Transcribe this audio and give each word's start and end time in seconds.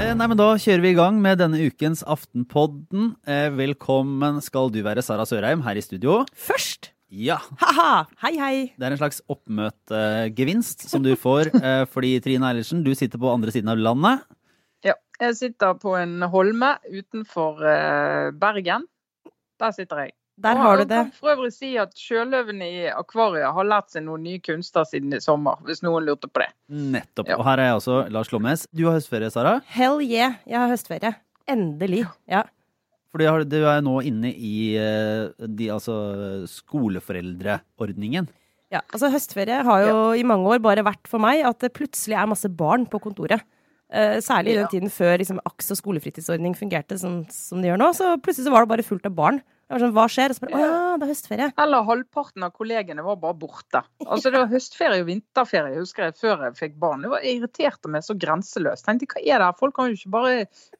Eh, 0.00 0.12
Nei, 0.16 0.26
men 0.30 0.38
Da 0.38 0.46
kjører 0.60 0.82
vi 0.84 0.90
i 0.92 0.96
gang 0.98 1.18
med 1.22 1.38
denne 1.40 1.60
ukens 1.68 2.02
Aftenpodden. 2.10 3.12
Eh, 3.28 3.48
Velkommen 3.54 4.40
skal 4.44 4.70
du 4.74 4.80
være, 4.84 5.02
Sara 5.04 5.26
Sørheim, 5.28 5.62
her 5.64 5.78
i 5.78 5.84
studio. 5.84 6.22
Først! 6.34 6.90
Ja, 7.14 7.36
Ha-ha! 7.60 8.06
Hei, 8.24 8.32
hei. 8.40 8.54
Det 8.74 8.88
er 8.88 8.94
en 8.96 8.98
slags 8.98 9.20
oppmøtegevinst 9.30 10.88
som 10.90 11.04
du 11.04 11.12
får, 11.20 11.52
eh, 11.60 11.84
fordi 11.92 12.16
Trine 12.24 12.48
Eilertsen, 12.50 12.82
du 12.82 12.90
sitter 12.98 13.20
på 13.22 13.30
andre 13.30 13.54
siden 13.54 13.70
av 13.70 13.78
landet. 13.78 14.24
Ja, 14.84 14.96
jeg 15.22 15.36
sitter 15.38 15.76
på 15.78 15.94
en 16.00 16.18
holme 16.32 16.74
utenfor 16.90 17.62
Bergen. 18.40 18.88
Der 19.62 19.70
sitter 19.76 20.06
jeg. 20.06 20.16
Der 20.36 20.56
har 20.58 20.76
du 20.76 20.82
jeg 20.82 20.88
kan 20.90 21.10
for 21.14 21.30
øvrig 21.30 21.52
si 21.54 21.76
at 21.78 21.92
sjøløvene 21.94 22.66
i 22.66 22.88
akvariet 22.90 23.52
har 23.54 23.64
lært 23.70 23.92
seg 23.92 24.02
noen 24.02 24.24
nye 24.26 24.40
kunster 24.42 24.82
siden 24.88 25.14
i 25.14 25.20
sommer, 25.22 25.60
hvis 25.62 25.82
noen 25.86 26.02
lurte 26.08 26.26
på 26.26 26.42
det. 26.42 26.48
Nettopp. 26.68 27.28
Ja. 27.30 27.36
Og 27.38 27.44
her 27.46 27.62
er 27.62 27.68
jeg 27.70 27.76
også, 27.78 27.98
Lars 28.10 28.32
Lommes. 28.34 28.66
Du 28.74 28.86
har 28.88 28.96
høstferie, 28.98 29.30
Sara. 29.30 29.60
Hell 29.70 30.00
yeah. 30.02 30.34
Jeg 30.46 30.58
har 30.58 30.68
høstferie. 30.72 31.14
Endelig. 31.46 32.02
Ja. 32.26 32.42
Fordi 33.14 33.28
du 33.46 33.60
er 33.62 33.80
nå 33.86 34.00
inne 34.02 34.32
i 34.34 34.74
eh, 34.74 35.30
de, 35.46 35.68
altså, 35.70 35.94
skoleforeldreordningen. 36.50 38.28
ja. 38.74 38.80
Altså, 38.90 39.10
høstferie 39.12 39.62
har 39.62 39.86
jo 39.86 39.98
i 40.18 40.24
mange 40.26 40.48
år 40.50 40.58
bare 40.64 40.82
vært 40.86 41.06
for 41.06 41.22
meg 41.22 41.44
at 41.46 41.60
det 41.62 41.72
plutselig 41.76 42.16
er 42.18 42.26
masse 42.30 42.48
barn 42.50 42.86
på 42.90 42.98
kontoret. 42.98 43.44
Eh, 43.94 44.18
særlig 44.18 44.50
i 44.50 44.58
den 44.58 44.64
Ja. 44.66 44.70
tiden 44.72 44.90
før 44.90 45.18
liksom, 45.18 45.38
AKS 45.46 45.70
og 45.70 45.76
skolefritidsordning 45.78 46.56
fungerte 46.58 46.98
sånn 46.98 47.30
som 47.30 47.60
det 47.62 47.70
gjør 47.70 47.78
nå. 47.78 47.92
Så 47.94 48.16
plutselig 48.18 48.48
så 48.48 48.50
var 48.50 48.64
det 48.64 48.68
bare 48.74 48.82
fullt 48.82 49.06
av 49.06 49.14
barn. 49.14 49.42
Sånn, 49.70 49.94
Hva 49.96 50.04
skjer? 50.12 50.32
Og 50.32 50.36
så 50.36 50.44
bare, 50.44 50.58
Å 50.58 50.62
ja, 50.62 50.80
det 51.00 51.06
er 51.06 51.10
høstferie. 51.12 51.48
Eller 51.64 51.86
halvparten 51.88 52.44
av 52.46 52.52
kollegene 52.54 53.04
var 53.06 53.16
bare 53.22 53.36
borte. 53.40 53.80
Altså 54.04 54.30
Det 54.30 54.42
var 54.42 54.50
høstferie 54.52 55.02
og 55.02 55.08
vinterferie 55.08 55.78
husker 55.78 56.08
jeg 56.08 56.16
før 56.20 56.44
jeg 56.48 56.58
fikk 56.58 56.76
barn. 56.82 57.04
Det 57.04 57.12
var 57.14 57.26
irriterte 57.30 57.90
meg 57.92 58.04
så 58.06 58.16
grenseløst. 58.18 58.84
Tenkte 58.86 59.08
hva 59.14 59.22
er 59.22 59.40
det? 59.40 59.48
her? 59.48 59.58
Folk 59.58 59.76
kan 59.78 59.90
jo 59.90 59.98
ikke 59.98 60.14
bare 60.14 60.34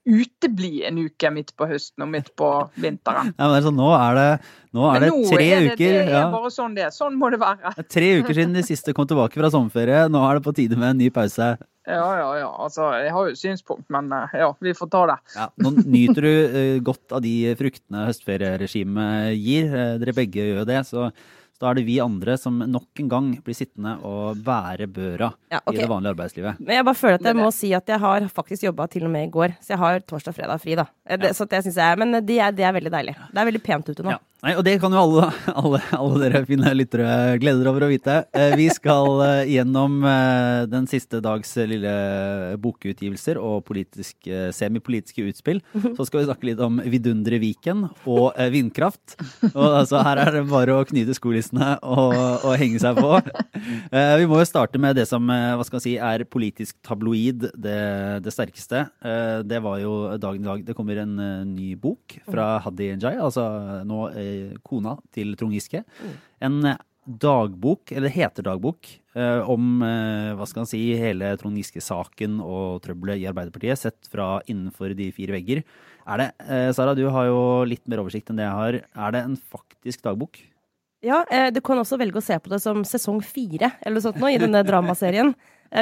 utebli 0.05 0.75
en 0.89 1.01
uke 1.07 1.33
midt 1.35 1.55
på 1.57 1.69
høsten 1.71 2.05
og 2.05 2.13
midt 2.13 2.31
på 2.39 2.51
vinteren. 2.81 3.33
Ja, 3.39 3.51
men 3.51 3.65
sånn, 3.65 3.79
nå 3.81 3.91
er 3.97 4.19
det, 4.21 4.31
nå 4.77 4.89
er 4.93 5.07
det 5.07 5.13
nå 5.15 5.21
tre 5.33 5.47
er 5.49 5.69
det, 5.69 5.75
uker. 5.75 5.85
Det 5.85 6.03
er 6.05 6.17
ja. 6.19 6.25
bare 6.35 6.53
sånn 6.55 6.77
det 6.77 6.89
er. 6.89 6.95
Sånn 6.95 7.17
må 7.21 7.33
det 7.33 7.41
være. 7.43 7.75
Det 7.79 7.87
er 7.87 7.93
tre 7.97 8.11
uker 8.21 8.41
siden 8.41 8.59
de 8.59 8.67
siste 8.67 8.97
kom 8.97 9.09
tilbake 9.09 9.41
fra 9.41 9.53
sommerferie. 9.55 10.07
Nå 10.13 10.25
er 10.29 10.39
det 10.39 10.47
på 10.47 10.55
tide 10.57 10.79
med 10.79 10.95
en 10.95 11.01
ny 11.07 11.11
pause. 11.15 11.55
Ja, 11.85 12.09
ja, 12.17 12.29
ja. 12.41 12.49
Altså, 12.65 12.89
jeg 12.97 13.13
har 13.13 13.29
jo 13.29 13.37
synspunkt, 13.37 13.85
men 13.93 14.09
eh, 14.17 14.37
ja, 14.41 14.49
vi 14.65 14.73
får 14.77 14.91
ta 14.93 15.05
det. 15.11 15.21
Ja, 15.37 15.49
nå 15.61 15.75
nyter 15.83 16.25
du 16.25 16.33
eh, 16.33 16.81
godt 16.85 17.13
av 17.13 17.25
de 17.25 17.37
fruktene 17.61 18.07
høstferieregimet 18.09 19.35
gir. 19.37 19.69
Eh, 19.69 19.97
dere 20.01 20.17
begge 20.17 20.41
gjør 20.41 20.63
jo 20.63 20.69
det. 20.71 20.81
Så, 20.89 21.11
så 21.55 21.67
da 21.67 21.71
er 21.71 21.79
det 21.79 21.87
vi 21.87 21.99
andre 22.03 22.39
som 22.41 22.57
nok 22.57 23.05
en 23.05 23.11
gang 23.13 23.31
blir 23.45 23.59
sittende 23.59 23.99
og 24.07 24.41
bære 24.47 24.89
børa 24.97 25.29
Ja, 25.53 25.61
okay. 25.61 25.77
i 25.77 25.83
det 25.83 25.91
vanlige 25.93 26.17
arbeidslivet. 26.17 26.65
Men 26.65 26.79
jeg 26.81 26.89
bare 26.89 27.01
føler 27.03 27.21
at 27.21 27.29
jeg 27.31 27.41
må 27.43 27.51
si 27.55 27.75
at 27.77 27.95
jeg 27.95 28.05
har 28.07 28.29
faktisk 28.41 28.69
jobba 28.71 28.89
til 28.91 29.05
og 29.05 29.13
med 29.13 29.29
i 29.29 29.33
går. 29.37 29.59
Så 29.61 29.77
jeg 29.77 29.83
har 29.85 30.01
torsdag 30.09 30.33
og 30.33 30.41
fredag 30.41 30.65
fri, 30.65 30.79
da. 30.81 30.89
Det, 31.05 31.35
ja. 31.35 31.37
så 31.37 31.49
det 31.51 31.67
synes 31.69 31.83
jeg, 31.85 32.01
men 32.01 32.21
det 32.25 32.41
er, 32.41 32.57
det 32.57 32.65
er 32.65 32.79
veldig 32.81 32.97
deilig. 32.97 33.19
Det 33.29 33.45
er 33.45 33.53
veldig 33.53 33.65
pent 33.69 33.93
ute 33.93 34.09
nå. 34.09 34.17
Ja. 34.17 34.23
Nei, 34.45 34.53
og 34.61 34.65
det 34.67 34.75
kan 34.77 34.93
jo 34.93 35.01
alle, 35.01 35.29
alle, 35.61 35.79
alle 35.97 36.19
dere 36.21 36.43
fine 36.45 36.69
lyttere 36.77 37.39
glede 37.41 37.63
dere 37.63 37.71
over 37.73 37.87
å 37.87 37.89
vite. 37.89 38.17
Eh, 38.37 38.53
Vi 38.61 38.67
skal 38.77 39.23
eh, 39.25 39.53
gjennom 39.55 40.03
eh, 40.05 40.67
den 40.69 40.85
siste 40.91 41.23
dags 41.25 41.55
lille 41.57 41.93
bokutgivelser 42.61 43.41
og 43.41 43.63
politisk, 43.65 44.29
semipolitiske 44.53 45.25
utspill. 45.31 45.63
Så 45.97 46.05
skal 46.05 46.21
vi 46.21 46.27
snakke 46.29 46.49
litt 46.51 46.61
om 46.61 46.77
Vidundre 46.93 47.39
Viken 47.41 47.87
og 48.05 48.37
vindkraft. 48.53 49.17
Og 49.55 49.79
altså, 49.81 50.03
her 50.05 50.21
er 50.27 50.33
det 50.37 50.45
bare 50.51 50.77
å 50.77 50.85
knyte 50.89 51.17
skolissene 51.17 51.79
og, 51.81 52.13
og 52.45 52.59
henge 52.61 52.83
seg 52.83 53.01
på. 53.01 53.17
Vi 53.95 54.29
må 54.29 54.43
jo 54.43 54.49
starte 54.49 54.81
med 54.83 54.99
det 54.99 55.07
som 55.09 55.25
hva 55.31 55.65
skal 55.65 55.79
man 55.79 55.85
si, 55.87 55.95
er 55.97 56.27
politisk 56.29 56.77
tabloid, 56.85 57.49
det, 57.57 57.79
det 58.25 58.35
sterkeste. 58.35 58.85
Det 59.49 59.61
var 59.65 59.81
jo 59.81 59.95
dagen 60.21 60.45
i 60.45 60.51
dag. 60.51 60.65
Det 60.69 60.77
kommer 60.77 61.01
en 61.05 61.17
ny 61.55 61.73
bok 61.81 62.19
fra 62.29 62.59
Hadi 62.65 62.93
Njay, 62.99 63.21
altså 63.25 63.47
nå 63.89 64.05
kona 64.67 64.97
til 65.15 65.35
Trond 65.39 65.55
Giske. 65.57 65.85
En 66.45 66.61
eh, 66.69 66.81
dagbok, 67.05 67.93
eller 67.93 68.09
heterdagbok, 68.09 68.89
eh, 69.15 69.51
om 69.51 69.83
eh, 69.85 70.33
hva 70.39 70.47
skal 70.49 70.65
han 70.65 70.71
si, 70.71 70.81
hele 70.97 71.35
Trond 71.41 71.59
Giske-saken 71.61 72.39
og 72.41 72.81
trøbbelet 72.85 73.21
i 73.21 73.29
Arbeiderpartiet, 73.29 73.81
sett 73.81 74.09
fra 74.11 74.39
innenfor 74.49 74.95
de 74.97 75.11
fire 75.13 75.37
vegger. 75.37 75.63
Er 76.09 76.23
det, 76.23 76.31
eh, 76.47 76.71
Sara, 76.77 76.97
du 76.97 77.05
har 77.13 77.29
jo 77.29 77.43
litt 77.69 77.85
mer 77.91 78.01
oversikt 78.05 78.33
enn 78.33 78.41
det 78.41 78.49
jeg 78.49 78.61
har. 78.61 78.81
Er 79.07 79.17
det 79.17 79.25
en 79.27 79.37
faktisk 79.37 80.05
dagbok? 80.07 80.41
Ja, 81.05 81.19
du 81.53 81.59
kan 81.61 81.77
også 81.77 81.99
velge 82.01 82.17
å 82.17 82.25
se 82.25 82.39
på 82.41 82.49
det 82.49 82.63
som 82.65 82.79
sesong 82.89 83.19
fire 83.21 83.75
eller 83.83 83.99
noe 83.99 84.05
sånt 84.07 84.17
nå, 84.23 84.31
i 84.33 84.39
denne 84.41 84.63
dramaserien. 84.65 85.35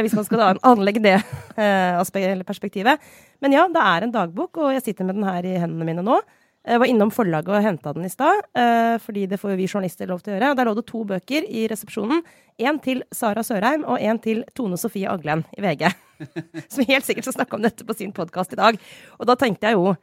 Hvis 0.03 0.17
man 0.19 0.27
skal 0.27 0.59
anlegge 0.67 1.03
det 1.05 1.15
eh, 1.61 2.43
perspektivet. 2.49 2.99
Men 3.39 3.55
ja, 3.55 3.69
det 3.71 3.85
er 3.87 4.03
en 4.03 4.15
dagbok, 4.15 4.59
og 4.59 4.73
jeg 4.75 4.83
sitter 4.83 5.07
med 5.07 5.21
den 5.21 5.29
her 5.29 5.47
i 5.47 5.59
hendene 5.63 5.87
mine 5.87 6.03
nå. 6.03 6.19
Jeg 6.63 6.79
var 6.79 6.87
innom 6.87 7.11
forlaget 7.11 7.51
og 7.51 7.65
henta 7.65 7.91
den 7.97 8.07
i 8.07 8.11
stad, 8.13 8.45
eh, 8.55 8.95
fordi 9.03 9.25
det 9.27 9.39
får 9.41 9.51
jo 9.51 9.59
vi 9.59 9.67
journalister 9.67 10.07
lov 10.07 10.21
til 10.23 10.33
å 10.33 10.37
gjøre. 10.37 10.51
Der 10.55 10.69
lå 10.69 10.75
det 10.79 10.85
to 10.87 11.01
bøker 11.09 11.47
i 11.49 11.65
resepsjonen. 11.71 12.23
En 12.63 12.79
til 12.79 13.03
Sara 13.11 13.43
Sørheim 13.43 13.83
og 13.83 13.99
en 13.99 14.21
til 14.23 14.45
Tone 14.55 14.79
Sofie 14.79 15.11
Aglen 15.11 15.43
i 15.59 15.65
VG. 15.65 15.89
Som 16.73 16.87
helt 16.87 17.09
sikkert 17.09 17.27
skal 17.27 17.41
snakke 17.41 17.59
om 17.59 17.67
dette 17.67 17.87
på 17.89 17.97
sin 17.99 18.15
podkast 18.15 18.55
i 18.55 18.61
dag. 18.61 18.79
Og 19.19 19.27
da 19.27 19.35
tenkte 19.35 19.67
jeg 19.67 19.79
jo 19.81 19.97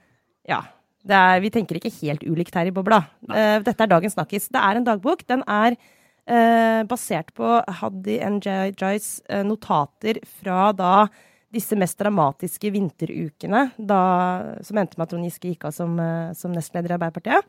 ja. 0.49 0.65
Det 0.99 1.15
er, 1.15 1.39
vi 1.39 1.49
tenker 1.53 1.79
ikke 1.79 1.93
helt 2.01 2.25
ulikt 2.27 2.57
her 2.59 2.67
i 2.67 2.75
bobla. 2.75 3.05
Eh, 3.31 3.61
dette 3.63 3.85
er 3.85 3.93
dagens 3.93 4.17
snakkis. 4.17 4.49
Det 4.51 4.59
er 4.59 4.75
en 4.75 4.87
dagbok. 4.87 5.23
Den 5.31 5.45
er 5.47 5.77
eh, 6.27 6.83
basert 6.89 7.31
på 7.39 7.55
Haddy 7.79 8.19
eh, 8.19 9.43
notater 9.47 10.19
fra 10.27 10.73
da 10.75 10.93
disse 11.53 11.77
mest 11.79 11.97
dramatiske 11.99 12.69
vinterukene, 12.73 13.69
da, 13.77 14.01
som 14.65 14.77
endte 14.77 14.99
med 14.99 15.07
at 15.07 15.13
Trond 15.13 15.25
Giske 15.25 15.53
gikk 15.53 15.65
av 15.69 15.73
som, 15.75 15.95
eh, 15.99 16.33
som 16.37 16.53
nestleder 16.53 16.93
i 16.93 16.97
Arbeiderpartiet. 16.97 17.47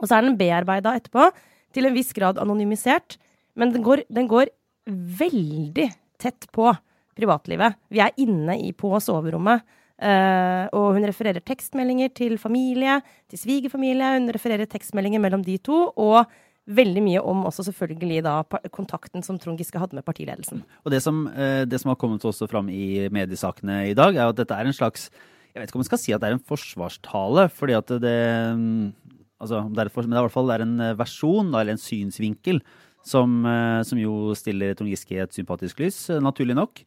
Og 0.00 0.08
så 0.08 0.16
er 0.16 0.26
den 0.26 0.38
bearbeida 0.40 0.94
etterpå, 0.96 1.30
til 1.76 1.88
en 1.88 1.96
viss 1.96 2.12
grad 2.16 2.40
anonymisert. 2.40 3.18
Men 3.56 3.72
den 3.72 3.84
går, 3.84 4.04
den 4.12 4.28
går 4.28 4.52
veldig 4.86 5.90
tett 6.20 6.48
på 6.52 6.70
privatlivet. 7.16 7.76
Vi 7.92 8.00
er 8.00 8.16
inne 8.20 8.58
i, 8.60 8.72
på 8.76 8.92
soverommet. 9.00 9.64
Uh, 9.96 10.68
og 10.76 10.90
hun 10.98 11.06
refererer 11.08 11.40
tekstmeldinger 11.40 12.10
til 12.12 12.36
familie, 12.36 12.98
til 13.32 13.40
svigerfamilie. 13.40 14.10
Hun 14.18 14.28
refererer 14.34 14.68
tekstmeldinger 14.68 15.22
mellom 15.24 15.44
de 15.44 15.56
to. 15.64 15.86
Og 15.96 16.28
veldig 16.66 17.02
mye 17.04 17.22
om 17.22 17.44
også 17.46 17.68
selvfølgelig 17.68 18.22
da 18.26 18.40
kontakten 18.74 19.22
som 19.24 19.38
Trond 19.38 19.60
Giske 19.60 19.78
hadde 19.78 19.96
med 19.98 20.06
partiledelsen. 20.06 20.64
Og 20.84 20.92
det 20.92 21.00
som, 21.02 21.26
eh, 21.28 21.64
det 21.64 21.80
som 21.80 21.90
har 21.90 21.96
kommet 21.96 22.24
også 22.26 22.48
fram 22.50 22.68
i 22.68 23.08
mediesakene 23.08 23.90
i 23.90 23.94
dag, 23.94 24.16
er 24.16 24.28
at 24.28 24.36
dette 24.36 24.54
er 24.54 24.66
en 24.66 24.72
slags 24.72 25.10
Jeg 25.56 25.62
vet 25.62 25.70
ikke 25.70 25.76
om 25.76 25.80
man 25.80 25.88
skal 25.88 25.98
si 25.98 26.12
at 26.12 26.20
det 26.20 26.28
er 26.28 26.34
en 26.36 26.48
forsvarstale, 26.50 27.48
fordi 27.48 27.72
at 27.72 27.86
det 27.86 28.56
mm, 28.58 28.92
altså, 29.40 29.62
det 29.72 29.78
er 29.80 29.90
Men 29.94 30.10
det 30.10 30.18
er 30.18 30.20
i 30.20 30.28
hvert 30.28 30.32
fall 30.32 30.50
en 30.50 30.80
eh, 30.80 30.98
versjon, 30.98 31.48
eller 31.48 31.72
en 31.72 31.78
synsvinkel, 31.78 32.60
som, 33.02 33.46
eh, 33.46 33.82
som 33.82 33.96
jo 33.96 34.34
stiller 34.34 34.74
Trond 34.74 34.90
Giske 34.90 35.14
i 35.14 35.22
et 35.22 35.32
sympatisk 35.32 35.80
lys, 35.80 36.10
naturlig 36.20 36.54
nok. 36.54 36.84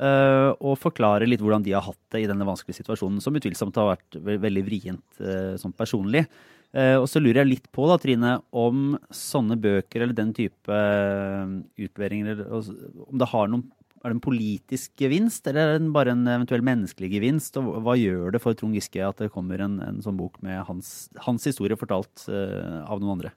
og 0.00 0.78
forklarer 0.80 1.28
litt 1.28 1.42
hvordan 1.42 1.62
de 1.62 1.72
har 1.72 1.82
hatt 1.82 1.98
det 2.10 2.22
i 2.22 2.26
denne 2.26 2.46
vanskelige 2.48 2.80
situasjonen, 2.80 3.20
som 3.20 3.34
utvilsomt 3.36 3.76
har 3.76 3.98
vært 3.98 4.16
ve 4.16 4.38
veldig 4.40 4.64
vrient 4.64 5.18
sånn 5.60 5.76
personlig. 5.76 6.24
Eh, 6.70 6.94
og 7.00 7.08
så 7.10 7.18
lurer 7.18 7.42
jeg 7.42 7.50
litt 7.50 7.68
på, 7.74 7.88
da, 7.90 7.96
Trine, 7.98 8.36
om 8.54 8.94
sånne 9.14 9.56
bøker 9.58 10.04
eller 10.04 10.14
den 10.14 10.30
type 10.36 10.70
eh, 10.70 11.54
utleveringer 11.82 12.44
altså, 12.46 12.76
Om 13.08 13.18
det 13.18 13.26
har 13.32 13.50
noen 13.50 13.64
Er 13.98 14.12
det 14.12 14.14
en 14.14 14.22
politisk 14.22 15.02
gevinst, 15.02 15.50
eller 15.50 15.74
er 15.74 15.82
det 15.82 15.90
bare 15.96 16.14
en 16.14 16.22
eventuell 16.30 16.62
menneskelig 16.66 17.10
gevinst? 17.16 17.58
Og 17.58 17.82
hva 17.82 17.98
gjør 17.98 18.36
det 18.36 18.42
for 18.44 18.54
Trond 18.54 18.78
Giske 18.78 19.02
at 19.02 19.18
det 19.18 19.32
kommer 19.34 19.60
en, 19.66 19.80
en 19.82 19.98
sånn 20.04 20.18
bok 20.20 20.38
med 20.46 20.62
hans, 20.70 21.10
hans 21.26 21.50
historie 21.50 21.76
fortalt 21.76 22.24
uh, 22.30 22.86
av 22.86 23.02
noen 23.02 23.18
andre? 23.18 23.34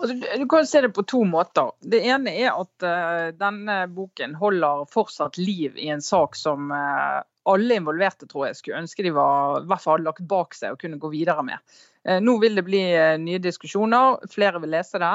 Altså, 0.00 0.16
du, 0.16 0.46
kan 0.48 0.66
se 0.66 0.80
det 0.80 0.92
på 0.96 1.06
to 1.08 1.22
måter. 1.28 1.72
Det 1.80 2.02
ene 2.08 2.32
er 2.36 2.52
at 2.52 2.84
uh, 2.84 3.30
denne 3.36 3.82
boken 3.92 4.36
holder 4.40 4.86
fortsatt 4.92 5.38
liv 5.40 5.76
i 5.76 5.90
en 5.92 6.04
sak 6.04 6.36
som 6.36 6.70
eh, 6.72 7.20
alle 7.48 7.78
involverte 7.80 8.28
tror 8.28 8.48
jeg 8.48 8.58
skulle 8.58 8.82
ønske 8.82 9.04
de 9.04 9.12
var, 9.16 9.62
i 9.62 9.68
hvert 9.70 9.82
fall 9.82 9.98
hadde 9.98 10.08
lagt 10.08 10.26
bak 10.28 10.56
seg 10.56 10.74
og 10.74 10.82
kunne 10.82 11.00
gå 11.00 11.10
videre 11.12 11.44
med. 11.46 11.76
Eh, 12.04 12.20
nå 12.22 12.36
vil 12.42 12.58
det 12.58 12.66
bli 12.66 12.82
eh, 12.92 13.16
nye 13.20 13.40
diskusjoner, 13.42 14.20
flere 14.32 14.60
vil 14.62 14.74
lese 14.76 15.00
det 15.00 15.14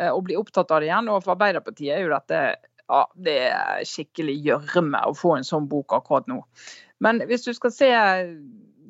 eh, 0.00 0.10
og 0.10 0.24
bli 0.26 0.38
opptatt 0.40 0.70
av 0.70 0.82
det 0.82 0.90
igjen. 0.90 1.10
Og 1.12 1.22
for 1.24 1.36
Arbeiderpartiet 1.36 1.94
er 1.96 2.04
jo 2.04 2.14
dette 2.14 2.42
ja, 2.90 3.04
det 3.14 3.36
er 3.52 3.84
skikkelig 3.86 4.34
gjørme 4.48 5.04
å 5.06 5.14
få 5.14 5.36
en 5.36 5.46
sånn 5.46 5.68
bok 5.70 5.94
akkurat 5.94 6.26
nå. 6.30 6.40
Men 7.00 7.22
hvis 7.30 7.46
du 7.46 7.52
skal 7.54 7.72
se 7.72 7.90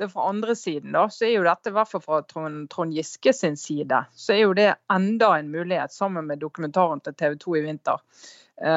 det 0.01 0.09
fra 0.09 0.31
andre 0.31 0.55
siden, 0.57 0.95
da, 0.97 1.05
så 1.13 1.27
er 1.29 1.35
jo 1.35 1.45
dette, 1.45 1.69
i 1.69 1.77
hvert 1.77 1.91
fall 1.91 2.03
fra 2.05 2.23
Trond, 2.25 2.65
Trond 2.73 2.97
Giske 2.97 3.35
sin 3.37 3.59
side, 3.61 3.99
så 4.17 4.33
er 4.33 4.41
jo 4.41 4.55
det 4.57 4.71
enda 4.93 5.35
en 5.37 5.51
mulighet, 5.53 5.93
sammen 5.93 6.31
med 6.31 6.41
dokumentaren 6.41 7.05
til 7.05 7.17
TV 7.21 7.37
2 7.45 7.59
i 7.61 7.63
vinter, 7.67 8.01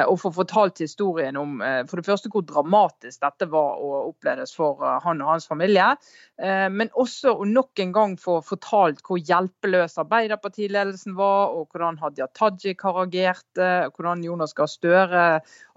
og 0.08 0.16
få 0.22 0.30
fortalt 0.32 0.80
historien 0.80 1.36
om 1.36 1.58
eh, 1.60 1.82
for 1.88 2.00
det 2.00 2.06
første 2.06 2.30
hvor 2.32 2.44
dramatisk 2.48 3.20
dette 3.20 3.48
var 3.52 3.82
å 3.84 4.06
oppleves 4.08 4.54
for 4.56 4.80
eh, 4.80 4.96
han 5.04 5.20
og 5.20 5.34
hans 5.34 5.48
familie. 5.50 5.94
Men 6.34 6.88
også 6.98 7.30
å 7.38 7.44
nok 7.46 7.78
en 7.78 7.92
gang 7.94 8.14
få 8.18 8.40
fortalt 8.42 9.04
hvor 9.06 9.20
hjelpeløs 9.22 9.94
Arbeiderpartiledelsen 10.02 11.14
var, 11.14 11.52
og 11.54 11.68
hvordan 11.70 12.00
Hadia 12.00 12.26
Tajik 12.34 12.82
har 12.82 12.98
agert, 13.04 13.46
hvordan 13.54 14.24
Jonas 14.26 14.56
Gahr 14.58 14.66
Støre 14.72 15.24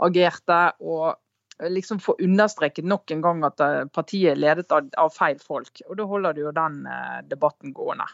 agerte. 0.02 0.62
og 0.82 1.70
liksom 1.74 2.00
få 2.02 2.16
understreket 2.22 2.86
nok 2.86 3.12
en 3.12 3.22
gang 3.22 3.46
at 3.46 3.62
partiet 3.94 4.32
er 4.34 4.42
ledet 4.42 4.74
av, 4.74 5.14
feil 5.14 5.38
folk. 5.42 5.84
Og 5.90 5.98
Da 5.98 6.10
holder 6.10 6.34
du 6.34 6.42
jo 6.48 6.56
den 6.58 6.84
debatten 7.30 7.74
gående. 7.74 8.10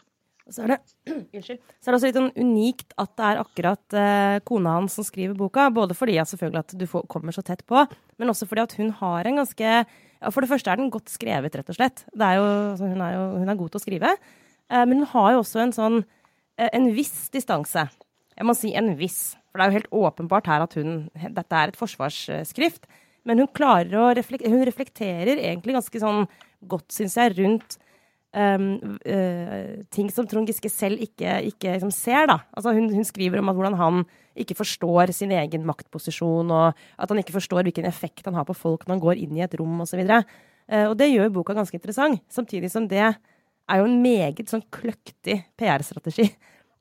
Så 0.52 0.66
er, 0.66 0.74
det, 0.74 0.78
så 1.46 1.54
er 1.54 1.58
det 1.58 1.96
også 1.96 2.08
litt 2.08 2.18
sånn 2.18 2.34
unikt 2.36 2.92
at 3.00 3.12
det 3.16 3.28
er 3.30 3.40
akkurat 3.40 3.96
eh, 3.96 4.38
kona 4.44 4.74
hans 4.76 4.96
som 4.98 5.06
skriver 5.06 5.36
boka. 5.38 5.70
Både 5.72 5.96
fordi 5.96 6.18
at 6.20 6.32
at 6.34 6.74
du 6.76 6.84
får, 6.88 7.06
kommer 7.08 7.32
så 7.32 7.44
tett 7.46 7.64
på, 7.64 7.84
men 8.20 8.32
også 8.32 8.48
fordi 8.50 8.64
at 8.64 8.74
hun 8.76 8.90
har 9.00 9.24
en 9.24 9.40
ganske 9.40 9.70
ja, 9.70 10.30
For 10.30 10.44
det 10.44 10.50
første 10.50 10.70
er 10.70 10.80
den 10.80 10.92
godt 10.92 11.08
skrevet, 11.12 11.56
rett 11.56 11.70
og 11.72 11.78
slett. 11.78 12.04
Er 12.16 12.36
jo, 12.36 12.44
altså, 12.72 12.88
hun, 12.88 13.00
er 13.00 13.14
jo, 13.16 13.24
hun, 13.40 13.48
er 13.48 13.60
god 13.60 13.72
til 13.72 13.80
å 13.80 13.84
skrive. 13.84 14.10
Eh, 14.68 14.84
men 14.84 15.00
hun 15.00 15.10
har 15.14 15.32
jo 15.32 15.40
også 15.44 15.62
en 15.64 15.74
sånn 15.76 15.96
eh, 16.02 16.68
en 16.70 16.90
viss 16.96 17.30
distanse. 17.32 17.86
Jeg 18.34 18.48
må 18.48 18.56
si 18.58 18.74
en 18.76 18.92
viss. 19.00 19.38
For 19.48 19.60
det 19.60 19.64
er 19.64 19.72
jo 19.72 19.78
helt 19.78 19.96
åpenbart 20.04 20.48
her 20.50 20.64
at 20.64 20.76
hun 20.76 21.08
Dette 21.14 21.56
er 21.56 21.72
et 21.72 21.80
forsvarsskrift. 21.80 22.88
Men 23.24 23.40
hun 23.40 23.48
klarer 23.56 23.96
å 23.96 24.12
reflektere, 24.16 24.52
hun 24.52 24.66
reflekterer 24.68 25.38
egentlig 25.38 25.76
ganske 25.78 26.00
sånn 26.02 26.26
godt, 26.68 26.90
syns 26.92 27.16
jeg, 27.16 27.32
rundt 27.38 27.78
um, 28.34 28.96
uh, 29.06 29.84
ting 29.94 30.10
som 30.12 30.26
Trond 30.28 30.48
Giske 30.50 30.70
selv 30.72 31.02
ikke, 31.02 31.38
ikke 31.50 31.76
liksom 31.76 31.92
ser. 31.94 32.26
Da. 32.30 32.40
Altså 32.56 32.74
hun, 32.76 32.90
hun, 32.92 33.06
skriver 33.06 33.40
om 33.40 33.52
hvordan 33.52 33.78
han 33.80 34.02
ikke 34.38 34.56
forstår 34.58 35.12
sin 35.14 35.32
egen 35.34 35.66
maktposisjon, 35.68 36.50
og 36.50 36.74
at 36.74 37.12
han 37.12 37.22
ikke 37.22 37.36
forstår 37.36 37.68
hvilken 37.68 37.86
effekt 37.88 38.26
han 38.26 38.36
har 38.38 38.46
på 38.48 38.56
folk 38.56 38.86
når 38.86 38.96
han 38.96 39.04
går 39.04 39.22
inn 39.22 39.38
i 39.38 39.44
et 39.46 39.56
rom 39.60 39.84
osv. 39.84 40.02
Og, 40.02 40.34
uh, 40.72 40.86
og 40.90 40.98
det 41.00 41.12
gjør 41.12 41.32
boka 41.34 41.56
ganske 41.56 41.78
interessant, 41.78 42.22
samtidig 42.32 42.72
som 42.74 42.88
det 42.90 43.04
er 43.04 43.80
jo 43.80 43.88
en 43.88 44.00
meget 44.02 44.50
sånn 44.50 44.64
kløktig 44.74 45.40
PR-strategi. 45.60 46.28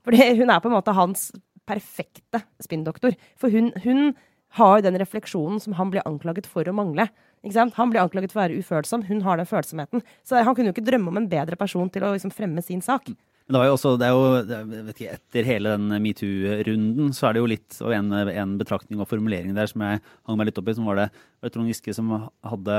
Fordi 0.04 0.34
hun 0.42 0.52
er 0.52 0.60
på 0.60 0.68
en 0.68 0.76
måte 0.76 0.96
hans 0.96 1.30
perfekte 1.70 2.42
spinndoktor. 2.60 3.16
For 3.40 3.54
hun, 3.54 3.72
hun 3.86 4.12
har 4.60 4.78
jo 4.78 4.86
den 4.86 5.00
refleksjonen 5.02 5.62
som 5.64 5.78
han 5.80 5.94
blir 5.94 6.04
anklaget 6.08 6.50
for 6.50 6.68
å 6.68 6.76
mangle. 6.76 7.08
Han 7.44 7.92
blir 7.92 8.00
anklaget 8.04 8.32
for 8.32 8.40
å 8.40 8.46
være 8.46 8.64
ufølsom, 8.64 9.04
hun 9.10 9.22
har 9.26 9.40
den 9.40 9.50
følsomheten. 9.50 10.04
Så 10.24 10.40
han 10.40 10.56
kunne 10.56 10.72
jo 10.72 10.78
ikke 10.78 10.88
drømme 10.88 11.12
om 11.12 11.20
en 11.20 11.30
bedre 11.30 11.60
person 11.60 11.90
til 11.92 12.06
å 12.08 12.14
liksom 12.16 12.32
fremme 12.32 12.64
sin 12.64 12.82
sak. 12.82 13.12
Men 13.44 13.58
det 13.58 13.60
var 13.60 13.68
jo 13.68 13.74
også, 13.76 13.90
det 14.00 14.08
er 14.08 14.14
jo, 14.16 14.68
vet 14.88 15.00
ikke, 15.02 15.16
Etter 15.18 15.48
hele 15.48 15.74
den 15.74 15.92
metoo-runden 16.06 17.10
så 17.16 17.28
er 17.28 17.36
det 17.36 17.42
jo 17.42 17.50
litt 17.52 17.80
og 17.84 17.92
en, 17.92 18.14
en, 18.32 18.54
betraktning 18.60 19.02
og 19.04 19.10
formulering 19.10 19.52
der 19.58 19.68
som 19.68 19.84
jeg 19.84 20.00
hang 20.00 20.40
meg 20.40 20.48
litt 20.48 20.62
opp 20.62 20.72
i, 20.72 20.76
som 20.78 20.88
var 20.88 21.02
det, 21.02 21.08
var 21.44 21.52
Trond 21.52 21.68
Giske 21.68 21.96
som 21.98 22.14
hadde 22.48 22.78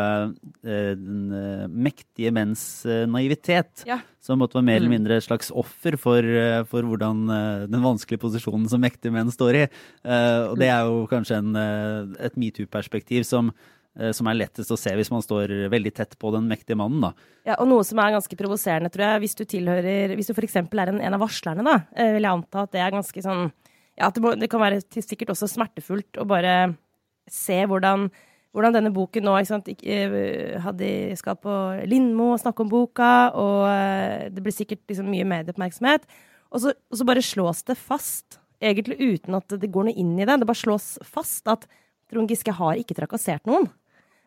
eh, 0.65 0.95
den 0.97 1.37
eh, 1.37 1.67
mektige 1.69 2.33
menns 2.33 2.65
naivitet. 3.13 3.85
Ja. 3.85 4.01
Som 4.25 4.41
måtte 4.41 4.57
være 4.57 4.71
mer 4.71 4.81
eller 4.81 4.89
mm. 4.89 4.97
mindre 4.97 5.21
et 5.21 5.29
slags 5.29 5.53
offer 5.53 5.99
for, 6.01 6.25
eh, 6.25 6.63
for 6.71 6.89
hvordan 6.89 7.27
den 7.69 7.85
vanskelige 7.85 8.25
posisjonen 8.25 8.65
som 8.73 8.81
mektige 8.81 9.13
menn 9.13 9.35
står 9.35 9.61
i. 9.61 9.65
Eh, 9.69 10.41
og 10.49 10.57
det 10.63 10.73
er 10.73 10.89
jo 10.89 11.05
kanskje 11.13 11.43
en, 11.43 11.61
et 12.17 12.41
metoo-perspektiv 12.41 13.29
som 13.29 13.53
som 14.17 14.27
er 14.27 14.35
lettest 14.35 14.73
å 14.75 14.79
se 14.79 14.91
hvis 14.97 15.11
man 15.13 15.23
står 15.23 15.53
veldig 15.71 15.93
tett 15.95 16.17
på 16.19 16.33
den 16.35 16.49
mektige 16.51 16.79
mannen. 16.81 17.05
Da. 17.05 17.29
Ja, 17.47 17.59
og 17.63 17.69
noe 17.71 17.85
som 17.87 18.01
er 18.03 18.15
ganske 18.17 18.39
provoserende, 18.39 18.91
tror 18.93 19.07
jeg, 19.07 19.23
hvis 19.25 19.39
du 19.39 19.45
tilhører 19.47 20.15
Hvis 20.19 20.31
du 20.31 20.35
f.eks. 20.35 20.57
er 20.59 20.91
en, 20.91 21.01
en, 21.01 21.17
av 21.17 21.23
varslerne, 21.23 21.65
da, 21.67 21.77
eh, 21.95 22.15
vil 22.17 22.27
jeg 22.27 22.33
anta 22.33 22.65
at 22.65 22.75
det 22.75 22.83
er 22.83 22.95
ganske 22.95 23.25
sånn 23.25 23.49
Ja, 23.95 24.11
det, 24.11 24.23
må, 24.25 24.35
det, 24.39 24.51
kan 24.51 24.63
være 24.63 24.83
sikkert 24.83 25.35
også 25.35 25.51
smertefullt 25.53 26.19
å 26.19 26.27
bare 26.27 26.75
se 27.31 27.61
hvordan, 27.71 28.09
hvordan 28.57 28.75
denne 28.75 28.93
boken 28.95 29.25
nå 29.25 29.37
ikke 29.39 29.53
sant, 29.53 29.71
eh, 29.71 30.57
hadde, 30.65 30.89
skal 31.21 31.39
på 31.39 31.55
Lindmo 31.87 32.33
og 32.33 32.43
snakke 32.43 32.65
om 32.65 32.73
boka, 32.73 33.13
og 33.39 34.35
det 34.35 34.43
blir 34.43 34.57
sikkert 34.57 34.83
liksom 34.91 35.07
mye 35.13 35.29
medieoppmerksomhet. 35.31 36.09
Og 36.51 36.65
så, 36.65 36.75
og 36.75 36.99
så 36.99 37.07
bare 37.07 37.23
slås 37.25 37.63
det 37.71 37.79
fast, 37.79 38.41
egentlig 38.63 38.99
uten 38.99 39.39
at 39.39 39.57
det 39.61 39.71
går 39.73 39.89
noe 39.89 39.99
inn 39.99 40.13
i 40.19 40.27
det. 40.27 40.41
Det 40.43 40.49
bare 40.51 40.63
slås 40.65 40.95
fast 41.07 41.49
at 41.51 41.67
Trond 42.11 42.31
Giske 42.31 42.53
har 42.55 42.79
ikke 42.79 42.97
trakassert 42.99 43.47
noen. 43.49 43.71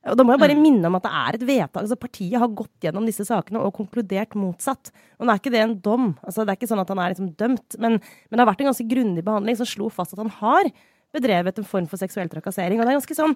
Og 0.07 0.17
da 0.17 0.23
må 0.25 0.33
jeg 0.33 0.41
bare 0.41 0.55
mm. 0.57 0.63
minne 0.63 0.89
om 0.89 0.97
at 0.97 1.05
det 1.05 1.13
er 1.19 1.37
et 1.37 1.45
vedtak. 1.47 1.81
altså 1.83 1.97
Partiet 1.99 2.39
har 2.39 2.51
gått 2.55 2.85
gjennom 2.85 3.07
disse 3.07 3.25
sakene 3.27 3.61
og 3.63 3.73
konkludert 3.75 4.37
motsatt. 4.39 4.91
Og 5.17 5.27
nå 5.27 5.33
er 5.33 5.41
ikke 5.41 5.53
det 5.53 5.63
en 5.63 5.77
dom. 5.83 6.11
altså 6.23 6.45
Det 6.45 6.53
er 6.53 6.59
ikke 6.59 6.69
sånn 6.71 6.83
at 6.83 6.93
han 6.93 7.01
er 7.03 7.13
liksom 7.13 7.31
dømt. 7.39 7.77
Men, 7.77 7.97
men 7.99 8.35
det 8.35 8.43
har 8.43 8.51
vært 8.51 8.63
en 8.63 8.69
ganske 8.71 8.87
grundig 8.91 9.25
behandling 9.27 9.59
som 9.59 9.69
slo 9.69 9.89
fast 9.93 10.15
at 10.15 10.21
han 10.23 10.33
har 10.39 10.71
bedrevet 11.15 11.59
en 11.59 11.67
form 11.67 11.89
for 11.91 11.99
seksuell 11.99 12.31
trakassering. 12.31 12.79
Og 12.79 12.85
det 12.85 12.93
er 12.93 12.99
ganske 12.99 13.17
sånn 13.17 13.35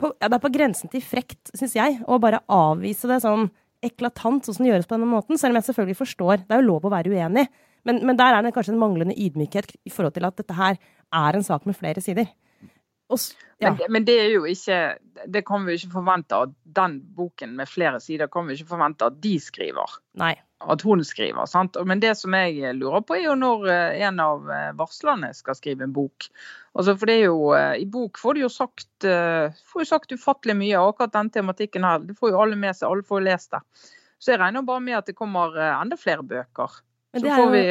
på, 0.00 0.12
ja, 0.18 0.28
det 0.28 0.38
er 0.38 0.44
på 0.44 0.52
grensen 0.54 0.92
til 0.92 1.02
frekt, 1.04 1.52
syns 1.54 1.76
jeg, 1.76 1.98
å 2.10 2.18
bare 2.22 2.42
avvise 2.50 3.10
det 3.10 3.20
sånn 3.22 3.50
eklatant, 3.82 4.46
sånn 4.46 4.56
som 4.56 4.66
det 4.66 4.72
gjøres 4.72 4.88
på 4.88 4.96
denne 4.96 5.10
måten. 5.10 5.38
Selv 5.38 5.54
om 5.54 5.60
jeg 5.60 5.68
selvfølgelig 5.70 5.98
forstår 5.98 6.44
Det 6.46 6.54
er 6.54 6.62
jo 6.62 6.70
lov 6.70 6.86
å 6.86 6.94
være 6.94 7.12
uenig. 7.12 7.48
Men, 7.88 7.98
men 8.06 8.18
der 8.18 8.36
er 8.36 8.44
det 8.46 8.54
kanskje 8.54 8.76
en 8.76 8.82
manglende 8.82 9.16
ydmykhet 9.18 9.74
i 9.82 9.90
forhold 9.90 10.14
til 10.14 10.26
at 10.28 10.38
dette 10.38 10.54
her 10.54 10.78
er 10.78 11.36
en 11.36 11.46
sak 11.46 11.66
med 11.66 11.78
flere 11.78 12.02
sider. 12.04 12.30
Også, 13.12 13.34
ja. 13.60 13.70
men, 13.70 13.80
men, 13.88 14.06
det 14.08 14.14
er 14.20 14.30
jo 14.32 14.44
ikke 14.48 14.78
Det 15.28 15.42
kan 15.46 15.66
vi 15.66 15.76
ikke 15.76 15.92
forvente 15.92 16.38
at 16.46 16.54
den 16.64 17.00
boken 17.16 17.52
med 17.58 17.68
flere 17.68 18.00
sider 18.00 18.30
kan 18.32 18.48
vi 18.48 18.56
ikke 18.56 18.70
forvente 18.72 19.06
at 19.10 19.20
de 19.22 19.34
skriver. 19.40 19.98
Nei. 20.18 20.32
At 20.62 20.84
hun 20.86 21.02
skriver. 21.04 21.46
sant? 21.50 21.76
Men 21.84 22.00
det 22.00 22.14
som 22.16 22.34
jeg 22.38 22.74
lurer 22.78 23.02
på, 23.04 23.16
er 23.18 23.26
jo 23.26 23.34
når 23.36 23.66
eh, 23.68 24.04
en 24.06 24.20
av 24.22 24.46
eh, 24.50 24.70
varslerne 24.78 25.32
skal 25.36 25.58
skrive 25.58 25.84
en 25.84 25.92
bok. 25.92 26.28
Altså, 26.78 26.94
for 26.96 27.10
det 27.10 27.16
er 27.18 27.26
jo, 27.26 27.50
eh, 27.58 27.82
I 27.82 27.88
bok 27.90 28.20
får 28.22 28.38
du 28.38 28.44
jo 28.44 28.52
sagt, 28.52 28.88
får 29.04 29.84
jo 29.84 29.88
sagt 29.88 30.14
ufattelig 30.14 30.56
mye, 30.56 30.78
av 30.78 30.94
akkurat 30.94 31.16
den 31.18 31.32
tematikken 31.34 31.84
her. 31.84 32.06
Det 32.06 32.16
får 32.16 32.32
jo 32.32 32.40
alle 32.44 32.56
med 32.56 32.78
seg, 32.78 32.88
alle 32.88 33.04
får 33.04 33.20
jo 33.20 33.28
lest 33.28 33.52
det. 33.52 33.60
Så 34.22 34.32
jeg 34.32 34.40
regner 34.40 34.64
bare 34.64 34.86
med 34.86 35.00
at 35.00 35.10
det 35.10 35.18
kommer 35.18 35.58
enda 35.58 35.98
flere 35.98 36.24
bøker. 36.24 36.80
Så 37.12 37.28
får 37.28 37.52
vi 37.52 37.62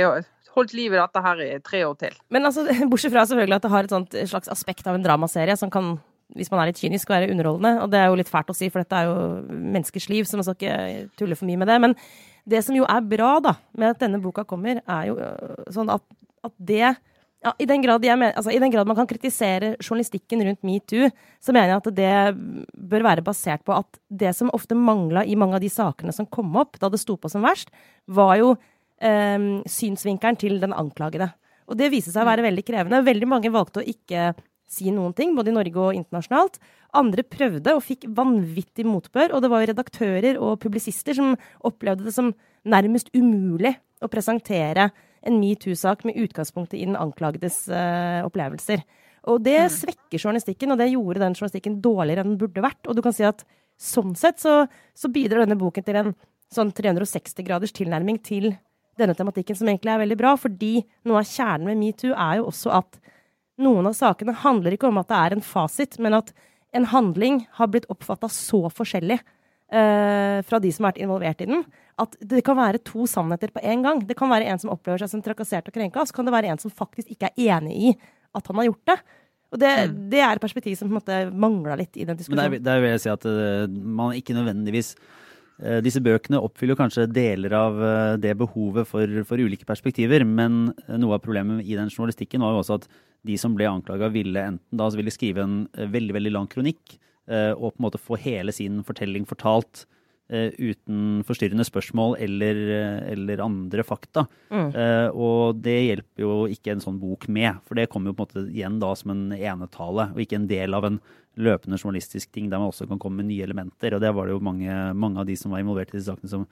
holdt 0.55 0.73
liv 0.77 0.93
i 0.93 0.99
dette 0.99 1.23
her 1.25 1.43
i 1.43 1.51
tre 1.63 1.83
år 1.87 1.97
til. 1.99 2.15
Men 2.33 2.47
altså, 2.49 2.65
bortsett 2.91 3.13
fra 3.13 3.25
selvfølgelig 3.29 3.57
at 3.57 3.67
det 3.67 3.73
har 3.73 3.87
et 3.87 3.95
sånt 3.95 4.17
slags 4.33 4.51
aspekt 4.51 4.87
av 4.87 4.97
en 4.97 5.05
dramaserie 5.05 5.57
som 5.59 5.71
kan 5.73 5.95
hvis 6.37 6.47
man 6.47 6.61
er 6.61 6.69
litt 6.69 6.79
kynisk, 6.79 7.09
være 7.11 7.27
underholdende. 7.31 7.81
Og 7.83 7.91
det 7.91 7.99
er 7.99 8.09
jo 8.09 8.17
litt 8.19 8.31
fælt 8.31 8.51
å 8.53 8.55
si, 8.55 8.69
for 8.71 8.83
dette 8.83 8.95
er 8.95 9.09
jo 9.09 9.15
menneskers 9.51 10.07
liv, 10.07 10.27
så 10.27 10.39
man 10.39 10.47
skal 10.47 10.55
ikke 10.55 11.09
tulle 11.19 11.35
for 11.35 11.49
mye 11.49 11.59
med 11.59 11.67
det. 11.67 11.75
Men 11.83 11.95
det 12.47 12.61
som 12.65 12.77
jo 12.77 12.87
er 12.89 13.03
bra 13.03 13.33
da, 13.43 13.57
med 13.77 13.95
at 13.95 14.03
denne 14.03 14.21
boka 14.23 14.45
kommer, 14.47 14.79
er 14.79 15.09
jo 15.09 15.17
øh, 15.19 15.65
sånn 15.75 15.91
at, 15.93 16.05
at 16.47 16.55
det 16.55 16.85
ja, 17.41 17.55
i, 17.57 17.65
den 17.65 17.81
mener, 17.81 18.35
altså, 18.37 18.51
I 18.53 18.59
den 18.61 18.69
grad 18.69 18.85
man 18.85 18.95
kan 18.99 19.07
kritisere 19.09 19.73
journalistikken 19.81 20.43
rundt 20.45 20.61
metoo, 20.63 21.09
så 21.41 21.53
mener 21.55 21.71
jeg 21.73 21.81
at 21.81 21.95
det 21.97 22.81
bør 22.91 23.05
være 23.07 23.23
basert 23.25 23.63
på 23.65 23.73
at 23.73 23.97
det 24.07 24.35
som 24.37 24.51
ofte 24.53 24.77
mangla 24.77 25.25
i 25.25 25.35
mange 25.35 25.57
av 25.57 25.63
de 25.63 25.71
sakene 25.73 26.13
som 26.13 26.29
kom 26.29 26.53
opp 26.61 26.77
da 26.79 26.91
det 26.93 27.01
sto 27.01 27.17
på 27.17 27.31
som 27.33 27.41
verst, 27.41 27.73
var 28.05 28.35
jo 28.37 28.53
synsvinkelen 29.01 30.37
til 30.37 30.59
den 30.61 30.75
anklagede. 30.77 31.31
Og 31.71 31.77
det 31.79 31.91
viste 31.93 32.13
seg 32.13 32.25
å 32.25 32.29
være 32.29 32.45
veldig 32.45 32.63
krevende. 32.67 33.01
Veldig 33.05 33.29
mange 33.31 33.51
valgte 33.53 33.81
å 33.81 33.87
ikke 33.87 34.31
si 34.71 34.91
noen 34.93 35.13
ting, 35.15 35.33
både 35.35 35.51
i 35.51 35.55
Norge 35.55 35.83
og 35.83 35.97
internasjonalt. 35.97 36.59
Andre 36.97 37.23
prøvde 37.27 37.75
og 37.75 37.83
fikk 37.83 38.07
vanvittig 38.15 38.85
motbør, 38.87 39.35
og 39.35 39.43
det 39.43 39.51
var 39.51 39.63
jo 39.63 39.69
redaktører 39.71 40.39
og 40.39 40.59
publisister 40.63 41.17
som 41.17 41.35
opplevde 41.67 42.07
det 42.07 42.15
som 42.15 42.31
nærmest 42.67 43.11
umulig 43.15 43.73
å 44.01 44.09
presentere 44.11 44.89
en 45.27 45.37
metoo-sak 45.41 46.05
med 46.07 46.17
utgangspunkt 46.23 46.73
i 46.73 46.85
den 46.85 46.97
anklagedes 46.99 47.63
uh, 47.69 48.23
opplevelser. 48.25 48.83
Og 49.29 49.43
det 49.45 49.59
mm. 49.59 49.73
svekker 49.75 50.17
journalistikken, 50.17 50.73
og 50.73 50.81
det 50.81 50.91
gjorde 50.93 51.21
den 51.21 51.35
journalistikken 51.37 51.77
dårligere 51.83 52.25
enn 52.25 52.33
den 52.33 52.41
burde 52.41 52.63
vært. 52.65 52.81
Og 52.89 52.97
du 52.97 53.03
kan 53.05 53.15
si 53.15 53.27
at 53.27 53.43
sånn 53.81 54.15
sett 54.17 54.41
så, 54.41 54.63
så 54.97 55.11
bidrar 55.13 55.45
denne 55.45 55.59
boken 55.61 55.85
til 55.85 55.99
en 55.99 56.13
sånn 56.51 56.73
360 56.75 57.45
graders 57.45 57.75
tilnærming 57.75 58.17
til 58.25 58.51
denne 58.99 59.15
tematikken, 59.17 59.57
som 59.57 59.69
egentlig 59.69 59.93
er 59.93 60.01
veldig 60.03 60.17
bra. 60.19 60.35
Fordi 60.39 60.73
noe 61.07 61.21
av 61.21 61.29
kjernen 61.29 61.69
med 61.71 61.79
metoo 61.81 62.15
er 62.15 62.39
jo 62.39 62.49
også 62.51 62.73
at 62.81 62.99
noen 63.61 63.89
av 63.89 63.97
sakene 63.97 64.35
handler 64.43 64.75
ikke 64.75 64.89
om 64.89 64.99
at 65.01 65.11
det 65.11 65.19
er 65.19 65.35
en 65.35 65.45
fasit, 65.45 65.99
men 66.01 66.17
at 66.17 66.33
en 66.77 66.87
handling 66.87 67.45
har 67.57 67.69
blitt 67.71 67.87
oppfatta 67.91 68.29
så 68.31 68.63
forskjellig 68.71 69.19
uh, 69.19 70.39
fra 70.47 70.59
de 70.63 70.71
som 70.71 70.85
har 70.85 70.93
vært 70.93 71.01
involvert 71.03 71.43
i 71.43 71.49
den, 71.49 71.65
at 72.01 72.15
det 72.23 72.43
kan 72.47 72.57
være 72.57 72.81
to 72.87 73.05
sannheter 73.09 73.51
på 73.53 73.63
en 73.67 73.83
gang. 73.85 74.03
Det 74.07 74.17
kan 74.17 74.31
være 74.31 74.47
en 74.49 74.61
som 74.61 74.71
opplever 74.73 75.03
seg 75.03 75.11
som 75.11 75.23
trakassert 75.25 75.67
og 75.69 75.75
krenka, 75.75 76.05
så 76.07 76.15
kan 76.15 76.27
det 76.27 76.35
være 76.35 76.53
en 76.53 76.61
som 76.61 76.73
faktisk 76.73 77.11
ikke 77.13 77.29
er 77.31 77.57
enig 77.57 77.75
i 77.91 77.95
at 78.37 78.47
han 78.47 78.61
har 78.61 78.71
gjort 78.71 78.93
det. 78.93 78.97
Og 79.51 79.59
det, 79.59 79.71
mm. 79.91 79.95
det 80.13 80.21
er 80.23 80.37
et 80.37 80.43
perspektiv 80.43 80.77
som 80.79 80.87
på 80.87 80.93
en 80.93 80.99
måte 81.01 81.17
mangla 81.35 81.75
litt 81.79 81.97
i 81.99 82.05
den 82.07 82.15
diskusjonen. 82.15 82.53
Men 82.53 82.61
der, 82.61 82.67
der 82.69 82.83
vil 82.83 82.93
jeg 82.93 83.03
si 83.03 83.11
at 83.11 83.27
uh, 83.27 83.65
man 83.67 84.15
ikke 84.15 84.35
nødvendigvis 84.37 84.95
disse 85.85 86.01
bøkene 86.03 86.41
oppfyller 86.41 86.77
kanskje 86.79 87.07
deler 87.11 87.53
av 87.57 87.79
eh, 87.85 88.15
det 88.21 88.33
behovet 88.39 88.89
for, 88.89 89.21
for, 89.27 89.41
ulike 89.41 89.67
perspektiver, 89.67 90.25
men 90.25 90.73
eh, 90.87 90.97
noe 91.01 91.17
av 91.17 91.23
problemet 91.25 91.65
i 91.65 91.77
den 91.77 91.91
journalistikken 91.91 92.43
var 92.43 92.55
jo 92.55 92.63
også 92.63 92.79
at 92.79 92.89
de 93.27 93.37
som 93.37 93.53
ble 93.53 93.69
anklaga, 93.69 94.09
ville 94.09 94.47
enten 94.53 94.77
da 94.77 94.89
ville 94.97 95.13
skrive 95.13 95.45
en 95.45 95.57
veldig 95.93 96.15
veldig 96.17 96.33
lang 96.33 96.49
kronikk 96.49 96.97
og 97.31 97.67
på 97.69 97.77
en 97.77 97.83
måte 97.85 97.99
få 98.01 98.17
hele 98.19 98.51
sin 98.51 98.79
fortelling 98.83 99.27
fortalt 99.29 99.83
eh, 100.31 100.49
uten 100.57 101.21
forstyrrende 101.27 101.65
spørsmål 101.67 102.15
eller, 102.23 102.59
eller 103.13 103.43
andre 103.45 103.85
fakta. 103.85 104.25
Mm. 104.49 104.69
Eh, 104.73 105.07
og 105.13 105.61
det 105.63 105.77
hjelper 105.77 106.25
jo 106.25 106.35
ikke 106.51 106.75
en 106.75 106.83
sånn 106.83 106.99
bok 106.99 107.27
med, 107.31 107.61
for 107.67 107.77
det 107.77 107.89
kommer 107.93 108.11
jo 108.11 108.17
på 108.17 108.25
en 108.25 108.31
måte 108.31 108.45
igjen 108.49 108.79
da 108.81 108.93
som 108.97 109.13
en 109.13 109.27
enetale, 109.37 110.09
og 110.15 110.23
ikke 110.23 110.41
en 110.41 110.49
del 110.49 110.77
av 110.77 110.89
en 110.89 111.01
løpende 111.39 111.79
journalistisk 111.79 112.31
ting 112.33 112.49
der 112.51 112.59
man 112.59 112.71
også 112.71 112.87
kan 112.89 112.99
komme 112.99 113.21
med 113.21 113.31
nye 113.31 113.45
elementer. 113.45 113.95
Og 113.95 114.03
det 114.03 114.11
var 114.15 114.27
det 114.27 114.35
jo 114.35 114.43
mange, 114.43 114.75
mange 114.97 115.21
av 115.21 115.29
de 115.29 115.37
som 115.39 115.53
var 115.53 115.63
involvert 115.63 115.93
i 115.93 115.97
disse 115.97 116.11
sakene 116.11 116.31
som, 116.31 116.45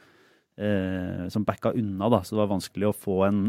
eh, 0.57 1.27
som 1.33 1.45
backa 1.47 1.73
unna, 1.75 2.09
da. 2.09 2.21
Så 2.23 2.35
det 2.35 2.41
var 2.43 2.53
vanskelig 2.53 2.89
å 2.89 2.95
få 2.95 3.17
en 3.27 3.41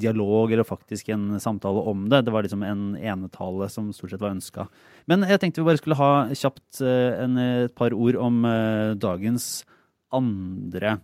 dialog 0.00 0.52
eller 0.52 0.68
faktisk 0.68 1.08
en 1.14 1.40
samtale 1.40 1.84
om 1.92 2.08
det. 2.08 2.24
Det 2.26 2.34
var 2.34 2.44
liksom 2.44 2.64
en 2.66 2.96
enetale 2.96 3.70
som 3.72 3.92
stort 3.92 4.12
sett 4.12 4.24
var 4.24 4.36
ønska. 4.36 4.68
Men 5.08 5.24
jeg 5.28 5.40
tenkte 5.40 5.62
vi 5.62 5.70
bare 5.70 5.80
skulle 5.80 6.00
ha 6.00 6.12
kjapt 6.28 6.82
eh, 6.84 7.24
en, 7.24 7.38
et 7.38 7.74
par 7.74 7.96
ord 7.96 8.20
om 8.20 8.44
eh, 8.44 8.98
dagens 9.00 9.64
andre 10.12 10.98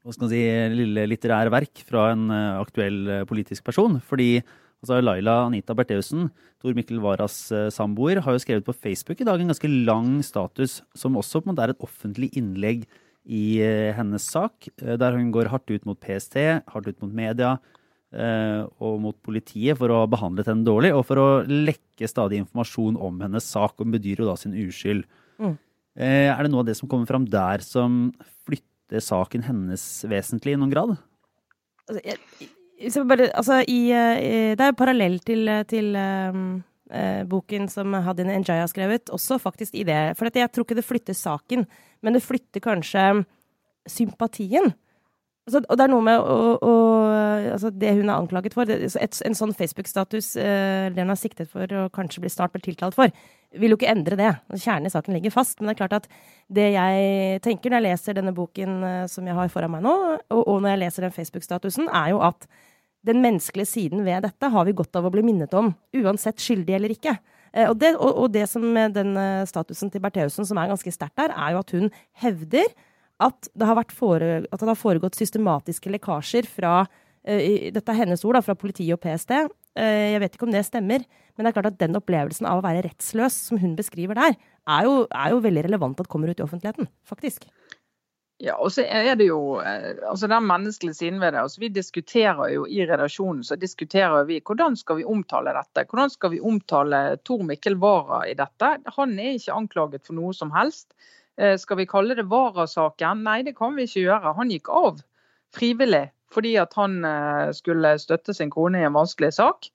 hva 0.00 0.14
skal 0.14 0.26
man 0.26 0.32
si, 0.32 0.44
lille 0.72 1.04
litterære 1.10 1.52
verk 1.52 1.82
fra 1.84 2.10
en 2.14 2.30
eh, 2.32 2.60
aktuell 2.60 3.00
eh, 3.04 3.24
politisk 3.28 3.66
person. 3.66 3.98
Fordi 4.00 4.38
altså 4.80 5.00
Laila 5.04 5.36
Anita 5.46 5.76
Bertheussen, 5.76 6.30
Tor 6.60 6.76
Mikkel 6.76 7.00
Waras 7.04 7.36
eh, 7.52 7.68
samboer, 7.72 8.22
har 8.24 8.36
jo 8.36 8.42
skrevet 8.42 8.66
på 8.66 8.76
Facebook 8.76 9.20
i 9.20 9.28
dag 9.28 9.40
en 9.40 9.52
ganske 9.52 9.70
lang 9.70 10.18
status, 10.24 10.80
som 10.96 11.18
også 11.20 11.40
på 11.40 11.48
en 11.48 11.54
måte 11.54 11.66
er 11.66 11.74
et 11.74 11.84
offentlig 11.84 12.30
innlegg 12.38 12.86
i 13.28 13.60
eh, 13.64 13.90
hennes 13.96 14.24
sak, 14.24 14.70
eh, 14.80 14.96
der 15.00 15.18
hun 15.18 15.32
går 15.34 15.52
hardt 15.52 15.70
ut 15.72 15.86
mot 15.88 16.00
PST, 16.00 16.40
hardt 16.72 16.88
ut 16.88 17.04
mot 17.04 17.12
media 17.12 17.58
og 18.10 18.96
mot 18.98 19.14
politiet 19.22 19.78
for 19.78 19.86
å 19.94 20.00
ha 20.00 20.06
behandlet 20.10 20.48
henne 20.50 20.66
dårlig, 20.66 20.88
og 20.90 21.04
for 21.06 21.20
å 21.22 21.26
lekke 21.46 22.08
stadig 22.10 22.40
informasjon 22.42 22.96
om 22.98 23.20
hennes 23.22 23.46
sak, 23.46 23.76
hun 23.78 23.94
bedyrer 23.94 24.24
jo 24.24 24.26
da 24.26 24.34
sin 24.34 24.56
uskyld. 24.58 25.04
Mm. 25.38 25.52
Er 25.94 26.42
det 26.42 26.50
noe 26.50 26.64
av 26.64 26.66
det 26.66 26.74
som 26.80 26.90
kommer 26.90 27.06
fram 27.06 27.28
der 27.30 27.62
som 27.62 28.08
flytter 28.42 29.04
saken 29.06 29.46
hennes 29.46 29.84
vesentlig 30.10 30.56
i 30.56 30.58
noen 30.58 30.74
grad? 30.74 30.96
Altså, 31.86 32.02
jeg 32.02 32.50
bare, 33.04 33.30
altså, 33.36 33.60
i, 33.68 33.80
i, 33.92 34.34
det 34.56 34.66
er 34.66 34.76
parallell 34.78 35.18
til, 35.26 35.50
til 35.68 35.96
um, 35.96 36.44
uh, 36.92 37.22
boken 37.28 37.68
som 37.68 37.94
Hadin 38.06 38.30
Enjaya 38.32 38.64
har 38.64 38.70
skrevet, 38.72 39.10
også 39.12 39.40
faktisk 39.42 39.74
i 39.74 39.84
det. 39.84 40.16
For 40.18 40.30
jeg 40.32 40.52
tror 40.52 40.66
ikke 40.66 40.78
det 40.78 40.86
flytter 40.86 41.16
saken, 41.16 41.66
men 42.02 42.16
det 42.16 42.24
flytter 42.24 42.64
kanskje 42.64 43.24
sympatien. 43.88 44.72
Altså, 45.48 45.62
og 45.66 45.78
det 45.78 45.84
er 45.84 45.90
noe 45.90 46.04
med 46.04 46.20
å, 46.20 46.38
å, 46.62 46.72
altså 47.56 47.70
det 47.72 47.94
hun 47.96 48.10
er 48.10 48.14
anklaget 48.14 48.54
for. 48.54 48.68
Det, 48.68 48.92
et, 49.00 49.20
en 49.26 49.36
sånn 49.36 49.54
Facebook-status 49.56 50.34
uh, 50.38 50.88
hun 50.94 51.12
har 51.12 51.18
siktet 51.18 51.50
for 51.50 51.76
og 51.80 51.92
kanskje 51.96 52.24
blir 52.24 52.32
snart 52.32 52.54
blir 52.54 52.64
tiltalt 52.64 52.96
for, 52.96 53.12
vil 53.58 53.74
jo 53.74 53.78
ikke 53.80 53.90
endre 53.90 54.18
det. 54.20 54.30
Kjernen 54.54 54.86
i 54.86 54.92
saken 54.92 55.16
ligger 55.16 55.34
fast. 55.34 55.58
Men 55.58 55.70
det 55.70 55.74
er 55.74 55.80
klart 55.80 55.96
at 55.98 56.10
det 56.52 56.68
jeg 56.76 57.40
tenker 57.42 57.72
når 57.72 57.80
jeg 57.80 57.88
leser 57.88 58.18
denne 58.20 58.36
boken 58.36 58.80
uh, 58.84 59.04
som 59.10 59.26
jeg 59.26 59.36
har 59.36 59.52
foran 59.52 59.74
meg 59.74 59.86
nå, 59.86 59.96
og, 60.20 60.42
og 60.42 60.60
når 60.60 60.74
jeg 60.74 60.82
leser 60.84 61.08
den 61.08 61.16
Facebook-statusen, 61.18 61.90
er 61.90 62.12
jo 62.14 62.22
at 62.30 62.46
den 63.06 63.22
menneskelige 63.24 63.68
siden 63.68 64.04
ved 64.04 64.22
dette 64.26 64.50
har 64.52 64.66
vi 64.68 64.74
godt 64.76 64.96
av 64.98 65.06
å 65.08 65.12
bli 65.12 65.22
minnet 65.24 65.54
om, 65.56 65.72
uansett 65.96 66.40
skyldig 66.42 66.74
eller 66.76 66.92
ikke. 66.92 67.14
Eh, 67.52 67.68
Og 67.70 67.78
det, 67.80 67.94
og, 67.96 68.24
og 68.24 68.32
det 68.34 68.46
som 68.50 68.62
med 68.62 68.94
den 68.98 69.16
eh, 69.16 69.46
statusen 69.48 69.90
til 69.90 70.02
Bertheussen 70.04 70.46
som 70.46 70.58
er 70.60 70.70
ganske 70.72 70.92
sterkt 70.92 71.16
der, 71.16 71.32
er 71.32 71.54
jo 71.56 71.62
at 71.62 71.74
hun 71.76 71.90
hevder 72.22 72.68
at 73.20 73.48
det 73.52 73.66
har, 73.68 73.80
fore, 73.92 74.28
at 74.48 74.60
det 74.60 74.68
har 74.68 74.78
foregått 74.80 75.18
systematiske 75.18 75.90
lekkasjer 75.92 76.46
fra 76.48 76.86
eh, 77.24 77.68
Dette 77.72 77.92
er 77.92 77.98
hennes 78.04 78.24
ord, 78.24 78.38
da, 78.38 78.44
fra 78.44 78.56
politiet 78.56 78.94
og 78.96 79.02
PST. 79.04 79.34
Eh, 79.76 80.12
Jeg 80.14 80.22
vet 80.22 80.36
ikke 80.36 80.48
om 80.48 80.54
det 80.54 80.64
stemmer, 80.68 81.04
men 81.36 81.44
det 81.44 81.50
er 81.50 81.56
klart 81.58 81.72
at 81.72 81.80
den 81.80 81.98
opplevelsen 81.98 82.48
av 82.48 82.60
å 82.60 82.64
være 82.64 82.86
rettsløs, 82.88 83.36
som 83.48 83.60
hun 83.60 83.76
beskriver 83.76 84.16
der, 84.16 84.38
er 84.68 84.86
jo, 84.88 84.94
er 85.08 85.34
jo 85.34 85.42
veldig 85.44 85.66
relevant 85.68 86.00
at 86.00 86.08
kommer 86.08 86.32
ut 86.32 86.40
i 86.40 86.44
offentligheten, 86.44 86.88
faktisk. 87.08 87.44
Ja, 88.40 88.54
og 88.56 88.70
så 88.72 88.86
er 88.88 89.18
det 89.20 89.26
jo 89.28 89.58
eh, 89.60 89.98
altså 90.08 90.28
den 90.30 90.46
menneskelige 90.48 90.96
siden 90.96 91.18
ved 91.20 91.34
det. 91.34 91.42
altså 91.42 91.60
Vi 91.60 91.68
diskuterer 91.68 92.48
jo 92.54 92.64
i 92.64 92.86
redaksjonen 92.88 93.42
så 93.44 93.56
diskuterer 93.60 94.24
vi 94.24 94.38
hvordan 94.40 94.78
skal 94.80 94.96
vi 94.96 95.04
omtale 95.04 95.52
dette. 95.52 95.84
Hvordan 95.90 96.12
skal 96.14 96.32
vi 96.32 96.40
omtale 96.40 97.18
Tor 97.24 97.42
Mikkel 97.44 97.76
Wara 97.82 98.22
i 98.30 98.34
dette? 98.38 98.70
Han 98.96 99.18
er 99.18 99.36
ikke 99.36 99.58
anklaget 99.58 100.06
for 100.06 100.16
noe 100.16 100.32
som 100.36 100.54
helst. 100.56 100.94
Eh, 101.36 101.58
Skal 101.60 101.82
vi 101.82 101.88
kalle 101.88 102.16
det 102.16 102.30
Wara-saken? 102.32 103.26
Nei, 103.28 103.42
det 103.44 103.58
kan 103.58 103.76
vi 103.76 103.84
ikke 103.88 104.06
gjøre. 104.06 104.32
Han 104.36 104.50
gikk 104.52 104.72
av 104.72 105.04
frivillig 105.56 106.08
fordi 106.30 106.54
at 106.62 106.74
han 106.78 107.00
eh, 107.04 107.50
skulle 107.56 107.96
støtte 107.98 108.32
sin 108.36 108.52
kone 108.54 108.80
i 108.80 108.86
en 108.86 108.94
vanskelig 108.94 109.32
sak. 109.34 109.68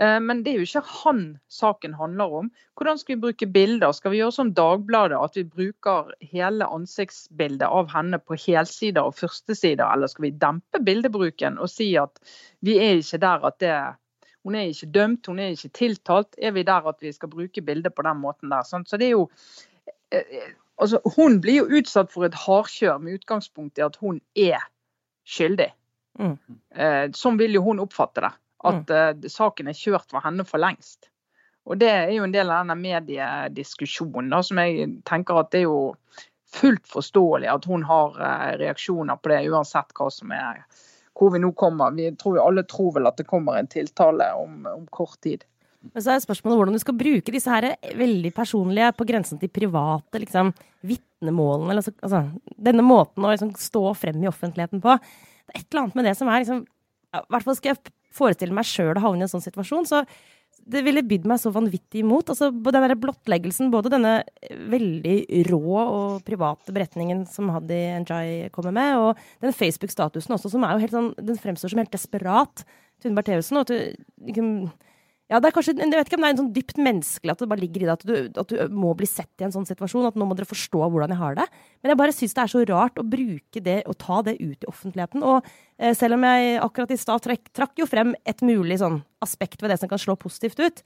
Eh, 0.00 0.20
Men 0.20 0.42
det 0.42 0.52
er 0.52 0.60
jo 0.60 0.66
ikke 0.66 0.82
han 1.04 1.22
saken 1.48 1.94
handler 1.94 2.38
om. 2.40 2.50
Hvordan 2.76 2.98
skal 2.98 3.14
vi 3.16 3.20
bruke 3.20 3.46
bilder? 3.46 3.92
Skal 3.92 4.10
vi 4.10 4.20
gjøre 4.22 4.32
som 4.32 4.54
Dagbladet, 4.54 5.18
at 5.22 5.36
vi 5.36 5.44
bruker 5.44 6.10
hele 6.20 6.66
ansiktsbildet 6.66 7.68
av 7.68 7.92
henne 7.94 8.18
på 8.18 8.38
helsider 8.46 9.06
og 9.06 9.14
førstesider, 9.14 9.86
eller 9.86 10.10
skal 10.10 10.28
vi 10.28 10.30
dempe 10.30 10.82
bildebruken 10.84 11.58
og 11.58 11.70
si 11.70 11.94
at 12.00 12.18
vi 12.64 12.78
er 12.78 12.98
ikke 12.98 13.22
der 13.22 13.46
at 13.50 13.60
det 13.60 13.76
Hun 14.44 14.54
er 14.54 14.66
ikke 14.68 14.90
dømt, 14.92 15.26
hun 15.26 15.38
er 15.38 15.54
ikke 15.54 15.68
tiltalt. 15.72 16.34
Er 16.36 16.50
vi 16.52 16.62
der 16.62 16.84
at 16.88 16.96
vi 17.00 17.12
skal 17.12 17.30
bruke 17.32 17.62
bildet 17.62 17.94
på 17.94 18.02
den 18.02 18.18
måten 18.20 18.50
der? 18.50 18.62
sant? 18.62 18.90
Så 18.90 18.96
det 18.96 19.06
er 19.06 19.10
jo 19.10 19.30
eh, 20.12 20.52
Altså, 20.78 20.98
hun 21.16 21.40
blir 21.40 21.62
jo 21.62 21.78
utsatt 21.78 22.12
for 22.12 22.26
et 22.26 22.34
hardkjør 22.34 22.98
med 22.98 23.14
utgangspunkt 23.14 23.78
i 23.78 23.84
at 23.86 23.96
hun 23.96 24.20
er 24.36 24.58
skyldig. 25.24 25.70
Mm. 26.18 26.36
Eh, 26.74 27.10
sånn 27.14 27.38
vil 27.38 27.54
jo 27.54 27.62
hun 27.62 27.80
oppfatte 27.80 28.20
det. 28.20 28.32
At 28.64 28.92
eh, 28.92 29.28
saken 29.30 29.68
er 29.70 29.78
kjørt 29.78 30.08
for 30.12 30.24
henne 30.24 30.46
for 30.48 30.62
lengst. 30.62 31.10
Og 31.64 31.78
det 31.80 31.90
er 31.90 32.10
jo 32.12 32.26
en 32.26 32.34
del 32.34 32.50
av 32.52 32.64
denne 32.64 32.76
mediediskusjonen 32.76 34.32
da, 34.32 34.42
som 34.44 34.60
jeg 34.60 34.90
tenker 35.08 35.40
at 35.40 35.52
det 35.54 35.62
er 35.62 35.68
jo 35.70 35.94
fullt 36.54 36.84
forståelig 36.86 37.48
at 37.50 37.64
hun 37.70 37.86
har 37.88 38.18
eh, 38.20 38.50
reaksjoner 38.60 39.20
på 39.20 39.32
det, 39.32 39.40
uansett 39.50 39.94
hva 39.96 40.10
som 40.12 40.34
er 40.36 40.64
hvor 41.14 41.30
vi 41.30 41.40
nå 41.40 41.52
kommer. 41.54 41.94
Vi 41.94 42.10
tror 42.18 42.38
jo 42.38 42.44
alle 42.44 42.64
tror 42.66 42.96
vel 42.96 43.06
at 43.06 43.18
det 43.20 43.28
kommer 43.28 43.58
en 43.58 43.70
tiltale 43.70 44.32
om, 44.34 44.64
om 44.66 44.86
kort 44.90 45.20
tid. 45.22 45.44
Men 45.92 46.02
så 46.02 46.14
er 46.14 46.22
spørsmålet 46.24 46.58
hvordan 46.58 46.78
du 46.78 46.82
skal 46.82 46.96
bruke 46.96 47.32
disse 47.34 47.52
her 47.52 47.66
veldig 47.98 48.32
personlige, 48.34 48.92
på 48.96 49.06
grensen 49.08 49.40
til 49.40 49.52
private, 49.52 50.20
liksom, 50.22 50.52
vitnemålene. 50.86 51.74
Eller, 51.74 51.90
altså, 52.06 52.22
denne 52.68 52.84
måten 52.86 53.26
å 53.26 53.34
liksom, 53.34 53.52
stå 53.60 53.84
frem 53.98 54.22
i 54.24 54.30
offentligheten 54.30 54.82
på. 54.84 54.96
Det 55.44 55.54
er 55.54 55.60
et 55.60 55.68
eller 55.68 55.84
annet 55.84 55.98
med 56.00 56.08
det 56.08 56.16
som 56.18 56.30
er 56.30 56.42
liksom, 56.42 56.64
I 57.14 57.22
hvert 57.30 57.46
fall 57.46 57.58
skal 57.60 57.74
jeg 57.74 57.94
forestille 58.14 58.54
meg 58.56 58.68
sjøl 58.68 58.94
å 58.96 59.04
havne 59.08 59.24
i 59.24 59.26
en 59.28 59.34
sånn 59.34 59.44
situasjon. 59.44 59.88
så 59.90 60.04
det 60.64 60.80
ville 60.86 61.02
bydd 61.04 61.26
meg 61.28 61.40
så 61.42 61.52
vanvittig 61.52 62.00
imot. 62.00 62.30
Altså, 62.32 62.48
den 62.48 62.86
der 62.86 62.96
blottleggelsen, 62.96 63.72
både 63.72 63.90
denne 63.92 64.14
veldig 64.72 65.16
rå 65.50 65.60
og 65.82 66.22
private 66.24 66.72
beretningen 66.72 67.24
som 67.28 67.50
Haddy 67.52 67.80
Njay 68.04 68.48
kommer 68.54 68.72
med, 68.74 68.96
og 68.96 69.44
den 69.44 69.52
Facebook-statusen 69.56 70.36
også, 70.36 70.54
som 70.54 70.64
er 70.64 70.74
jo 70.74 70.84
helt 70.86 70.96
sånn 70.96 71.12
Den 71.20 71.40
fremstår 71.40 71.72
som 71.74 71.82
helt 71.82 71.92
desperat. 71.92 72.64
Tune 73.02 73.18
Bertheussen. 73.18 73.60
Og 73.60 73.66
at 73.66 73.74
ja, 75.34 75.40
det 75.42 75.48
er 75.48 75.54
kanskje, 75.56 75.72
jeg 75.80 75.90
vet 75.90 76.06
ikke 76.06 76.18
om 76.20 76.22
det 76.22 76.28
er 76.28 76.34
en 76.34 76.38
sånn 76.38 76.50
dypt 76.54 76.76
menneskelig 76.78 77.32
at 77.32 77.40
det 77.42 77.46
bare 77.50 77.62
ligger 77.64 77.82
i 77.82 77.86
det 77.88 77.94
at 77.96 78.04
du, 78.06 78.12
at 78.38 78.52
du 78.52 78.74
må 78.78 78.92
bli 78.94 79.08
sett 79.10 79.42
i 79.42 79.46
en 79.48 79.54
sånn 79.54 79.66
situasjon. 79.66 80.06
At 80.06 80.18
nå 80.18 80.28
må 80.30 80.36
dere 80.38 80.46
forstå 80.46 80.78
hvordan 80.84 81.10
jeg 81.10 81.18
har 81.18 81.38
det. 81.40 81.46
Men 81.82 81.90
jeg 81.90 81.98
bare 81.98 82.14
syns 82.14 82.36
det 82.36 82.42
er 82.44 82.52
så 82.52 82.62
rart 82.70 83.00
å 83.02 83.06
bruke 83.16 83.62
det 83.64 83.80
og 83.90 83.96
ta 83.98 84.20
det 84.28 84.36
ut 84.38 84.62
i 84.62 84.70
offentligheten. 84.70 85.24
Og 85.26 85.48
eh, 85.80 85.90
selv 85.98 86.18
om 86.18 86.26
jeg 86.28 86.60
akkurat 86.62 86.94
i 86.94 87.00
stad 87.00 87.24
trakk, 87.26 87.50
trakk 87.56 87.82
jo 87.82 87.88
frem 87.90 88.14
et 88.22 88.46
mulig 88.46 88.78
sånn 88.84 89.00
aspekt 89.26 89.64
ved 89.64 89.74
det 89.74 89.80
som 89.82 89.90
kan 89.90 90.02
slå 90.04 90.14
positivt 90.22 90.62
ut, 90.62 90.84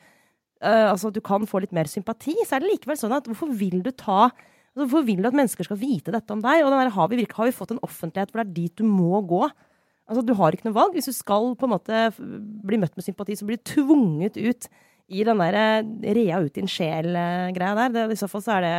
eh, 0.64 0.87
altså 0.88 1.12
at 1.12 1.19
du 1.19 1.23
kan 1.28 1.45
få 1.50 1.61
litt 1.67 1.76
mer 1.76 1.90
sympati, 1.90 2.38
så 2.40 2.57
er 2.57 2.64
det 2.64 2.73
likevel 2.73 2.97
sånn 3.00 3.19
at 3.19 3.28
hvorfor 3.28 3.52
vil 3.52 3.83
du 3.85 3.93
ta 3.93 4.31
altså, 4.31 4.47
Hvorfor 4.87 5.09
vil 5.09 5.21
du 5.21 5.28
at 5.28 5.37
mennesker 5.37 5.67
skal 5.67 5.81
vite 5.81 6.12
dette 6.14 6.33
om 6.33 6.40
deg? 6.40 6.64
Og 6.64 6.73
der, 6.73 6.93
har, 6.95 7.12
vi, 7.12 7.25
har 7.26 7.49
vi 7.50 7.57
fått 7.57 7.76
en 7.76 7.83
offentlighet 7.85 8.33
hvor 8.33 8.45
det 8.45 8.49
er 8.49 8.57
dit 8.62 8.81
du 8.81 8.87
må 8.87 9.21
gå? 9.26 9.45
Altså, 10.09 10.25
du 10.25 10.35
har 10.38 10.57
ikke 10.57 10.69
noe 10.69 10.79
valg. 10.79 10.97
Hvis 10.97 11.11
du 11.11 11.17
skal 11.17 11.53
på 11.59 11.69
en 11.69 11.75
måte 11.75 12.09
bli 12.17 12.81
møtt 12.81 12.97
med 12.97 13.05
sympati, 13.05 13.37
så 13.37 13.49
blir 13.49 13.61
du 13.61 13.69
tvunget 13.75 14.41
ut 14.41 14.69
i 15.09 15.25
den 15.25 15.41
der 15.41 15.57
eh, 15.57 15.93
rea 16.17 16.41
ut 16.45 16.57
din 16.57 16.69
sjel-greia 16.69 17.77
der. 17.77 17.95
Det, 17.95 18.09
I 18.12 18.21
så 18.21 18.29
fall 18.31 18.45
så 18.45 18.59
er 18.59 18.67
det 18.67 18.75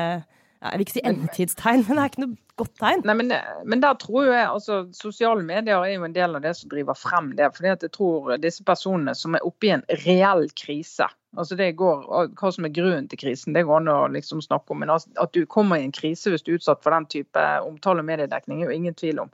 Jeg 0.60 0.76
vil 0.76 0.84
ikke 0.84 0.94
si 0.98 1.06
endetidstegn, 1.08 1.84
men 1.88 1.96
det 1.96 2.04
er 2.04 2.12
ikke 2.12 2.24
noe 2.26 2.36
godt 2.60 2.74
tegn. 2.82 3.06
Nei, 3.08 3.16
men, 3.22 3.32
men 3.72 3.86
der 3.86 3.96
tror 4.02 4.28
jeg 4.28 4.44
altså 4.44 4.82
Sosiale 4.92 5.46
medier 5.46 5.86
er 5.86 5.94
jo 5.94 6.04
en 6.04 6.18
del 6.18 6.36
av 6.36 6.44
det 6.44 6.52
som 6.58 6.74
driver 6.74 6.98
frem 6.98 7.32
det. 7.38 7.54
fordi 7.56 7.72
at 7.72 7.86
jeg 7.86 7.94
tror 7.96 8.36
disse 8.42 8.66
personene 8.68 9.16
som 9.16 9.38
er 9.38 9.46
oppe 9.48 9.70
i 9.70 9.74
en 9.78 9.86
reell 10.04 10.50
krise 10.60 11.08
altså 11.38 11.56
det 11.56 11.72
går, 11.78 12.06
Hva 12.40 12.52
som 12.54 12.66
er 12.66 12.74
grunnen 12.74 13.08
til 13.10 13.22
krisen, 13.22 13.54
det 13.54 13.66
går 13.68 13.82
an 13.82 13.92
å 13.92 13.98
liksom 14.14 14.42
snakke 14.42 14.74
om. 14.74 14.82
Men 14.84 14.94
at 14.96 15.34
du 15.36 15.46
kommer 15.46 15.80
i 15.80 15.88
en 15.88 15.96
krise 15.96 16.34
hvis 16.34 16.46
du 16.46 16.54
er 16.54 16.60
utsatt 16.60 16.84
for 16.84 16.96
den 16.96 17.08
type 17.12 17.46
omtale 17.66 18.04
og 18.04 18.10
mediedekning, 18.10 18.64
er 18.64 18.72
jo 18.72 18.80
ingen 18.80 18.98
tvil 18.98 19.26
om. 19.26 19.34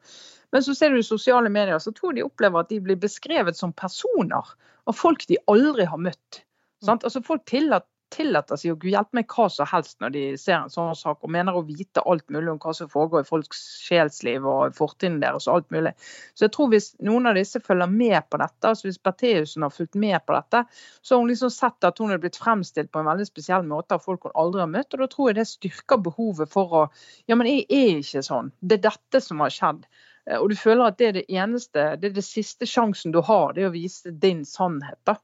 Men 0.56 0.64
så 0.64 0.76
ser 0.78 0.96
du 0.96 1.04
sosiale 1.04 1.52
medier, 1.52 1.82
så 1.84 1.92
tror 1.92 2.14
jeg 2.14 2.22
de 2.22 2.30
opplever 2.30 2.64
at 2.64 2.72
de 2.72 2.80
blir 2.84 3.00
beskrevet 3.02 3.60
som 3.60 3.76
personer 3.76 4.56
av 4.88 4.96
folk 4.96 5.26
de 5.28 5.36
aldri 5.52 5.84
har 5.92 6.00
møtt. 6.00 6.46
Sant? 6.86 7.04
Altså 7.04 7.20
Folk 7.26 7.44
tillater 7.50 7.90
tillater 8.14 8.60
seg 8.60 8.76
å 8.76 8.90
hjelpe 8.90 9.18
meg 9.18 9.32
hva 9.32 9.48
som 9.52 9.68
helst 9.70 9.98
når 10.04 10.14
de 10.14 10.22
ser 10.40 10.56
en 10.60 10.72
sånn 10.72 10.94
sak, 10.98 11.20
og 11.24 11.32
mener 11.34 11.58
å 11.58 11.64
vite 11.66 12.04
alt 12.08 12.26
mulig 12.34 12.54
om 12.54 12.60
hva 12.62 12.74
som 12.78 12.90
foregår 12.92 13.26
i 13.26 13.28
folks 13.28 13.62
sjelsliv 13.84 14.46
og 14.48 14.78
fortiden 14.78 15.18
deres 15.24 15.50
og 15.50 15.58
alt 15.58 15.76
mulig. 15.76 15.92
Så 16.38 16.48
jeg 16.48 16.54
tror 16.56 16.72
hvis 16.72 16.92
noen 17.06 17.30
av 17.30 17.40
disse 17.40 17.62
følger 17.66 17.92
med 17.92 18.30
på 18.30 18.40
dette, 18.42 18.72
altså 18.72 18.90
hvis 18.90 19.02
Bertheussen 19.04 19.66
har 19.66 19.74
fulgt 19.74 20.00
med 20.00 20.18
på 20.26 20.38
dette, 20.38 20.64
så 21.02 21.16
har 21.16 21.24
hun 21.24 21.32
liksom 21.34 21.54
sett 21.54 21.90
at 21.90 22.02
hun 22.02 22.14
er 22.16 22.22
blitt 22.24 22.40
fremstilt 22.40 22.94
på 22.94 23.02
en 23.02 23.10
veldig 23.10 23.28
spesiell 23.28 23.68
måte 23.68 23.98
av 23.98 24.06
folk 24.06 24.30
hun 24.30 24.38
aldri 24.46 24.64
har 24.64 24.72
møtt, 24.72 24.94
og 24.94 25.04
da 25.04 25.12
tror 25.12 25.32
jeg 25.32 25.40
det 25.42 25.50
styrker 25.52 26.04
behovet 26.10 26.52
for 26.52 26.82
å 26.84 26.88
Ja, 27.28 27.36
men 27.36 27.50
jeg 27.50 27.66
er 27.74 28.00
ikke 28.00 28.22
sånn. 28.26 28.52
Det 28.62 28.80
er 28.80 28.92
dette 28.92 29.22
som 29.24 29.42
har 29.44 29.54
skjedd. 29.54 29.88
Eh, 30.30 30.38
og 30.40 30.50
du 30.52 30.56
føler 30.60 30.88
at 30.90 30.98
det 31.02 31.08
er 31.10 31.18
det 31.20 31.26
eneste, 31.30 31.90
det 32.02 32.12
er 32.12 32.16
det 32.18 32.26
siste 32.28 32.68
sjansen 32.70 33.14
du 33.16 33.22
har, 33.26 33.54
det 33.56 33.66
er 33.66 33.70
å 33.72 33.76
vise 33.76 34.12
din 34.12 34.44
sannhet 34.46 35.00
da, 35.08 35.18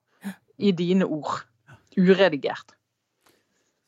i 0.61 0.71
dine 0.77 1.07
ord. 1.09 1.41
Uredigert. 1.97 2.75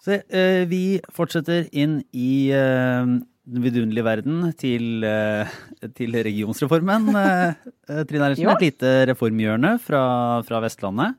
Så 0.03 0.17
eh, 0.27 0.65
vi 0.67 1.00
fortsetter 1.15 1.70
inn 1.72 2.01
i 2.12 2.50
eh, 2.51 3.05
den 3.43 3.63
vidunderlige 3.63 4.03
verden 4.08 4.50
til, 4.60 5.03
eh, 5.08 5.53
til 5.96 6.17
regionsreformen. 6.27 7.12
Eh, 7.24 8.00
eh, 8.00 8.03
Trine 8.08 8.25
Eilertsen, 8.29 8.46
Ja. 8.48 8.53
et 8.55 8.63
lite 8.63 8.91
reformhjørne 9.12 9.77
fra, 9.84 10.03
fra 10.48 10.60
Vestlandet. 10.63 11.17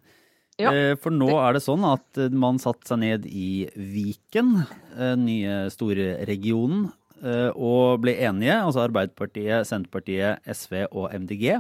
Ja. 0.61 0.71
For 1.03 1.11
nå 1.11 1.27
er 1.43 1.57
det 1.57 1.65
sånn 1.65 1.83
at 1.89 2.21
man 2.31 2.61
satte 2.63 2.87
seg 2.87 3.01
ned 3.03 3.25
i 3.27 3.65
Viken, 3.75 4.53
eh, 4.95 5.17
nye 5.19 5.57
store 5.75 6.13
regionen, 6.29 6.87
eh, 6.89 6.93
og 7.57 8.03
ble 8.05 8.13
enige, 8.21 8.55
altså 8.61 8.85
Arbeiderpartiet, 8.85 9.65
Senterpartiet, 9.69 10.45
SV 10.45 10.85
og 10.91 11.11
MDG, 11.15 11.59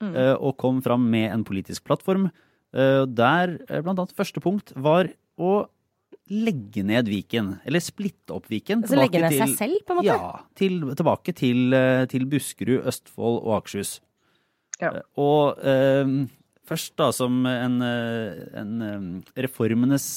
mm. 0.00 0.14
og 0.40 0.56
kom 0.60 0.82
fram 0.84 1.04
med 1.12 1.30
en 1.32 1.44
politisk 1.44 1.84
plattform. 1.84 2.30
eh, 2.74 3.04
Der 3.06 3.58
eh, 3.68 3.82
blant 3.82 3.98
annet 3.98 4.16
første 4.16 4.40
punkt 4.40 4.72
var 4.76 5.08
å 5.36 5.66
legge 6.26 6.82
ned 6.82 7.06
Viken, 7.06 7.60
eller 7.64 7.78
splitte 7.84 8.34
opp 8.34 8.48
Viken. 8.50 8.80
Altså 8.82 8.96
legge 8.98 9.20
ned 9.20 9.30
ned 9.36 9.44
seg 9.44 9.52
selv, 9.60 9.84
på 9.86 9.94
en 9.94 10.00
måte? 10.00 10.16
Ja, 10.16 10.40
til, 10.58 10.80
tilbake 10.98 11.34
til, 11.38 11.72
eh, 11.76 12.06
til 12.10 12.26
Buskerud, 12.26 12.82
Østfold 12.90 13.38
og 13.44 13.52
Akershus. 13.60 14.00
Ja. 14.80 14.90
Eh, 14.90 15.02
Og 15.16 15.60
eh, 15.62 16.26
først 16.66 16.96
da 16.98 17.12
som 17.14 17.46
en, 17.46 17.78
eh, 17.82 18.42
en 18.58 18.82
eh, 18.82 19.06
reformenes 19.46 20.08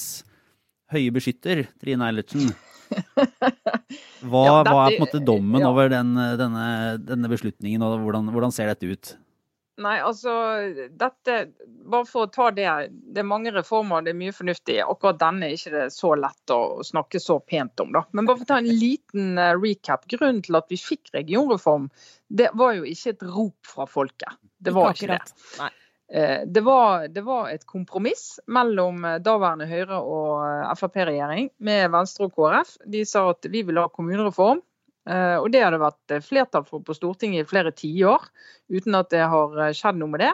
høye 0.89 1.13
beskytter, 1.13 1.67
Trine 1.77 2.07
Eilertsen. 2.07 2.49
Hva, 4.29 4.43
Ja, 4.45 4.59
hva 4.65 4.85
er 4.85 4.95
på 4.95 4.99
en 4.99 5.05
måte 5.05 5.23
dommen 5.23 5.63
ja. 5.63 5.69
over 5.71 5.89
den, 5.91 6.13
denne, 6.39 6.67
denne 7.01 7.31
beslutningen, 7.31 7.83
og 7.85 8.01
hvordan, 8.03 8.29
hvordan 8.33 8.53
ser 8.55 8.71
dette 8.71 8.89
ut? 8.89 9.15
Nei, 9.79 9.95
altså 10.03 10.33
dette, 10.99 11.35
Bare 11.89 12.05
for 12.07 12.27
å 12.27 12.31
ta 12.31 12.49
det. 12.51 12.67
Det 12.91 13.21
er 13.21 13.27
mange 13.27 13.53
reformer, 13.55 14.03
det 14.03 14.11
er 14.11 14.19
mye 14.19 14.35
fornuftig. 14.35 14.75
Akkurat 14.83 15.19
denne 15.21 15.47
er 15.47 15.55
ikke 15.55 15.71
det 15.73 15.85
så 15.95 16.11
lett 16.19 16.53
å 16.53 16.83
snakke 16.85 17.21
så 17.23 17.39
pent 17.39 17.79
om. 17.81 17.93
da. 17.95 18.03
Men 18.11 18.27
bare 18.27 18.41
for 18.41 18.47
å 18.47 18.51
ta 18.51 18.59
en 18.59 18.67
liten 18.69 19.39
eh, 19.39 19.55
recap. 19.57 20.05
Grunnen 20.11 20.43
til 20.45 20.59
at 20.59 20.67
vi 20.69 20.77
fikk 20.81 21.13
regionreform, 21.15 21.87
det 22.27 22.51
var 22.59 22.75
jo 22.77 22.85
ikke 22.91 23.15
et 23.15 23.25
rop 23.25 23.71
fra 23.71 23.87
folket. 23.89 24.37
Det 24.59 24.75
var 24.75 24.93
ikke 24.93 25.15
det. 25.15 25.21
Nei. 25.61 25.71
Eh, 26.11 26.41
Det 26.45 26.61
var, 26.61 27.07
det 27.07 27.21
var 27.21 27.49
et 27.49 27.65
kompromiss 27.65 28.39
mellom 28.47 29.05
eh, 29.05 29.19
daværende 29.21 29.67
Høyre- 29.69 30.01
og 30.01 30.41
eh, 30.47 30.73
Frp-regjering 30.79 31.51
med 31.59 31.91
Venstre 31.93 32.29
og 32.29 32.33
KrF. 32.33 32.77
De 32.85 33.05
sa 33.05 33.27
at 33.29 33.45
vi 33.49 33.63
ville 33.63 33.85
ha 33.85 33.91
kommunereform. 33.93 34.63
Og 35.09 35.47
det 35.49 35.61
har 35.63 35.73
det 35.73 35.79
vært 35.81 36.11
flertall 36.21 36.65
for 36.67 36.83
på 36.85 36.93
Stortinget 36.93 37.41
i 37.41 37.49
flere 37.49 37.71
tiår, 37.73 38.27
uten 38.69 38.97
at 38.99 39.07
det 39.09 39.23
har 39.31 39.55
skjedd 39.73 39.97
noe 39.97 40.11
med 40.11 40.21
det. 40.21 40.33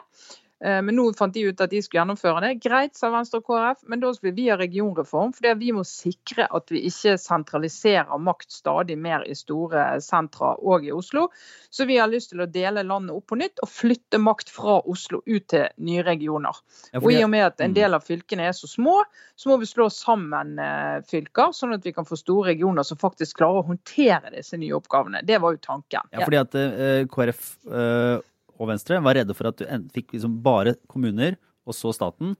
Eh, 0.63 0.81
Men 0.81 0.95
nå 0.95 1.09
fant 1.17 1.33
de 1.33 1.41
ut 1.49 1.61
at 1.61 1.69
de 1.69 1.81
skulle 1.83 1.99
gjennomføre 1.99 2.41
det. 2.45 2.53
Greit, 2.63 2.95
sa 2.95 3.09
Venstre 3.11 3.41
og 3.41 3.47
KrF, 3.49 3.81
men 3.91 3.99
da 3.99 4.13
skulle 4.15 4.35
vi 4.37 4.47
ha 4.49 4.55
regionreform. 4.57 5.33
For 5.35 5.55
vi 5.59 5.71
må 5.75 5.83
sikre 5.83 6.47
at 6.47 6.71
vi 6.71 6.85
ikke 6.87 7.17
sentraliserer 7.19 8.21
makt 8.23 8.51
stadig 8.55 8.95
mer 8.97 9.25
i 9.27 9.35
store 9.35 9.99
sentra 10.01 10.53
og 10.55 10.85
i 10.87 10.93
Oslo. 10.95 11.27
Så 11.69 11.85
vi 11.89 11.97
har 11.99 12.07
lyst 12.07 12.31
til 12.31 12.43
å 12.45 12.47
dele 12.47 12.85
landet 12.87 13.15
opp 13.15 13.27
på 13.27 13.39
nytt 13.39 13.59
og 13.65 13.69
flytte 13.69 14.21
makt 14.21 14.49
fra 14.53 14.79
Oslo 14.87 15.21
ut 15.25 15.47
til 15.51 15.67
nye 15.77 16.05
regioner. 16.07 16.55
Og 17.01 17.11
i 17.11 17.19
og 17.23 17.29
med 17.29 17.45
at 17.45 17.59
en 17.61 17.71
Mm. 17.71 17.75
del 17.75 17.93
av 17.93 18.03
fylkene 18.05 18.47
er 18.47 18.53
så 18.53 18.67
små, 18.67 19.03
så 19.35 19.49
må 19.49 19.59
vi 19.59 19.65
slå 19.65 19.89
sammen 19.91 20.57
eh, 20.59 21.01
fylker, 21.01 21.51
sånn 21.51 21.73
at 21.73 21.83
vi 21.83 21.91
kan 21.91 22.05
få 22.05 22.15
store 22.15 22.53
regioner 22.53 22.83
som 22.83 22.97
faktisk 22.97 23.37
klarer 23.37 23.59
å 23.59 23.67
håndtere 23.67 24.31
disse 24.31 24.55
nye 24.57 24.71
oppgavene. 24.71 25.19
Det 25.25 25.41
var 25.41 25.51
jo 25.51 25.57
tanken. 25.57 26.07
Ja, 26.11 26.23
fordi 26.23 26.39
at 26.39 26.55
uh, 26.55 27.05
KrF 27.11 27.57
eh, 27.67 28.21
og 28.59 28.67
Venstre 28.69 29.01
var 29.03 29.15
redde 29.15 29.35
for 29.35 29.47
at 29.51 29.57
du 29.57 29.65
fikk 29.93 30.13
liksom 30.15 30.41
bare 30.43 30.75
kommuner, 30.91 31.37
og 31.65 31.73
så 31.73 31.93
staten. 31.95 32.35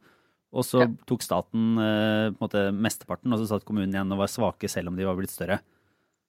Og 0.56 0.64
så 0.64 0.82
Ja. 0.86 0.88
tok 1.06 1.22
staten 1.22 1.78
eh, 1.78 2.30
på 2.32 2.40
en 2.40 2.48
måte 2.48 2.72
mesteparten, 2.72 3.34
og 3.34 3.40
så 3.40 3.48
satt 3.50 3.66
kommunen 3.66 3.92
igjen 3.92 4.12
og 4.14 4.20
var 4.20 4.28
svake 4.32 4.70
selv 4.70 4.88
om 4.88 4.96
de 4.96 5.04
var 5.04 5.16
blitt 5.18 5.34
større. 5.34 5.60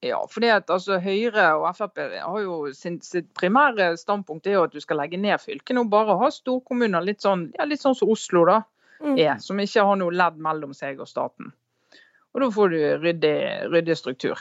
Ja, 0.03 0.19
fordi 0.29 0.49
at 0.53 0.67
altså, 0.69 0.99
Høyre 1.01 1.55
og 1.57 1.71
Frp 1.77 1.97
har 2.21 2.41
jo 2.43 2.73
sin, 2.75 3.01
sitt 3.01 3.33
primære 3.35 3.95
standpunkt 3.97 4.47
er 4.47 4.53
jo 4.59 4.65
at 4.65 4.73
du 4.73 4.81
skal 4.81 4.99
legge 4.99 5.17
ned 5.19 5.39
fylkene 5.41 5.81
og 5.81 5.91
bare 5.91 6.19
ha 6.19 6.29
storkommuner, 6.31 7.03
litt 7.05 7.23
sånn, 7.25 7.53
ja, 7.59 7.65
litt 7.65 7.81
sånn 7.81 7.95
som 7.97 8.09
Oslo 8.13 8.45
da, 8.45 8.63
Mm. 9.01 9.19
er, 9.19 9.37
som 9.39 9.57
ikke 9.61 9.85
har 9.85 9.97
noe 9.97 10.11
ledd 10.11 10.39
mellom 10.39 10.73
seg 10.75 10.99
og 11.01 11.07
staten. 11.07 11.53
Og 12.35 12.41
da 12.41 12.47
får 12.51 12.71
du 12.71 12.79
ryddig, 13.05 13.71
ryddig 13.71 13.97
struktur. 13.97 14.37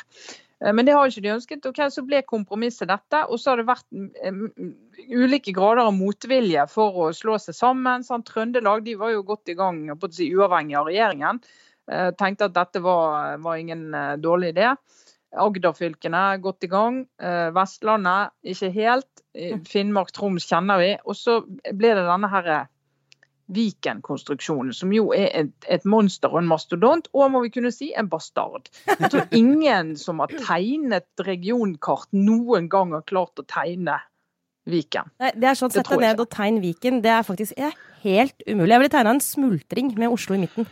Eh, 0.63 0.73
Men 0.73 0.85
det 0.85 0.93
har 0.95 1.07
ikke 1.07 1.21
de 1.21 1.33
ønsket. 1.35 1.65
ok, 1.65 1.81
Så 1.91 2.05
ble 2.05 2.21
kompromisset 2.23 2.87
dette. 2.87 3.25
Og 3.29 3.39
så 3.39 3.51
har 3.51 3.57
det 3.57 3.67
vært 3.67 3.85
mm, 3.91 4.75
ulike 5.11 5.53
grader 5.53 5.85
av 5.85 5.93
motvilje 5.93 6.67
for 6.71 7.05
å 7.05 7.11
slå 7.13 7.37
seg 7.39 7.55
sammen. 7.55 8.03
Sånn, 8.03 8.23
Trøndelag 8.23 8.83
de 8.85 8.95
var 8.95 9.11
jo 9.11 9.23
godt 9.23 9.49
i 9.49 9.57
gang, 9.57 9.87
på 9.99 10.07
å 10.07 10.13
si, 10.13 10.31
uavhengig 10.33 10.77
av 10.79 10.91
regjeringen. 10.91 11.41
Eh, 11.91 12.11
Tenkte 12.17 12.49
at 12.49 12.55
dette 12.55 12.81
var, 12.81 13.37
var 13.37 13.57
ingen 13.61 13.93
eh, 13.93 14.15
dårlig 14.17 14.55
idé. 14.55 14.75
Agder-fylkene 15.35 16.39
godt 16.39 16.63
i 16.63 16.67
gang. 16.71 17.01
Vestlandet 17.51 18.31
ikke 18.47 18.69
helt. 18.71 19.09
Eh, 19.35 19.57
Finnmark, 19.67 20.13
Troms 20.15 20.45
kjenner 20.47 20.79
vi. 20.79 20.93
Og 21.03 21.17
så 21.19 21.41
ble 21.43 21.91
det 21.97 22.05
denne 22.07 22.29
her 22.31 22.67
Viken-konstruksjonen, 23.53 24.73
som 24.73 24.93
jo 24.93 25.11
er 25.13 25.27
et, 25.37 25.53
et 25.69 25.83
monster 25.85 26.33
og 26.33 26.41
en 26.41 26.49
mastodont, 26.49 27.07
og 27.13 27.29
må 27.33 27.43
vi 27.43 27.51
kunne 27.53 27.71
si 27.73 27.91
en 27.93 28.09
bastard. 28.09 28.71
Jeg 28.89 29.11
tror 29.13 29.27
ingen 29.37 29.93
som 30.01 30.23
har 30.23 30.33
tegnet 30.33 31.25
regionkart 31.27 32.09
noen 32.17 32.69
gang 32.71 32.95
har 32.97 33.05
klart 33.05 33.41
å 33.41 33.45
tegne 33.45 33.99
Viken. 34.65 35.11
Nei, 35.21 35.29
det 35.37 35.51
er 35.51 35.57
sånn 35.59 35.69
Det 35.69 35.83
sett 35.83 35.91
deg 35.93 36.01
ned 36.01 36.23
og 36.23 36.31
tegn 36.33 36.57
Viken. 36.63 37.03
Det 37.05 37.11
er 37.13 37.27
faktisk 37.27 37.53
det 37.53 37.67
er 37.67 37.77
helt 38.01 38.47
umulig. 38.47 38.71
Jeg 38.71 38.81
ville 38.81 38.95
tegna 38.95 39.13
en 39.13 39.21
smultring 39.21 39.93
med 39.99 40.15
Oslo 40.15 40.33
i 40.33 40.41
midten. 40.41 40.65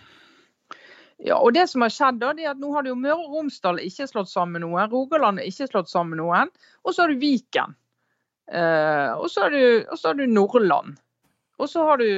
Ja, 1.24 1.38
og 1.38 1.54
det 1.56 1.68
som 1.70 1.86
har 1.86 1.94
skjedd 1.94 2.18
da, 2.20 2.34
det 2.36 2.48
er 2.48 2.56
at 2.56 2.60
nå 2.60 2.74
har 2.74 2.84
det 2.84 2.90
jo 2.92 2.98
Møre 3.00 3.22
og 3.22 3.38
Romsdal 3.38 3.80
ikke 3.84 4.10
slått 4.10 4.32
sammen 4.32 4.66
noen, 4.66 4.90
Rogaland 4.92 5.40
er 5.40 5.48
ikke 5.48 5.70
slått 5.70 5.92
sammen 5.92 6.20
noen, 6.20 6.50
og 6.84 6.96
så 6.96 7.06
har 7.06 7.14
du 7.14 7.22
Viken. 7.22 7.78
Eh, 8.52 9.12
og, 9.14 9.30
så 9.32 9.46
har 9.46 9.54
du, 9.54 9.86
du 10.18 10.26
Nordland. 10.28 10.98
Og 11.62 11.70
så 11.72 11.86
har 11.88 12.02
du 12.02 12.10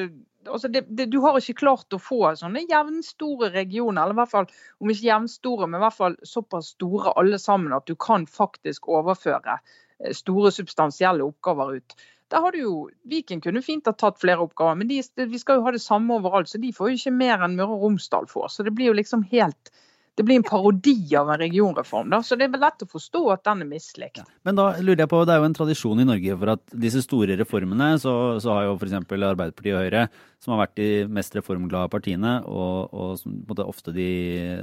altså 0.48 0.70
det, 0.72 0.86
det, 0.88 1.06
Du 1.14 1.20
har 1.24 1.38
ikke 1.40 1.60
klart 1.62 1.96
å 1.96 2.02
få 2.02 2.20
sånne 2.40 2.66
jevnstore 2.70 3.52
regioner, 3.54 4.04
eller 4.04 4.16
i 4.16 4.20
hvert 4.22 4.34
fall 4.34 4.50
om 4.80 4.92
ikke 4.92 5.08
jevnstore, 5.08 5.70
men 5.70 5.80
i 5.80 5.86
hvert 5.86 5.98
fall 5.98 6.18
såpass 6.28 6.74
store 6.76 7.16
alle 7.20 7.40
sammen 7.42 7.76
at 7.76 7.88
du 7.90 7.96
kan 7.96 8.28
faktisk 8.30 8.90
overføre 8.92 9.58
eh, 9.60 10.14
store 10.16 10.54
substansielle 10.56 11.26
oppgaver 11.26 11.80
ut. 11.80 11.98
Der 12.34 12.42
har 12.42 12.52
du 12.52 12.60
jo, 12.60 12.76
Viken 13.06 13.42
kunne 13.42 13.62
fint 13.62 13.86
ha 13.86 13.94
tatt 13.94 14.18
flere 14.22 14.42
oppgaver, 14.48 14.78
men 14.80 14.90
de, 14.90 15.02
vi 15.30 15.42
skal 15.42 15.60
jo 15.60 15.68
ha 15.68 15.74
det 15.76 15.84
samme 15.84 16.18
overalt, 16.18 16.50
så 16.50 16.62
de 16.62 16.74
får 16.74 16.92
jo 16.92 17.00
ikke 17.00 17.18
mer 17.20 17.46
enn 17.46 17.58
Møre 17.60 17.78
og 17.78 17.86
Romsdal 17.86 18.26
får. 18.32 18.50
Så 18.54 18.66
det 18.66 18.74
blir 18.74 18.90
jo 18.90 18.98
liksom 18.98 19.28
helt 19.30 19.72
Det 20.16 20.24
blir 20.24 20.40
en 20.40 20.46
parodi 20.48 20.96
av 21.20 21.30
en 21.34 21.40
regionreform. 21.42 22.10
da, 22.10 22.22
Så 22.24 22.38
det 22.40 22.48
er 22.48 22.60
lett 22.62 22.84
å 22.86 22.88
forstå 22.88 23.22
at 23.34 23.44
den 23.44 23.66
er 23.66 23.70
mislikt. 23.70 24.22
Men 24.48 24.56
da 24.56 24.70
lurer 24.80 25.04
jeg 25.04 25.12
på, 25.12 25.22
det 25.28 25.36
er 25.36 25.42
jo 25.42 25.50
en 25.50 25.58
tradisjon 25.58 26.00
i 26.00 26.08
Norge 26.08 26.38
for 26.40 26.54
at 26.56 26.76
disse 26.86 27.04
store 27.04 27.36
reformene, 27.42 27.90
så, 28.00 28.14
så 28.40 28.54
har 28.56 28.70
jo 28.70 28.78
f.eks. 28.80 28.96
Arbeiderpartiet 28.96 29.76
og 29.76 29.84
Høyre, 29.84 30.06
som 30.40 30.56
har 30.56 30.64
vært 30.66 30.78
de 30.80 30.90
mest 31.20 31.36
reformglade 31.36 31.92
partiene, 31.92 32.38
og, 32.48 32.94
og 32.96 33.18
som 33.20 33.34
på 33.42 33.52
en 33.52 33.56
måte 33.56 33.68
ofte 33.76 33.96
de, 33.96 34.12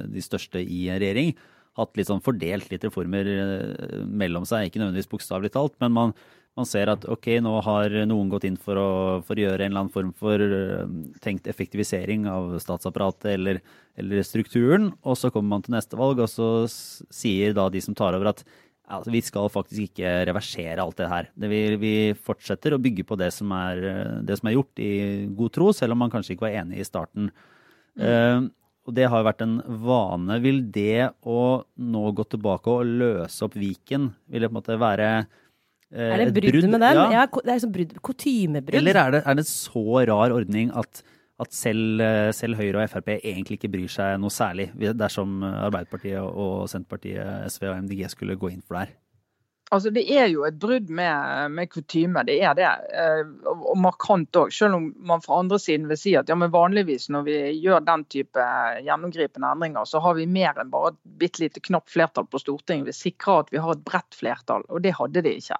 de 0.08 0.24
største 0.24 0.62
i 0.62 0.86
en 0.88 1.02
regjering, 1.02 1.34
hatt 1.78 1.96
litt 1.96 2.08
sånn 2.08 2.24
fordelt 2.24 2.68
litt 2.72 2.84
reformer 2.84 3.28
eh, 3.32 3.98
mellom 4.08 4.44
seg, 4.48 4.68
ikke 4.68 4.80
nødvendigvis 4.80 5.12
bokstavelig 5.12 5.52
talt, 5.54 5.76
men 5.84 5.94
man, 5.96 6.16
man 6.58 6.68
ser 6.68 6.90
at 6.92 7.04
ok, 7.08 7.28
nå 7.44 7.52
har 7.64 7.94
noen 8.08 8.28
gått 8.32 8.44
inn 8.44 8.58
for 8.60 8.76
å, 8.76 8.88
for 9.24 9.38
å 9.38 9.44
gjøre 9.46 9.64
en 9.64 9.72
eller 9.72 9.84
annen 9.84 9.94
form 9.94 10.10
for 10.16 10.42
eh, 10.42 10.82
tenkt 11.24 11.48
effektivisering 11.48 12.26
av 12.28 12.58
statsapparatet 12.60 13.30
eller, 13.32 13.62
eller 14.00 14.26
strukturen, 14.26 14.90
og 15.00 15.16
så 15.16 15.32
kommer 15.32 15.56
man 15.56 15.64
til 15.64 15.76
neste 15.76 15.96
valg, 15.98 16.20
og 16.20 16.28
så 16.28 16.50
sier 16.68 17.56
da 17.56 17.70
de 17.72 17.80
som 17.84 17.96
tar 17.96 18.18
over 18.18 18.34
at 18.34 18.44
altså, 18.44 19.12
vi 19.14 19.22
skal 19.24 19.48
faktisk 19.52 19.88
ikke 19.88 20.14
reversere 20.28 20.84
alt 20.84 21.00
det 21.00 21.10
her. 21.12 21.30
Det 21.32 21.52
vi, 21.52 21.62
vi 21.80 21.94
fortsetter 22.20 22.76
å 22.76 22.82
bygge 22.82 23.06
på 23.08 23.16
det 23.20 23.32
som, 23.32 23.52
er, 23.56 23.84
eh, 23.88 24.16
det 24.28 24.40
som 24.40 24.50
er 24.50 24.58
gjort 24.58 24.82
i 24.84 24.94
god 25.32 25.56
tro, 25.56 25.72
selv 25.76 25.96
om 25.96 26.04
man 26.04 26.12
kanskje 26.12 26.36
ikke 26.36 26.50
var 26.50 26.58
enig 26.62 26.82
i 26.82 26.88
starten. 26.88 27.32
Eh, 27.96 28.40
og 28.82 28.96
det 28.98 29.06
har 29.08 29.24
vært 29.24 29.44
en 29.44 29.60
vane. 29.84 30.40
Vil 30.42 30.64
det 30.74 31.12
å 31.22 31.62
nå 31.78 32.04
gå 32.18 32.26
tilbake 32.28 32.76
og 32.76 32.96
løse 33.00 33.46
opp 33.46 33.54
Viken, 33.56 34.10
vil 34.26 34.44
det 34.44 34.50
på 34.50 34.56
en 34.56 34.58
måte 34.58 34.78
være 34.80 35.10
Er 35.92 36.22
det 36.22 36.34
brudd, 36.36 36.50
brudd 36.54 36.68
med 36.72 36.80
den? 36.80 37.00
Ja. 37.00 37.08
Ja, 37.12 37.24
det 37.28 37.48
er 37.48 37.58
liksom 37.58 37.74
brudd, 37.74 37.96
kutymebrudd. 38.08 38.78
Eller 38.80 39.00
er 39.00 39.16
det, 39.16 39.22
er 39.26 39.36
det 39.36 39.44
en 39.44 39.50
så 39.50 39.84
rar 40.08 40.34
ordning 40.34 40.72
at, 40.78 41.02
at 41.42 41.52
selv, 41.56 42.00
selv, 42.36 42.56
Høyre 42.60 42.84
og 42.84 42.92
Frp 42.94 43.12
egentlig 43.18 43.58
ikke 43.60 43.72
bryr 43.74 43.92
seg 43.92 44.16
noe 44.22 44.32
særlig 44.32 44.70
dersom 44.78 45.42
Arbeiderpartiet 45.44 46.20
og 46.22 46.68
Senterpartiet, 46.72 47.48
SV 47.52 47.68
og 47.70 47.82
MDG 47.84 48.06
skulle 48.14 48.38
gå 48.40 48.54
inn 48.54 48.64
for 48.64 48.78
det 48.78 48.86
her? 48.86 48.98
Altså, 49.72 49.90
Det 49.90 50.02
er 50.12 50.26
jo 50.28 50.42
et 50.44 50.58
brudd 50.60 50.90
med, 50.92 51.52
med 51.56 51.70
kutyme, 51.72 52.24
det 52.28 52.34
er 52.44 52.56
det. 52.58 52.68
Eh, 52.92 53.22
og 53.48 53.78
markant 53.80 54.36
òg. 54.36 54.52
Selv 54.52 54.76
om 54.76 54.90
man 55.08 55.24
fra 55.24 55.38
andre 55.40 55.56
siden 55.62 55.88
vil 55.88 56.00
si 56.00 56.12
at 56.18 56.28
ja, 56.28 56.36
men 56.36 56.52
vanligvis 56.52 57.08
når 57.14 57.24
vi 57.28 57.38
gjør 57.64 57.80
den 57.86 58.04
type 58.12 58.44
gjennomgripende 58.84 59.54
endringer, 59.54 59.88
så 59.88 60.02
har 60.04 60.18
vi 60.18 60.28
mer 60.28 60.60
enn 60.60 60.72
bare 60.72 60.92
et 60.92 61.00
bitte 61.22 61.40
lite 61.44 61.64
knapt 61.64 61.92
flertall 61.94 62.28
på 62.28 62.42
Stortinget. 62.42 62.90
Vi 62.90 62.98
sikrer 62.98 63.46
at 63.46 63.52
vi 63.54 63.62
har 63.64 63.72
et 63.72 63.86
bredt 63.86 64.18
flertall, 64.18 64.66
og 64.68 64.84
det 64.84 64.92
hadde 65.00 65.24
de 65.24 65.36
ikke. 65.40 65.56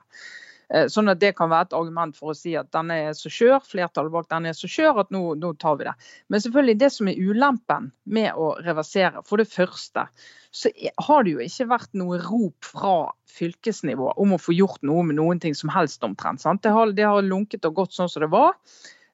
Eh, 0.73 0.87
sånn 0.89 1.13
at 1.13 1.21
Det 1.21 1.35
kan 1.37 1.51
være 1.53 1.69
et 1.69 1.75
argument 1.77 2.17
for 2.17 2.33
å 2.33 2.37
si 2.37 2.55
at 2.57 2.71
denne 2.73 2.97
er 3.09 3.17
så 3.17 3.31
skjør, 3.33 3.61
flertallet 3.69 4.13
bak 4.15 4.29
denne 4.33 4.53
er 4.53 4.57
så 4.57 4.71
skjør 4.71 5.03
at 5.05 5.11
nå, 5.13 5.23
nå, 5.41 5.53
tar 5.61 5.77
vi 5.81 5.89
det. 5.89 5.95
Men 6.33 6.45
selvfølgelig 6.45 6.79
det 6.81 6.91
som 6.95 7.11
er 7.11 7.21
ulempen 7.21 7.91
med 8.05 8.39
å 8.41 8.55
reversere, 8.65 9.25
for 9.29 9.43
det 9.43 9.51
første 9.53 10.07
så 10.53 10.73
har 11.07 11.25
det 11.25 11.35
jo 11.35 11.45
ikke 11.45 11.69
vært 11.71 11.95
noe 11.97 12.19
rop 12.21 12.73
fra 12.73 12.97
fylkesnivå 13.33 14.11
om 14.21 14.35
å 14.37 14.41
få 14.41 14.57
gjort 14.57 14.83
noe 14.85 15.05
med 15.09 15.17
noen 15.17 15.41
ting 15.41 15.57
som 15.57 15.73
helst 15.73 16.05
omtrent. 16.05 16.43
Sant? 16.45 16.63
Det, 16.65 16.73
har, 16.73 16.93
det 16.97 17.09
har 17.09 17.25
lunket 17.25 17.65
og 17.69 17.79
gått 17.83 17.97
sånn 17.97 18.11
som 18.13 18.25
det 18.25 18.33
var. 18.33 18.57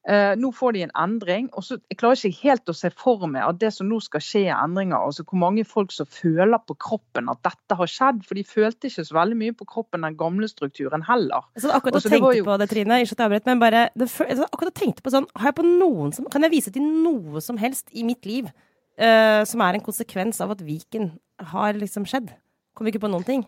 Eh, 0.09 0.35
nå 0.41 0.49
får 0.57 0.73
de 0.73 0.83
en 0.87 0.93
endring. 0.97 1.51
og 1.53 1.65
så 1.65 1.77
Jeg 1.91 1.99
klarer 2.01 2.17
ikke 2.17 2.49
helt 2.49 2.71
å 2.71 2.75
se 2.77 2.89
for 2.97 3.27
meg 3.29 3.45
at 3.45 3.59
det 3.61 3.75
som 3.77 3.91
nå 3.91 3.99
skal 4.01 4.23
skje 4.25 4.47
er 4.47 4.57
endringer, 4.57 4.97
altså 4.97 5.25
hvor 5.29 5.37
mange 5.43 5.67
folk 5.69 5.93
som 5.93 6.09
føler 6.09 6.57
på 6.65 6.79
kroppen 6.81 7.29
at 7.29 7.43
dette 7.45 7.77
har 7.77 7.91
skjedd. 7.93 8.23
For 8.25 8.39
de 8.39 8.45
følte 8.49 8.89
ikke 8.89 9.05
så 9.05 9.19
veldig 9.19 9.37
mye 9.37 9.57
på 9.59 9.69
kroppen 9.69 10.07
den 10.07 10.17
gamle 10.17 10.49
strukturen 10.49 11.05
heller. 11.05 11.45
Så 11.61 11.69
akkurat 11.77 12.01
Også, 12.01 12.13
tenke 12.15 12.33
jo... 12.39 12.47
på 12.47 12.57
det, 12.57 12.71
Trine, 12.73 13.03
ikke 13.05 13.19
at 13.19 13.21
jeg 13.21 13.29
avbrøt, 13.29 13.51
men 13.51 13.61
bare 13.61 13.85
det, 13.93 14.09
akkurat 14.49 14.79
tenkte 14.81 15.05
på 15.05 15.13
sånn, 15.13 15.29
har 15.37 15.53
jeg 15.53 15.59
på 15.61 15.69
noen 15.69 16.17
som, 16.17 16.29
Kan 16.33 16.47
jeg 16.47 16.57
vise 16.57 16.73
til 16.73 16.85
noe 16.85 17.43
som 17.45 17.61
helst 17.61 17.93
i 17.93 18.07
mitt 18.07 18.25
liv 18.29 18.49
uh, 18.49 19.45
som 19.49 19.61
er 19.65 19.77
en 19.77 19.85
konsekvens 19.85 20.41
av 20.45 20.57
at 20.57 20.65
Viken 20.65 21.13
har 21.53 21.77
liksom 21.77 22.09
skjedd? 22.09 22.33
Kommer 22.73 22.95
ikke 22.95 23.05
på 23.05 23.13
noen 23.13 23.29
ting. 23.29 23.45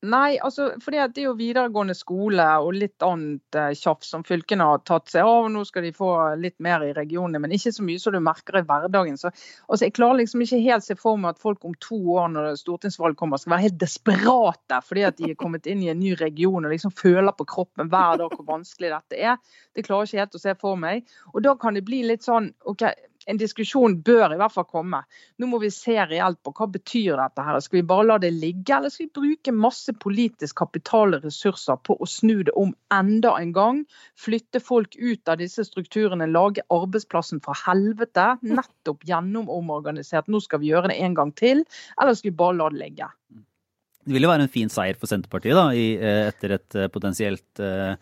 Nei, 0.00 0.38
altså, 0.40 0.70
fordi 0.80 0.96
det 1.12 1.20
er 1.20 1.26
jo 1.26 1.34
videregående 1.36 1.92
skole 1.92 2.44
og 2.64 2.70
litt 2.72 3.04
annet 3.04 3.56
eh, 3.58 3.74
tjafs 3.76 4.08
som 4.14 4.22
fylkene 4.24 4.64
har 4.64 4.80
tatt 4.88 5.10
seg 5.12 5.28
av. 5.28 5.50
Nå 5.52 5.60
skal 5.68 5.84
de 5.84 5.90
få 5.92 6.08
litt 6.40 6.56
mer 6.64 6.80
i 6.86 6.94
regionene, 6.96 7.42
men 7.42 7.52
ikke 7.52 7.72
så 7.76 7.84
mye 7.84 8.00
som 8.00 8.16
du 8.16 8.20
merker 8.24 8.56
i 8.56 8.64
hverdagen. 8.64 9.18
Så, 9.20 9.28
altså, 9.68 9.84
jeg 9.84 9.94
klarer 9.98 10.22
liksom 10.22 10.40
ikke 10.46 10.62
helt 10.64 10.86
se 10.86 10.96
for 10.96 11.20
meg 11.20 11.34
at 11.34 11.42
folk 11.44 11.68
om 11.68 11.76
to 11.84 12.00
år 12.16 12.32
når 12.32 12.48
stortingsvalg 12.62 13.18
kommer, 13.20 13.42
skal 13.42 13.58
være 13.58 13.66
helt 13.66 13.80
desperate 13.82 14.80
fordi 14.86 15.04
at 15.04 15.20
de 15.20 15.34
er 15.34 15.38
kommet 15.40 15.68
inn 15.68 15.84
i 15.84 15.92
en 15.92 16.00
ny 16.00 16.14
region 16.16 16.64
og 16.64 16.72
liksom 16.72 16.96
føler 16.96 17.36
på 17.36 17.50
kroppen 17.52 17.92
hver 17.92 18.22
dag 18.22 18.32
hvor 18.32 18.48
vanskelig 18.48 18.94
dette 18.94 19.20
er. 19.20 19.36
Det 19.76 19.84
klarer 19.84 20.08
jeg 20.08 20.14
ikke 20.14 20.24
helt 20.24 20.40
å 20.40 20.44
se 20.46 20.56
for 20.64 20.80
meg. 20.80 21.12
Og 21.34 21.44
da 21.44 21.52
kan 21.60 21.76
det 21.76 21.84
bli 21.84 22.00
litt 22.08 22.24
sånn 22.24 22.54
OK, 22.72 22.88
en 23.30 23.40
diskusjon 23.40 23.96
bør 24.06 24.34
i 24.34 24.38
hvert 24.40 24.54
fall 24.54 24.66
komme. 24.68 25.02
Nå 25.38 25.48
må 25.50 25.60
vi 25.62 25.70
se 25.74 25.96
reelt 26.10 26.40
på 26.44 26.52
hva 26.56 26.68
betyr 26.70 27.18
dette 27.20 27.44
her. 27.46 27.58
Skal 27.64 27.80
vi 27.80 27.86
bare 27.92 28.06
la 28.08 28.18
det 28.22 28.32
ligge, 28.36 28.74
eller 28.76 28.92
skal 28.92 29.08
vi 29.08 29.20
bruke 29.20 29.54
masse 29.54 29.94
politisk 30.02 30.58
kapital 30.62 31.16
og 31.18 31.26
ressurser 31.26 31.80
på 31.86 31.96
å 31.96 32.08
snu 32.08 32.42
det 32.48 32.54
om 32.60 32.74
enda 32.94 33.36
en 33.38 33.54
gang? 33.56 33.82
Flytte 34.18 34.62
folk 34.62 34.96
ut 34.98 35.30
av 35.30 35.40
disse 35.42 35.64
strukturene, 35.68 36.30
lage 36.30 36.64
arbeidsplassen 36.74 37.42
fra 37.44 37.56
helvete. 37.66 38.32
Nettopp 38.46 39.06
gjennomorganisert. 39.08 40.30
Nå 40.30 40.42
skal 40.44 40.62
vi 40.62 40.72
gjøre 40.72 40.92
det 40.92 41.00
en 41.04 41.16
gang 41.18 41.34
til. 41.38 41.64
Eller 42.00 42.18
skal 42.18 42.32
vi 42.32 42.40
bare 42.42 42.58
la 42.58 42.70
det 42.72 42.82
ligge? 42.84 43.10
Det 44.00 44.16
vil 44.16 44.24
jo 44.24 44.30
være 44.32 44.46
en 44.46 44.52
fin 44.52 44.70
seier 44.72 44.96
for 44.98 45.10
Senterpartiet 45.10 45.54
da, 45.54 45.68
i, 45.76 45.92
eh, 45.94 46.30
etter 46.30 46.56
et 46.56 46.76
eh, 46.78 46.88
potensielt 46.90 47.60
eh, 47.62 47.92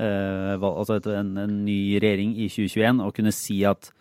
uh, 0.00 0.54
altså 0.56 0.96
etter 0.98 1.18
en, 1.20 1.34
en 1.38 1.58
ny 1.66 1.98
regjering 2.02 2.32
i 2.40 2.48
2021 2.48 3.02
å 3.04 3.12
kunne 3.14 3.34
si 3.34 3.60
at 3.68 3.92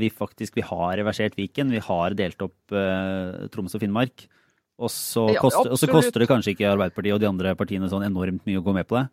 vi 0.00 0.08
faktisk 0.10 0.56
vi 0.56 0.64
har 0.64 0.96
reversert 1.00 1.36
Viken. 1.38 1.72
Vi 1.74 1.82
har 1.84 2.14
delt 2.16 2.40
opp 2.42 2.72
uh, 2.72 3.44
Troms 3.52 3.76
og 3.76 3.82
Finnmark. 3.82 4.24
Og 4.82 4.90
så, 4.90 5.28
ja, 5.30 5.42
koster, 5.42 5.70
og 5.70 5.78
så 5.78 5.86
koster 5.86 6.24
det 6.24 6.30
kanskje 6.30 6.54
ikke 6.54 6.72
Arbeiderpartiet 6.72 7.14
og 7.14 7.20
de 7.22 7.28
andre 7.28 7.52
partiene 7.58 7.90
sånn 7.90 8.06
enormt 8.08 8.42
mye 8.48 8.58
å 8.58 8.64
gå 8.64 8.74
med 8.74 8.88
på 8.90 8.98
det. 8.98 9.04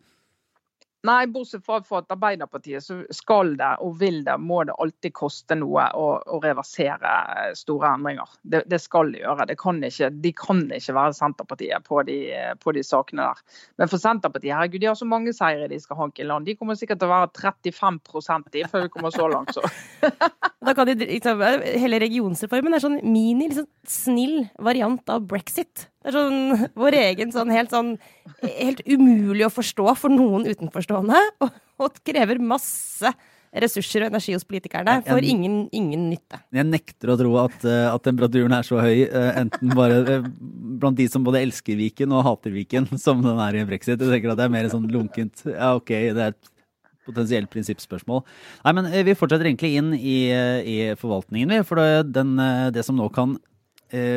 Nei, 1.02 1.26
bortsett 1.34 1.64
fra 1.66 1.80
for 1.82 2.04
at 2.04 2.12
Arbeiderpartiet 2.14 2.84
så 2.84 3.00
skal 3.10 3.56
det 3.58 3.72
og 3.82 3.96
vil 3.98 4.20
det, 4.22 4.36
må 4.38 4.60
det 4.68 4.76
alltid 4.78 5.10
koste 5.18 5.56
noe 5.58 5.88
å, 5.98 6.04
å 6.22 6.38
reversere 6.44 7.14
store 7.58 7.90
endringer. 7.96 8.36
Det, 8.42 8.60
det, 8.70 8.78
skal 8.84 9.10
de 9.10 9.24
gjøre. 9.24 9.48
Det 9.50 9.56
kan 9.58 9.82
ikke, 9.82 10.12
de 10.22 10.32
kan 10.38 10.62
ikke 10.70 10.94
være 10.94 11.16
Senterpartiet 11.18 11.88
på 11.88 12.04
de, 12.06 12.18
på 12.62 12.76
de, 12.76 12.84
sakene 12.86 13.26
der. 13.26 13.42
Men 13.82 13.90
for 13.90 14.02
Senterpartiet, 14.02 14.54
herregud, 14.54 14.78
de 14.84 14.90
har 14.92 14.98
så 14.98 15.08
mange 15.10 15.34
seire 15.34 15.66
de 15.72 15.80
skal 15.82 15.98
hanke 16.04 16.22
i 16.22 16.28
land. 16.28 16.46
De 16.46 16.54
kommer 16.58 16.78
sikkert 16.78 17.02
til 17.02 17.10
å 17.10 17.16
være 17.16 17.32
35 17.34 17.98
i 18.62 18.66
før 18.70 18.86
vi 18.86 18.94
kommer 18.94 19.14
så 19.14 19.26
langt, 19.32 19.56
så. 19.58 19.66
da 20.66 20.76
kan 20.78 20.86
de, 20.86 21.00
liksom, 21.02 21.42
hele 21.82 21.98
regionsreformen 22.04 22.78
er 22.78 22.86
sånn 22.86 23.00
mini, 23.02 23.50
liksom, 23.50 23.66
snill 23.90 24.44
variant 24.62 25.10
av 25.10 25.26
brexit. 25.26 25.88
Det 26.02 26.10
er 26.10 26.16
sånn 26.18 26.70
vår 26.78 26.98
egen 26.98 27.34
sånn 27.34 27.52
helt 27.54 27.70
sånn 27.74 27.92
Helt 28.42 28.80
umulig 28.90 29.46
å 29.46 29.52
forstå 29.54 29.92
for 29.98 30.10
noen 30.10 30.48
utenforstående, 30.50 31.20
og, 31.44 31.60
og 31.78 32.00
krever 32.02 32.40
masse 32.42 33.12
ressurser 33.52 34.06
og 34.06 34.12
energi 34.12 34.32
hos 34.32 34.46
politikerne 34.48 34.94
for 35.04 35.20
jeg, 35.20 35.34
ingen, 35.34 35.56
ingen, 35.76 36.06
nytte. 36.12 36.40
Jeg 36.56 36.68
nekter 36.68 37.12
å 37.12 37.18
tro 37.20 37.34
at, 37.42 37.58
eh, 37.68 37.88
at, 37.90 38.04
temperaturen 38.04 38.54
er 38.56 38.64
så 38.66 38.80
høy, 38.80 39.04
eh, 39.04 39.28
enten 39.42 39.74
bare 39.76 39.98
eh, 40.16 40.30
blant 40.80 40.96
de 40.96 41.06
som 41.12 41.24
både 41.26 41.42
elsker 41.44 41.76
Viken 41.76 42.14
og 42.16 42.24
hater 42.26 42.54
Viken, 42.54 42.88
som 43.04 43.20
den 43.24 43.42
er 43.44 43.60
i 43.60 43.66
brexit. 43.68 43.98
Jeg 43.98 44.08
tenker 44.08 44.32
at 44.32 44.40
det 44.40 44.48
er 44.48 44.56
mer 44.56 44.72
sånn 44.72 44.88
lunkent 44.92 45.44
Ja, 45.50 45.74
OK, 45.76 45.92
det 45.92 46.16
er 46.16 46.32
et 46.32 46.52
potensielt 47.04 47.50
prinsippspørsmål. 47.52 48.22
Nei, 48.64 48.74
men 48.78 48.90
Vi 49.04 49.18
fortsetter 49.18 49.50
egentlig 49.50 49.74
inn 49.76 49.90
i, 49.98 50.18
i 50.30 50.76
forvaltningen, 50.96 51.50
vi. 51.50 51.64
For 51.66 51.80
det, 51.82 52.12
den, 52.14 52.36
det 52.72 52.84
som 52.86 52.96
nå 52.96 53.08
kan 53.12 53.34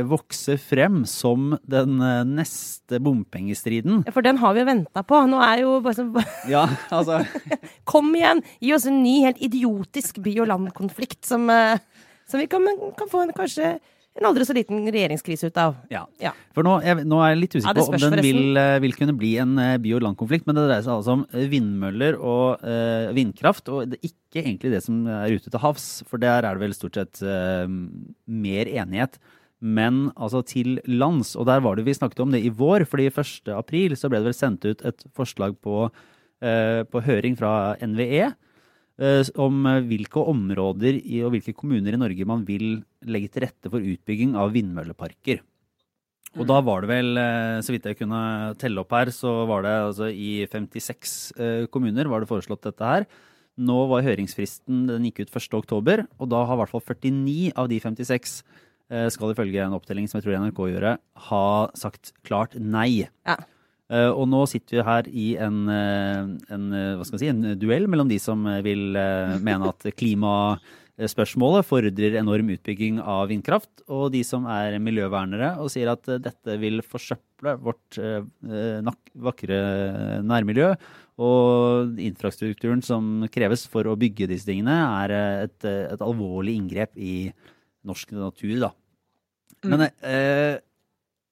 vokse 0.07 0.55
frem 0.61 1.01
som 1.09 1.55
den 1.67 1.99
eh, 1.99 2.21
neste 2.27 2.99
bompengestriden. 3.03 4.03
Ja, 4.05 4.13
for 4.15 4.25
den 4.25 4.39
har 4.41 4.55
vi 4.55 4.63
jo 4.63 4.69
venta 4.69 5.03
på. 5.03 5.19
Nå 5.27 5.41
er 5.43 5.65
jo 5.65 5.79
bare 5.83 5.97
sånn 5.97 6.13
Ja, 6.53 6.67
altså 6.95 7.23
Kom 7.91 8.13
igjen! 8.15 8.43
Gi 8.63 8.71
oss 8.77 8.87
en 8.89 9.01
ny, 9.03 9.19
helt 9.25 9.41
idiotisk 9.43 10.21
by- 10.23 10.39
og 10.45 10.49
landkonflikt 10.53 11.25
som, 11.27 11.49
eh, 11.51 11.75
som 12.29 12.41
vi 12.41 12.47
kan, 12.51 12.65
kan, 12.95 13.11
få 13.11 13.25
en, 13.25 13.35
kanskje 13.35 13.75
en 14.15 14.29
aldri 14.29 14.47
så 14.47 14.55
liten 14.55 14.87
regjeringskrise 14.87 15.51
ut 15.51 15.59
av. 15.59 15.75
Ja. 15.91 16.05
ja. 16.23 16.31
For 16.55 16.63
nå, 16.63 16.77
jeg, 16.85 17.03
nå, 17.03 17.19
er 17.19 17.33
jeg 17.33 17.41
litt 17.41 17.57
usikker 17.57 17.81
ja, 17.81 17.83
på 17.83 17.99
om 17.99 18.03
den 18.05 18.23
vil, 18.23 18.59
eh, 18.61 18.79
vil, 18.85 18.95
kunne 18.95 19.19
bli 19.19 19.35
en 19.43 19.55
by- 19.83 19.95
og 19.97 20.05
landkonflikt, 20.07 20.47
men 20.47 20.55
det 20.55 20.67
dreier 20.69 20.85
seg 20.87 20.95
altså 20.95 21.17
om 21.17 21.25
vindmøller 21.51 22.15
og 22.15 22.63
uh, 22.63 23.11
vindkraft. 23.17 23.67
Og 23.75 23.91
det 23.91 23.99
er 23.99 24.13
ikke 24.13 24.45
egentlig 24.45 24.71
det 24.77 24.85
som 24.87 25.03
er 25.03 25.35
ute 25.35 25.51
til 25.51 25.63
havs, 25.67 25.89
for 26.07 26.23
der 26.23 26.47
er 26.47 26.55
det 26.55 26.63
vel 26.63 26.77
stort 26.77 27.01
sett 27.01 27.25
uh, 27.27 27.67
mer 27.67 28.71
enighet 28.71 29.19
men 29.65 30.09
altså 30.13 30.43
til 30.45 30.77
lands. 30.85 31.33
Og 31.39 31.47
der 31.49 31.63
var 31.65 31.77
det 31.77 31.87
vi 31.87 31.95
snakket 31.97 32.21
om 32.21 32.33
det 32.33 32.43
i 32.45 32.53
vår, 32.53 32.85
fordi 32.89 33.09
1. 33.09 33.49
april 33.55 33.97
så 33.97 34.11
ble 34.11 34.21
det 34.21 34.29
vel 34.29 34.37
sendt 34.37 34.67
ut 34.67 34.83
et 34.85 35.05
forslag 35.17 35.57
på, 35.63 35.87
eh, 36.45 36.83
på 36.85 37.01
høring 37.05 37.37
fra 37.39 37.75
NVE 37.81 38.27
eh, 38.29 39.31
om 39.41 39.65
hvilke 39.89 40.21
områder 40.21 41.01
i, 41.01 41.23
og 41.25 41.33
hvilke 41.33 41.55
kommuner 41.57 41.97
i 41.97 42.01
Norge 42.01 42.29
man 42.29 42.45
vil 42.45 42.83
legge 43.01 43.33
til 43.33 43.47
rette 43.47 43.71
for 43.71 43.81
utbygging 43.81 44.37
av 44.37 44.53
vindmølleparker. 44.53 45.41
Og 46.35 46.43
da 46.49 46.59
var 46.67 46.83
det 46.83 46.91
vel, 46.91 47.15
eh, 47.17 47.61
så 47.63 47.73
vidt 47.73 47.87
jeg 47.89 47.97
kunne 48.03 48.53
telle 48.61 48.83
opp 48.83 48.91
her, 48.91 49.09
så 49.09 49.45
var 49.49 49.63
det 49.65 49.71
altså 49.87 50.11
i 50.11 50.45
56 50.51 51.15
eh, 51.39 51.63
kommuner 51.71 52.11
var 52.11 52.21
det 52.21 52.29
foreslått 52.29 52.67
dette 52.67 52.85
her. 52.85 53.07
Nå 53.55 53.85
var 53.87 54.03
høringsfristen, 54.03 54.83
den 54.89 55.07
gikk 55.07 55.23
ut 55.23 55.31
1.10, 55.31 56.05
og 56.19 56.27
da 56.27 56.41
har 56.43 56.57
i 56.57 56.59
hvert 56.59 56.73
fall 56.73 56.83
49 56.83 57.53
av 57.55 57.69
de 57.71 57.79
56 57.79 58.41
Eh, 58.43 58.64
skal 58.85 59.31
ifølge 59.33 59.63
en 59.63 59.73
opptelling 59.73 60.05
som 60.05 60.19
jeg 60.19 60.27
tror 60.27 60.37
NRK 60.43 60.59
gjør, 60.69 60.87
ha 61.29 61.45
sagt 61.73 62.11
klart 62.27 62.53
nei. 62.59 63.07
Ja. 63.25 63.39
Uh, 63.85 64.09
og 64.17 64.25
nå 64.31 64.39
sitter 64.49 64.79
vi 64.79 64.85
her 64.87 65.07
i 65.13 65.25
en, 65.45 65.59
uh, 65.69 66.31
en, 66.55 66.71
si, 67.05 67.27
en 67.29 67.51
duell 67.61 67.85
mellom 67.91 68.09
de 68.09 68.17
som 68.21 68.41
vil 68.65 68.97
mene 69.45 69.69
at 69.69 69.85
klimaspørsmålet 69.99 71.67
fordrer 71.69 72.17
enorm 72.17 72.49
utbygging 72.55 72.97
av 73.03 73.29
vindkraft, 73.29 73.69
og 73.85 74.09
de 74.15 74.23
som 74.25 74.49
er 74.49 74.79
miljøvernere 74.81 75.53
og 75.61 75.69
sier 75.73 75.93
at 75.93 76.09
dette 76.17 76.57
vil 76.61 76.81
forsøple 76.81 77.57
vårt 77.61 77.99
vakre 79.29 79.59
nærmiljø. 80.25 80.73
Og 81.21 81.99
infrastrukturen 82.01 82.81
som 82.83 83.27
kreves 83.31 83.67
for 83.71 83.87
å 83.87 83.95
bygge 83.99 84.27
disse 84.33 84.49
tingene, 84.49 84.73
er 85.05 85.13
et, 85.45 85.61
et 85.63 86.01
alvorlig 86.03 86.57
inngrep 86.57 86.97
i 86.97 87.29
norsk 87.87 88.15
natur, 88.17 88.55
da. 88.67 88.71
Mm. 89.63 89.69
Men 89.71 89.85
eh, 89.87 90.61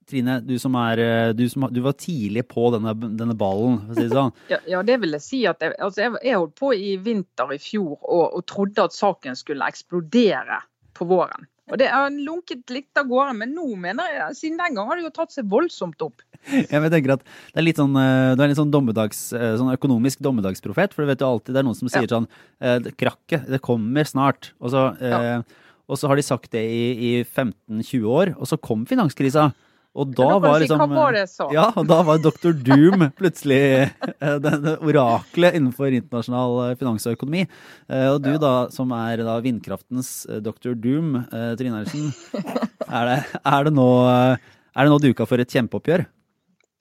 Trine, 0.09 0.39
du 0.43 0.57
som, 0.59 0.75
er, 0.75 0.99
eh, 0.99 1.29
du 1.35 1.45
som 1.49 1.67
du 1.71 1.79
var 1.83 1.95
tidlig 1.99 2.45
på 2.51 2.67
denne, 2.73 2.93
denne 3.15 3.35
ballen, 3.39 3.79
for 3.85 3.95
å 3.95 3.97
si 3.97 4.07
det 4.07 4.17
sånn. 4.17 4.35
Ja, 4.51 4.59
ja, 4.67 4.83
det 4.85 4.99
vil 5.03 5.15
jeg 5.17 5.25
si. 5.25 5.41
at 5.49 5.63
jeg, 5.63 5.77
altså 5.79 6.05
jeg, 6.05 6.17
jeg, 6.19 6.41
holdt 6.41 6.59
på 6.59 6.73
i 6.75 6.93
vinter 7.03 7.55
i 7.55 7.61
fjor 7.61 7.95
og, 8.01 8.25
og 8.27 8.45
trodde 8.49 8.89
at 8.89 8.95
saken 8.95 9.39
skulle 9.39 9.67
eksplodere 9.69 10.59
på 10.97 11.07
våren. 11.09 11.47
Og 11.71 11.79
det 11.79 11.87
har 11.87 12.11
lunket 12.11 12.67
litt 12.75 12.99
av 12.99 13.07
gårde, 13.07 13.37
men 13.39 13.53
nå 13.55 13.63
mener 13.79 14.11
jeg, 14.11 14.35
siden 14.41 14.59
den 14.59 14.75
gang 14.75 14.89
har 14.89 14.99
det 14.99 15.05
jo 15.05 15.13
tatt 15.15 15.31
seg 15.31 15.47
voldsomt 15.49 16.03
opp. 16.03 16.25
Jeg 16.51 16.67
tenker 16.91 17.13
at 17.15 17.21
Det 17.23 17.61
er 17.61 17.63
litt 17.63 17.79
sånn, 17.79 17.95
eh, 17.95 18.33
du 18.35 18.43
er 18.43 18.51
litt 18.51 18.59
sånn, 18.59 18.73
dommedags, 18.73 19.21
eh, 19.31 19.53
sånn 19.55 19.71
økonomisk 19.71 20.19
dommedagsprofet. 20.25 20.91
For 20.91 21.05
du 21.05 21.13
vet 21.13 21.23
jo 21.23 21.31
alltid 21.31 21.55
det 21.55 21.61
er 21.63 21.67
noen 21.69 21.79
som 21.79 21.87
sier 21.87 22.03
Ja. 22.03 22.19
sånn 22.19 22.27
Krakket, 22.99 23.47
det 23.47 23.61
kommer 23.63 24.03
snart. 24.03 24.51
Og 24.59 24.71
så, 24.75 24.83
eh, 25.01 25.41
og 25.89 25.99
så 25.99 26.09
har 26.09 26.19
de 26.19 26.25
sagt 26.25 26.51
det 26.55 26.63
i, 26.63 26.85
i 26.93 27.11
15-20 27.23 28.07
år, 28.07 28.33
og 28.37 28.49
så 28.49 28.59
kom 28.61 28.85
finanskrisa. 28.89 29.51
Og 29.93 30.09
da 30.17 30.39
var 30.41 30.63
liksom? 30.63 30.95
Ja, 31.53 31.67
og 31.77 31.85
da 31.85 31.99
var 32.05 32.21
Dr. 32.21 32.55
Doom 32.65 33.05
plutselig 33.19 33.59
eh, 33.85 34.39
det 34.41 34.73
oraklet 34.81 35.53
innenfor 35.59 35.93
internasjonal 35.93 36.55
eh, 36.63 36.73
finans 36.79 37.05
og 37.05 37.19
økonomi. 37.19 37.43
Eh, 37.91 38.07
Og 38.09 38.17
du 38.25 38.31
da, 38.41 38.53
som 38.73 38.89
er 38.97 39.21
da 39.21 39.37
vindkraftens 39.43 40.25
Dr. 40.41 40.73
Doom, 40.73 41.19
Trine 41.29 41.83
Eriksen. 41.83 42.09
er 42.89 43.11
det, 43.11 43.19
er, 43.43 43.69
det 43.69 43.75
nå, 43.77 43.87
er 44.09 44.81
det 44.81 44.89
nå 44.95 44.99
duka 45.03 45.29
for 45.29 45.43
et 45.43 45.53
kjempeoppgjør? 45.53 46.07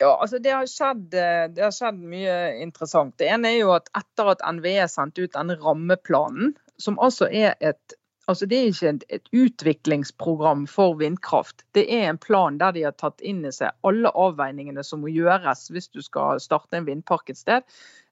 Ja, 0.00 0.14
altså 0.16 0.40
det 0.42 0.50
har, 0.50 0.64
skjedd, 0.66 1.04
det 1.12 1.62
har 1.62 1.74
skjedd 1.76 2.00
mye 2.00 2.36
interessant. 2.64 3.12
Det 3.20 3.28
ene 3.30 3.52
er 3.52 3.60
jo 3.60 3.74
at 3.76 3.92
etter 3.94 4.32
at 4.32 4.40
NVE 4.56 4.88
sendte 4.90 5.28
ut 5.28 5.36
denne 5.36 5.60
rammeplanen, 5.60 6.56
som 6.80 6.96
altså 6.98 7.28
er 7.28 7.54
et 7.60 7.94
Altså 8.32 8.46
Det 8.48 8.58
er 8.58 8.70
ikke 8.70 8.90
et, 9.12 9.26
utviklingsprogram 9.36 10.64
for 10.70 10.94
vindkraft. 10.96 11.66
Det 11.76 11.84
er 11.92 12.06
en 12.08 12.18
plan 12.18 12.56
der 12.56 12.72
de 12.72 12.86
har 12.86 12.94
tatt 12.96 13.20
inn 13.20 13.42
i 13.44 13.52
seg 13.52 13.74
alle 13.84 14.08
avveiningene 14.08 14.84
som 14.86 15.02
må 15.04 15.12
gjøres 15.12 15.66
hvis 15.72 15.90
du 15.92 16.00
skal 16.00 16.40
starte 16.40 16.78
en 16.78 16.86
vindpark 16.88 17.28
et 17.28 17.40
sted. 17.42 17.66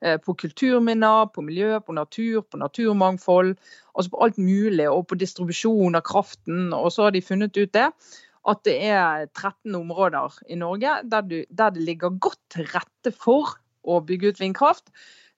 Eh, 0.04 0.18
På 0.20 0.34
kulturminner, 0.36 1.30
på 1.32 1.44
miljø, 1.46 1.78
på 1.80 1.96
natur, 1.96 2.42
på 2.44 2.60
naturmangfold. 2.60 3.54
Altså 3.94 4.12
på 4.12 4.20
alt 4.26 4.36
mulig. 4.36 4.90
Og 4.92 5.06
på 5.08 5.16
distribusjon 5.16 5.96
av 5.96 6.04
kraften. 6.04 6.74
Og 6.76 6.92
så 6.92 7.08
har 7.08 7.16
de 7.16 7.24
funnet 7.24 7.56
ut 7.56 7.72
det 7.72 7.88
at 8.50 8.62
det 8.64 8.76
er 8.88 9.26
13 9.26 9.74
områder 9.76 10.36
i 10.48 10.56
Norge 10.56 10.94
der, 11.04 11.24
du, 11.24 11.40
der 11.48 11.72
det 11.74 11.82
ligger 11.84 12.16
godt 12.20 12.40
til 12.52 12.68
rette 12.72 13.12
for 13.12 13.56
å 13.84 14.00
bygge 14.04 14.32
ut 14.32 14.40
vindkraft. 14.40 14.92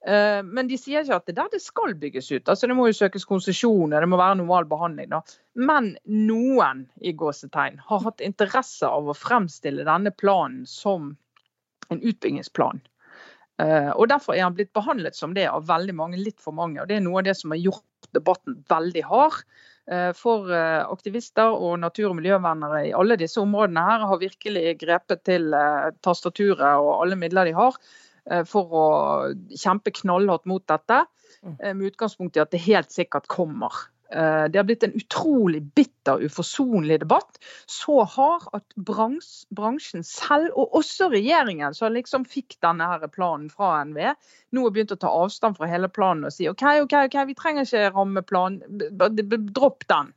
Eh, 0.07 0.43
Men 0.43 0.67
de 0.67 0.79
sier 0.81 1.05
ikke 1.05 1.19
at 1.21 1.27
det 1.29 1.37
er 1.37 1.43
der 1.45 1.53
det 1.55 1.63
skal 1.63 1.95
bygges 1.95 2.31
ut. 2.33 2.49
Altså 2.49 2.67
Det 2.67 2.77
må 2.77 2.89
jo 2.89 2.99
søkes 2.99 3.27
konsesjoner, 3.29 4.03
det 4.03 4.11
må 4.11 4.19
være 4.19 4.41
normal 4.41 4.67
behandling. 4.71 5.11
da. 5.11 5.23
Men 5.55 5.97
noen 6.07 6.87
i 7.01 7.13
gåsetegn 7.13 7.79
har 7.79 8.07
hatt 8.07 8.25
interesse 8.25 8.89
av 8.89 9.07
å 9.07 9.17
fremstille 9.17 9.87
denne 9.87 10.11
planen 10.11 10.67
som 10.67 11.17
en 11.91 12.01
utbyggingsplan. 12.01 12.81
Eh, 13.61 13.91
Og 13.95 14.09
Derfor 14.09 14.35
er 14.35 14.43
han 14.43 14.55
blitt 14.55 14.73
behandlet 14.73 15.15
som 15.15 15.35
det 15.35 15.47
av 15.47 15.67
veldig 15.67 15.95
mange, 15.95 16.19
litt 16.19 16.41
for 16.41 16.53
mange. 16.53 16.81
og 16.81 16.89
Det 16.89 16.97
er 16.97 17.01
noe 17.01 17.19
av 17.19 17.25
det 17.25 17.37
som 17.37 17.51
har 17.51 17.59
gjort 17.59 18.11
debatten 18.13 18.65
veldig 18.69 19.05
hard. 19.05 19.45
Eh, 19.87 20.13
For 20.13 20.51
aktivister 20.51 21.55
og 21.55 21.79
natur- 21.79 22.11
og 22.11 22.17
miljøvernere 22.17 22.89
i 22.89 22.93
alle 22.93 23.17
disse 23.17 23.39
områdene 23.39 23.87
her 23.87 23.99
har 24.01 24.19
virkelig 24.19 24.79
grepet 24.79 25.23
til 25.23 25.51
tastaturet 26.03 26.81
og 26.81 27.03
alle 27.03 27.15
midler 27.15 27.45
de 27.45 27.53
har 27.53 27.77
for 28.47 28.77
å 28.77 28.87
kjempe 29.59 29.91
knallhardt 30.03 30.47
mot 30.47 30.65
dette, 30.71 31.05
eh, 31.59 31.73
med 31.75 31.93
utgangspunkt 31.93 32.37
i 32.37 32.41
at 32.45 32.53
det 32.53 32.61
helt 32.61 32.91
sikkert 32.95 33.27
kommer. 33.27 33.73
Eh, 34.13 34.49
Det 34.49 34.59
har 34.59 34.65
blitt 34.65 34.83
en 34.85 34.93
utrolig 34.93 35.63
bitter, 35.75 36.21
uforsonlig 36.21 37.01
debatt. 37.01 37.39
Så 37.67 38.05
hard 38.05 38.49
at 38.53 38.65
brans, 38.77 39.47
bransjen 39.51 40.05
selv, 40.05 40.51
og 40.55 40.73
også 40.73 41.09
regjeringen, 41.11 41.75
som 41.75 41.93
liksom 41.93 42.27
fikk 42.29 42.59
denne 42.61 42.85
her 42.85 43.09
planen 43.09 43.49
fra 43.51 43.85
NVE, 43.85 44.15
nå 44.53 44.63
har 44.63 44.71
begynt 44.71 44.93
å 44.93 45.01
ta 45.01 45.09
avstand 45.09 45.57
fra 45.57 45.67
hele 45.67 45.89
planen 45.89 46.25
og 46.29 46.33
si 46.33 46.49
OK, 46.49 46.63
OK, 46.85 46.93
ok, 47.09 47.17
vi 47.27 47.35
trenger 47.35 47.65
ikke 47.65 47.93
rammeplan, 47.95 48.61
dropp 49.53 49.87
den. 49.89 50.13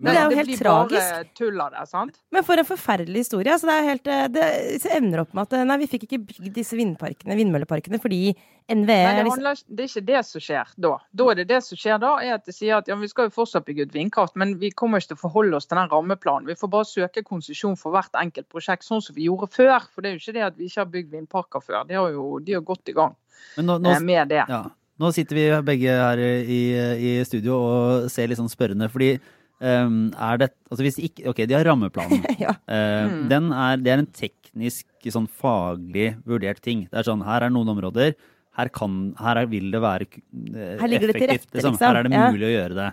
Men 0.00 0.16
det 0.16 0.20
er 0.20 0.24
jo 0.24 0.38
helt 0.38 0.48
blir 0.48 0.58
tragisk. 0.58 1.10
bare 1.12 1.26
tull 1.38 1.60
av 1.62 1.74
det, 1.74 1.82
sant? 1.90 2.16
Men 2.34 2.46
for 2.46 2.58
en 2.58 2.66
forferdelig 2.66 3.22
historie. 3.26 3.52
Altså 3.52 3.68
det, 3.68 3.74
er 3.76 3.86
helt, 3.86 4.08
eh, 4.10 4.24
det 4.32 4.46
så 4.82 4.90
ender 4.96 5.22
opp 5.22 5.36
med 5.36 5.44
at 5.44 5.58
eh, 5.58 5.66
nei, 5.68 5.76
vi 5.82 5.88
fikk 5.92 6.06
ikke 6.08 6.18
bygd 6.30 6.56
disse 6.56 6.78
vindparkene, 6.78 7.36
vindmølleparkene 7.38 8.00
fordi 8.02 8.32
NVE 8.72 8.96
Nei, 8.96 9.14
det, 9.18 9.26
handler, 9.28 9.60
det 9.68 9.84
er 9.84 9.90
ikke 9.90 10.04
det 10.08 10.22
som 10.26 10.42
skjer 10.42 10.72
da. 10.86 10.92
Da 11.12 11.28
er 11.30 11.38
det 11.42 11.46
det 11.50 11.60
som 11.66 11.78
skjer 11.78 12.00
da, 12.02 12.12
er 12.24 12.36
at 12.38 12.48
de 12.48 12.54
sier 12.56 12.78
at 12.78 12.88
ja, 12.90 12.96
vi 12.98 13.10
skal 13.10 13.28
jo 13.28 13.34
fortsatt 13.36 13.66
bygge 13.68 13.86
ut 13.86 13.94
vindkraft, 13.94 14.38
men 14.38 14.56
vi 14.62 14.72
kommer 14.74 15.02
ikke 15.02 15.12
til 15.12 15.20
å 15.20 15.24
forholde 15.26 15.58
oss 15.58 15.68
til 15.68 15.78
den 15.78 15.90
rammeplanen. 15.92 16.48
Vi 16.50 16.58
får 16.58 16.72
bare 16.72 16.88
søke 16.88 17.24
konsesjon 17.26 17.78
for 17.78 17.94
hvert 17.94 18.16
enkelt 18.18 18.48
prosjekt, 18.50 18.86
sånn 18.88 19.04
som 19.04 19.18
vi 19.18 19.28
gjorde 19.28 19.50
før. 19.54 19.86
For 19.92 20.02
det 20.02 20.10
er 20.10 20.16
jo 20.16 20.24
ikke 20.24 20.38
det 20.38 20.46
at 20.48 20.58
vi 20.58 20.70
ikke 20.70 20.82
har 20.82 20.94
bygd 20.96 21.12
vindparker 21.18 21.66
før. 21.66 21.84
De 21.90 21.98
har 21.98 22.14
jo 22.14 22.30
de 22.42 22.56
har 22.56 22.64
gått 22.66 22.90
i 22.90 22.96
gang 22.96 23.14
Men 23.58 23.68
nå, 23.68 23.78
nå, 23.82 23.92
eh, 23.92 24.02
med 24.02 24.32
det. 24.32 24.42
ja, 24.48 24.64
nå 25.02 25.12
sitter 25.14 25.38
vi 25.38 25.46
begge 25.66 25.94
her 26.00 26.22
i, 26.22 26.62
i 26.96 27.14
studio 27.28 27.60
og 27.60 28.10
ser 28.10 28.30
litt 28.30 28.40
sånn 28.40 28.50
spørrende, 28.50 28.90
fordi 28.90 29.16
ehm, 29.62 30.10
er 30.18 30.38
det 30.42 30.50
Altså 30.72 30.82
hvis 30.86 30.98
ikke 30.98 31.28
Ok, 31.30 31.42
de 31.46 31.54
har 31.54 31.64
rammeplanen. 31.68 32.24
Ja. 32.42 32.54
uh, 32.66 33.08
Mm. 33.12 33.28
den 33.30 33.48
er, 33.52 33.76
det 33.78 33.92
er 33.92 34.02
en 34.02 34.10
teknisk, 34.12 34.86
sånn 35.14 35.28
faglig 35.28 36.16
vurdert 36.26 36.60
ting. 36.64 36.86
Det 36.90 37.00
er 37.02 37.08
sånn, 37.08 37.22
her 37.24 37.42
er 37.46 37.50
noen 37.54 37.68
områder, 37.72 38.14
her, 38.58 38.68
kan, 38.68 39.14
her 39.18 39.38
er, 39.42 39.46
vil 39.48 39.70
det 39.72 39.80
være 39.80 40.06
uh, 40.10 40.76
Her 40.82 40.88
effektivt. 40.88 41.12
det 41.12 41.28
rette, 41.30 41.54
liksom. 41.56 41.72
liksom. 41.72 41.78
Her 41.80 41.96
er 41.96 42.02
det 42.08 42.12
Ja. 42.12 42.30
mulig 42.30 42.48
å 42.50 42.54
gjøre 42.58 42.74
det. 42.80 42.90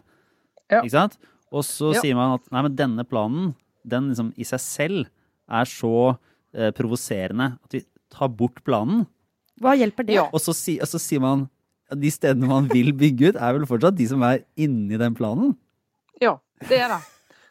Ja. 0.72 0.82
Ikke 0.84 0.92
sant? 0.96 1.18
Og 1.52 1.64
så 1.66 1.94
Ja. 1.96 2.02
sier 2.02 2.16
man 2.16 2.36
at 2.38 2.52
nei, 2.52 2.62
men 2.62 2.76
denne 2.76 3.04
planen, 3.10 3.56
den 3.86 4.10
liksom 4.14 4.34
i 4.38 4.44
seg 4.46 4.60
selv 4.62 5.08
er 5.50 5.66
så 5.66 5.94
uh, 6.56 6.72
provoserende 6.78 7.56
at 7.64 7.72
vi 7.74 7.84
tar 8.12 8.30
bort 8.30 8.64
planen. 8.64 9.08
Hva 9.60 9.74
hjelper 9.78 10.06
det? 10.06 10.14
Ja. 10.16 10.30
Og 10.32 10.40
så, 10.40 10.54
si, 10.56 10.78
og 10.80 10.88
så 10.88 11.00
sier 11.02 11.20
man 11.22 11.50
at 11.92 12.00
de 12.00 12.10
stedene 12.14 12.48
man 12.48 12.68
vil 12.70 12.92
bygge 12.94 13.34
ut, 13.34 13.36
er 13.42 13.54
vel 13.58 13.66
fortsatt 13.66 13.96
de 13.98 14.06
som 14.08 14.22
er 14.24 14.44
inni 14.56 14.98
den 14.98 15.16
planen? 15.18 15.56
Ja, 16.22 16.38
det 16.68 16.84
er 16.84 16.94
det. 16.96 17.00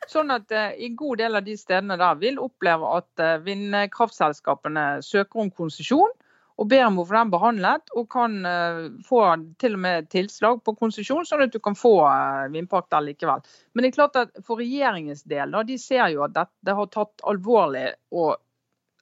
Sånn 0.08 0.32
at 0.32 0.52
eh, 0.56 0.76
i 0.84 0.88
god 0.96 1.20
del 1.20 1.36
av 1.36 1.44
de 1.44 1.56
stedene 1.60 1.98
der 2.00 2.16
vil 2.20 2.38
oppleve 2.40 2.94
at 2.96 3.22
eh, 3.22 3.36
vindkraftselskapene 3.44 4.86
søker 5.04 5.44
om 5.44 5.52
konsesjon 5.52 6.14
og 6.58 6.66
ber 6.66 6.88
om 6.88 6.98
å 6.98 7.04
få 7.06 7.14
den 7.14 7.30
behandlet, 7.30 7.92
og 7.94 8.08
kan 8.10 8.34
eh, 8.48 8.80
få 9.06 9.20
til 9.62 9.76
og 9.76 9.82
med 9.84 10.08
tilslag 10.10 10.62
på 10.66 10.74
konsesjon, 10.80 11.26
sånn 11.28 11.44
at 11.44 11.54
du 11.54 11.60
kan 11.62 11.78
få 11.78 11.92
eh, 12.08 12.48
vindpark 12.54 12.88
der 12.90 13.04
likevel. 13.06 13.44
Men 13.72 13.84
det 13.84 13.92
er 13.92 13.98
klart 14.00 14.18
at 14.18 14.40
for 14.46 14.58
regjeringens 14.58 15.22
del, 15.30 15.54
da, 15.54 15.62
de 15.66 15.78
ser 15.78 16.08
jo 16.14 16.24
at 16.26 16.34
dette 16.34 16.76
har 16.80 16.90
tatt 16.90 17.22
alvorlig 17.30 17.92
og 18.10 18.40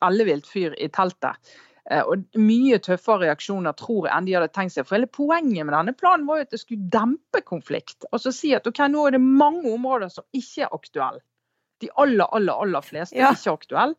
ellevilt 0.05 0.49
fyr 0.51 0.77
i 0.77 0.90
teltet. 0.92 1.57
Eh, 1.90 2.03
Og 2.03 2.25
mye 2.35 2.79
tøffere 2.83 3.20
reaksjoner 3.29 3.72
tror 3.79 4.09
jeg 4.09 4.16
enn 4.16 4.27
de 4.27 4.33
hadde 4.35 4.49
tenkt 4.53 4.72
seg. 4.75 4.87
For 4.88 4.96
hele 4.99 5.07
Poenget 5.07 5.66
med 5.66 5.72
denne 5.77 5.94
planen 5.94 6.27
var 6.27 6.40
jo 6.40 6.46
at 6.49 6.51
det 6.51 6.61
skulle 6.61 6.88
dempe 6.90 7.42
konflikt. 7.46 8.05
Altså 8.12 8.33
si 8.35 8.53
at 8.55 8.66
ok, 8.66 8.79
nå 8.90 9.07
er 9.07 9.11
det 9.16 9.20
mange 9.22 9.70
områder 9.72 10.11
som 10.11 10.25
ikke 10.35 10.64
er 10.66 10.75
aktuelle. 10.75 11.20
De 11.81 11.88
aller, 11.96 12.27
aller, 12.33 12.53
aller 12.62 12.81
fleste 12.83 13.14
Ja. 13.16 13.29
er 13.31 13.37
ikke 13.38 13.53
aktuelle. 13.61 13.94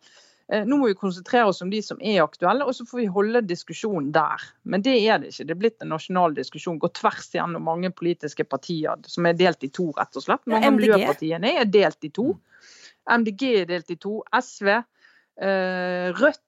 Eh, 0.49 0.63
Nå 0.63 0.77
må 0.79 0.87
vi 0.87 0.93
konsentrere 0.95 1.47
oss 1.47 1.61
om 1.61 1.69
de 1.69 1.81
som 1.83 1.97
er 2.01 2.21
aktuelle, 2.23 2.63
og 2.65 2.73
så 2.73 2.85
får 2.87 2.97
vi 3.01 3.05
holde 3.11 3.41
diskusjonen 3.47 4.11
der. 4.15 4.39
Men 4.63 4.81
det 4.81 4.93
er 5.07 5.17
det 5.19 5.27
ikke. 5.33 5.45
Det 5.45 5.51
er 5.51 5.59
blitt 5.59 5.81
en 5.83 5.89
nasjonal 5.91 6.33
diskusjon. 6.33 6.79
Går 6.79 6.93
tvers 6.95 7.27
gjennom 7.35 7.61
mange 7.67 7.91
politiske 7.91 8.43
partier 8.47 8.95
som 9.07 9.25
er 9.27 9.33
delt 9.33 9.63
i 9.63 9.67
to, 9.69 9.91
rett 9.97 10.15
og 10.15 10.23
slett. 10.23 10.43
Ja, 10.47 10.53
Mange 10.55 10.65
av 10.67 10.73
MDG. 10.73 10.87
miljøpartiene 10.87 11.51
er 11.59 11.65
delt 11.65 12.03
i 12.03 12.09
to. 12.09 12.39
MDG 13.11 13.43
er 13.61 13.65
delt 13.65 13.91
i 13.91 13.95
to. 13.95 14.23
SV, 14.33 14.67
eh, 15.41 16.11
Rødt 16.15 16.41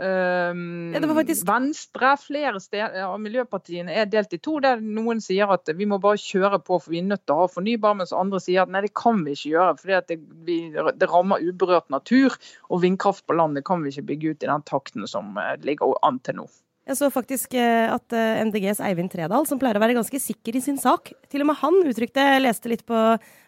Um, 0.00 0.94
Ja, 0.94 1.00
faktisk- 1.00 1.46
Venstre, 1.46 2.16
flere 2.16 2.60
steder 2.60 3.02
av 3.04 3.20
miljøpartiene 3.20 3.92
er 3.92 4.06
delt 4.06 4.32
i 4.32 4.38
to. 4.38 4.58
Der 4.58 4.80
noen 4.80 5.20
sier 5.20 5.52
at 5.52 5.68
vi 5.76 5.84
må 5.84 6.00
bare 6.00 6.16
kjøre 6.16 6.58
på 6.64 6.80
for 6.80 6.90
vi 6.90 7.00
er 7.00 7.08
nødt 7.10 7.26
til 7.26 7.34
å 7.34 7.40
ha 7.40 7.46
fornybar, 7.48 7.96
mens 7.96 8.12
andre 8.12 8.40
sier 8.40 8.62
at 8.62 8.70
nei, 8.70 8.80
det 8.80 8.94
kan 8.94 9.22
vi 9.24 9.32
ikke 9.32 9.52
gjøre. 9.52 9.78
fordi 9.78 10.16
det, 10.46 10.98
det 10.98 11.10
rammer 11.10 11.44
uberørt 11.44 11.90
natur. 11.90 12.34
Og 12.70 12.80
vindkraft 12.80 13.26
på 13.26 13.36
land 13.36 13.56
det 13.56 13.64
kan 13.64 13.82
vi 13.82 13.90
ikke 13.90 14.06
bygge 14.06 14.30
ut 14.30 14.42
i 14.42 14.46
den 14.46 14.62
takten 14.62 15.06
som 15.06 15.36
eh, 15.36 15.56
ligger 15.60 15.92
an 16.02 16.18
til 16.20 16.36
nå. 16.36 16.48
Jeg 16.90 16.98
så 16.98 17.06
faktisk 17.14 17.52
eh, 17.54 17.86
at 17.86 18.14
eh, 18.18 18.40
MDGs 18.48 18.80
Eivind 18.82 19.12
Tredal, 19.12 19.44
som 19.46 19.60
pleier 19.60 19.78
å 19.78 19.82
være 19.82 19.94
ganske 19.94 20.18
sikker 20.18 20.56
i 20.58 20.62
sin 20.64 20.78
sak, 20.80 21.12
til 21.30 21.44
og 21.44 21.46
med 21.46 21.58
han 21.60 21.76
uttrykte 21.86 22.24
Jeg 22.24 22.42
leste 22.42 22.70
litt 22.72 22.82
på 22.88 22.98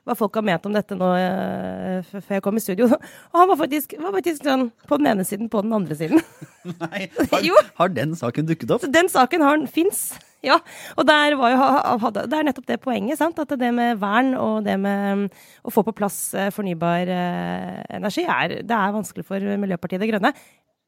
hva 0.07 0.15
folk 0.19 0.37
har 0.39 0.45
ment 0.47 0.67
om 0.69 0.75
dette 0.77 0.95
nå 0.99 1.09
eh, 1.19 2.13
før 2.13 2.37
jeg 2.37 2.45
kom 2.45 2.59
i 2.59 2.63
studio. 2.63 2.87
Og 3.33 3.41
han 3.41 3.49
var 3.51 3.59
faktisk, 3.59 3.97
var 3.99 4.15
faktisk 4.15 4.47
sånn 4.47 4.69
på 4.87 4.99
den 5.01 5.09
ene 5.11 5.27
siden, 5.27 5.51
på 5.51 5.63
den 5.67 5.75
andre 5.75 5.97
siden. 5.99 6.23
Nei, 6.85 7.09
har, 7.33 7.49
har 7.81 7.91
den 7.97 8.15
saken 8.19 8.47
dukket 8.47 8.75
opp? 8.77 8.87
Den 8.95 9.11
saken 9.11 9.43
har 9.43 9.65
fins. 9.75 10.05
Ja, 10.47 10.61
og 10.99 11.07
der 11.07 11.35
var 11.39 11.53
jo, 11.55 11.59
hadde- 12.05 12.25
det 12.31 12.39
er 12.39 12.47
nettopp 12.47 12.69
det 12.71 12.79
poenget. 12.83 13.19
sant? 13.19 13.39
At 13.43 13.55
det 13.59 13.73
med 13.75 13.99
vern 14.03 14.37
og 14.39 14.63
det 14.67 14.77
med 14.83 15.25
mm, 15.25 15.25
å 15.67 15.75
få 15.75 15.83
på 15.87 15.95
plass 15.99 16.21
fornybar 16.55 17.11
energi, 17.11 18.23
er, 18.27 18.61
det 18.67 18.79
er 18.79 18.95
vanskelig 18.95 19.27
for 19.27 19.51
Miljøpartiet 19.67 20.03
De 20.03 20.11
Grønne. 20.11 20.33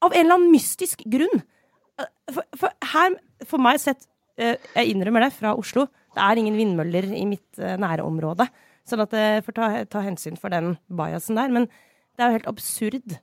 Av 0.02 0.10
en 0.14 0.22
eller 0.22 0.38
annen 0.38 0.54
mystisk 0.54 1.02
grunn. 1.10 1.42
Eh, 2.00 2.06
For, 2.32 2.44
for 2.56 2.70
her, 2.94 3.16
for 3.44 3.58
meg 3.62 3.78
sett, 3.82 4.06
eh, 4.38 4.56
jeg 4.74 4.94
innrømmer 4.94 5.26
det, 5.26 5.32
fra 5.36 5.54
Oslo, 5.58 5.86
det 6.14 6.22
er 6.22 6.40
ingen 6.40 6.56
vindmøller 6.56 7.10
i 7.14 7.24
mitt 7.26 7.58
nære 7.58 8.04
område. 8.06 8.46
Sånn 8.86 9.00
at 9.04 9.12
jeg 9.16 9.42
får 9.46 9.54
ta, 9.56 9.68
ta 9.90 10.00
hensyn 10.04 10.36
for 10.38 10.52
den 10.52 10.74
biasen 10.88 11.36
der. 11.38 11.48
Men 11.52 11.66
det 11.68 12.22
er 12.22 12.28
jo 12.30 12.36
helt 12.38 12.50
absurd 12.52 13.16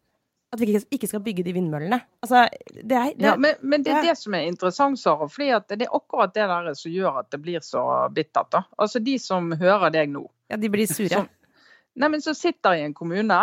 at 0.52 0.60
vi 0.60 0.68
ikke, 0.74 0.82
ikke 0.98 1.08
skal 1.08 1.22
bygge 1.24 1.44
de 1.48 1.54
vindmøllene. 1.56 2.02
Altså, 2.26 2.42
det 2.76 2.92
er, 2.98 3.14
det, 3.16 3.24
Ja, 3.24 3.36
men, 3.40 3.56
men 3.64 3.84
det 3.86 3.94
er 3.96 4.02
det 4.10 4.18
som 4.20 4.36
er 4.36 4.50
interessant, 4.50 5.00
Sara. 5.00 5.28
fordi 5.32 5.48
det 5.70 5.86
er 5.88 5.94
akkurat 5.96 6.34
det 6.36 6.44
der 6.52 6.74
som 6.76 6.92
gjør 6.92 7.22
at 7.22 7.30
det 7.32 7.40
blir 7.42 7.64
så 7.64 7.84
bittert. 8.12 8.50
da. 8.52 8.64
Altså 8.78 9.00
De 9.00 9.16
som 9.22 9.52
hører 9.56 9.94
deg 9.96 10.10
nå, 10.12 10.26
ja, 10.52 10.58
de 10.60 10.70
blir 10.74 10.88
sure. 10.92 11.08
Som- 11.10 11.30
Nei, 11.96 12.08
men 12.08 12.22
som 12.24 12.34
sitter 12.36 12.76
i 12.76 12.84
en 12.86 12.94
kommune 12.96 13.38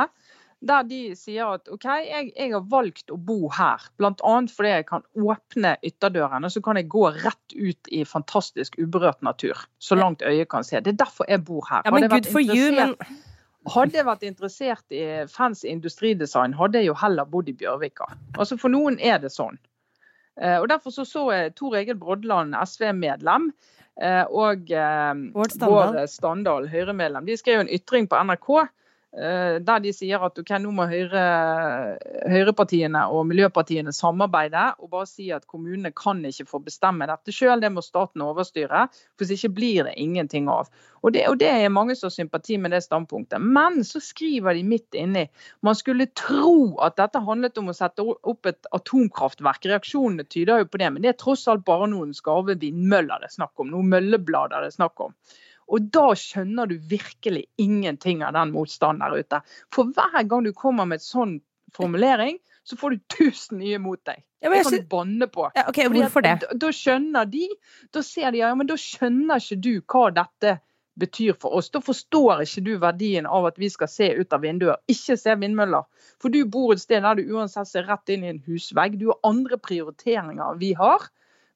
der 0.60 0.82
de 0.88 1.00
sier 1.14 1.54
at 1.54 1.68
OK, 1.70 1.84
jeg, 2.02 2.32
jeg 2.34 2.50
har 2.50 2.64
valgt 2.70 3.12
å 3.14 3.16
bo 3.16 3.46
her. 3.54 3.82
Bl.a. 4.00 4.34
fordi 4.50 4.72
jeg 4.72 4.86
kan 4.88 5.04
åpne 5.14 5.76
ytterdøren 5.86 6.46
og 6.46 6.52
så 6.52 6.62
kan 6.64 6.80
jeg 6.80 6.88
gå 6.90 7.04
rett 7.14 7.54
ut 7.54 7.90
i 7.94 8.02
fantastisk 8.08 8.78
uberørt 8.80 9.22
natur. 9.22 9.60
Så 9.78 9.98
langt 9.98 10.24
øyet 10.26 10.50
kan 10.50 10.66
se. 10.66 10.80
Det 10.82 10.96
er 10.96 11.04
derfor 11.04 11.30
jeg 11.30 11.44
bor 11.46 11.66
her. 11.70 11.86
Ja, 11.86 11.94
men 11.94 12.10
good 12.10 12.30
for 12.30 12.42
you, 12.42 12.72
men... 12.74 12.96
Hadde 13.68 13.98
jeg 13.98 14.06
vært 14.06 14.22
interessert 14.24 14.94
i 14.94 15.02
fancy 15.28 15.66
industridesign, 15.68 16.54
hadde 16.56 16.80
jeg 16.80 16.88
jo 16.88 16.94
heller 16.96 17.26
bodd 17.28 17.50
i 17.50 17.52
Bjørvika. 17.58 18.06
Altså 18.38 18.56
For 18.56 18.72
noen 18.72 18.96
er 18.96 19.18
det 19.20 19.28
sånn. 19.34 19.58
Eh, 20.40 20.54
og 20.56 20.70
Derfor 20.70 20.94
så, 20.94 21.04
så 21.04 21.26
jeg 21.34 21.52
Tor 21.58 21.76
Egil 21.76 21.98
Brodland, 22.00 22.56
SV-medlem, 22.56 23.50
eh, 24.00 24.22
og 24.24 24.72
eh, 24.72 25.20
Bård 25.34 25.52
Standal, 26.08 26.70
Høyre-medlem, 26.72 27.28
de 27.28 27.36
skrev 27.36 27.66
en 27.66 27.74
ytring 27.76 28.08
på 28.08 28.22
NRK 28.30 28.48
Eh, 28.56 28.66
der 29.18 29.81
de 29.83 29.90
sier 29.94 30.22
at 30.22 30.38
okay, 30.38 30.61
nå 30.62 30.70
må 30.74 30.85
høyre, 30.90 31.22
høyrepartiene 32.31 33.04
og 33.11 33.24
miljøpartiene 33.26 33.90
samarbeide 33.94 34.68
og 34.78 34.92
bare 34.92 35.09
si 35.11 35.31
at 35.35 35.46
kommunene 35.50 35.90
kan 35.96 36.20
ikke 36.28 36.46
få 36.46 36.61
bestemme 36.62 37.09
dette 37.11 37.35
selv, 37.35 37.62
det 37.64 37.72
må 37.74 37.83
staten 37.83 38.22
overstyre. 38.22 38.87
For 39.16 39.26
hvis 39.26 39.38
ikke 39.38 39.54
blir 39.57 39.88
det 39.88 39.96
ingenting 39.98 40.48
av. 40.52 40.70
Og 41.02 41.14
det, 41.14 41.24
og 41.31 41.38
det 41.40 41.50
er 41.50 41.72
mange 41.72 41.96
som 41.98 42.09
har 42.09 42.14
sympati 42.14 42.59
med 42.59 42.72
det 42.74 42.83
standpunktet. 42.85 43.42
Men 43.42 43.83
så 43.87 44.02
skriver 44.02 44.54
de 44.54 44.64
midt 44.66 44.98
inni 44.98 45.26
man 45.66 45.76
skulle 45.78 46.09
tro 46.18 46.78
at 46.85 46.98
dette 46.98 47.22
handlet 47.24 47.59
om 47.61 47.70
å 47.70 47.76
sette 47.76 48.04
opp 48.04 48.48
et 48.50 48.70
atomkraftverk. 48.74 49.68
Reaksjonene 49.72 50.26
tyder 50.31 50.62
jo 50.62 50.70
på 50.70 50.81
det, 50.83 50.92
men 50.94 51.04
det 51.04 51.12
er 51.12 51.20
tross 51.20 51.46
alt 51.50 51.66
bare 51.66 51.90
noen 51.90 52.14
skarve 52.16 52.59
vindmøller 52.59 53.22
det 53.22 53.31
er 53.31 53.37
snakk 53.38 53.62
om. 53.62 53.70
Noen 53.72 53.92
mølleblader 53.92 54.64
det 54.64 54.72
er 54.72 54.78
snakk 54.78 55.07
om. 55.09 55.14
Og 55.68 55.90
da 55.92 56.07
skjønner 56.16 56.70
du 56.70 56.78
virkelig 56.90 57.44
ingenting 57.61 58.22
av 58.24 58.33
den 58.37 58.54
motstanden 58.54 59.04
der 59.04 59.20
ute. 59.20 59.40
For 59.74 59.92
hver 59.92 60.24
gang 60.28 60.46
du 60.46 60.54
kommer 60.57 60.88
med 60.88 61.02
et 61.02 61.07
sånn 61.07 61.38
formulering, 61.76 62.38
så 62.64 62.76
får 62.76 62.90
du 62.90 63.04
tusen 63.12 63.61
nye 63.62 63.78
mot 63.81 64.00
deg. 64.09 64.24
Ja, 64.40 64.50
det 64.52 64.62
kan 64.64 64.72
du 64.72 64.87
banne 64.88 65.26
på. 65.26 65.48
Ja, 65.54 65.66
okay, 65.68 65.88
hvorfor 65.90 66.22
det? 66.24 66.38
Da, 66.44 66.54
da, 66.62 66.70
skjønner 66.72 67.28
de, 67.28 67.48
da 67.94 68.02
ser 68.07 68.33
de 68.33 68.42
ja, 68.42 68.54
men 68.54 68.68
da 68.68 68.76
skjønner 68.78 69.42
ikke 69.42 69.61
du 69.64 69.72
hva 69.83 70.09
dette 70.14 70.59
betyr 70.98 71.37
for 71.38 71.59
oss. 71.59 71.70
Da 71.74 71.81
forstår 71.85 72.42
ikke 72.44 72.64
du 72.66 72.72
verdien 72.83 73.26
av 73.26 73.48
at 73.50 73.59
vi 73.61 73.70
skal 73.70 73.90
se 73.90 74.11
ut 74.18 74.35
av 74.35 74.42
vinduer, 74.42 74.81
ikke 74.90 75.16
se 75.18 75.37
vindmøller. 75.38 75.87
For 76.22 76.35
du 76.35 76.42
bor 76.50 76.74
et 76.74 76.83
sted 76.83 77.04
der 77.07 77.18
du 77.18 77.35
uansett 77.37 77.70
ser 77.70 77.87
rett 77.90 78.14
inn 78.14 78.26
i 78.26 78.33
en 78.33 78.42
husvegg. 78.46 78.98
Du 78.98 79.09
har 79.12 79.20
andre 79.26 79.61
prioriteringer 79.62 80.44
enn 80.50 80.61
vi 80.62 80.74
har. 80.78 81.09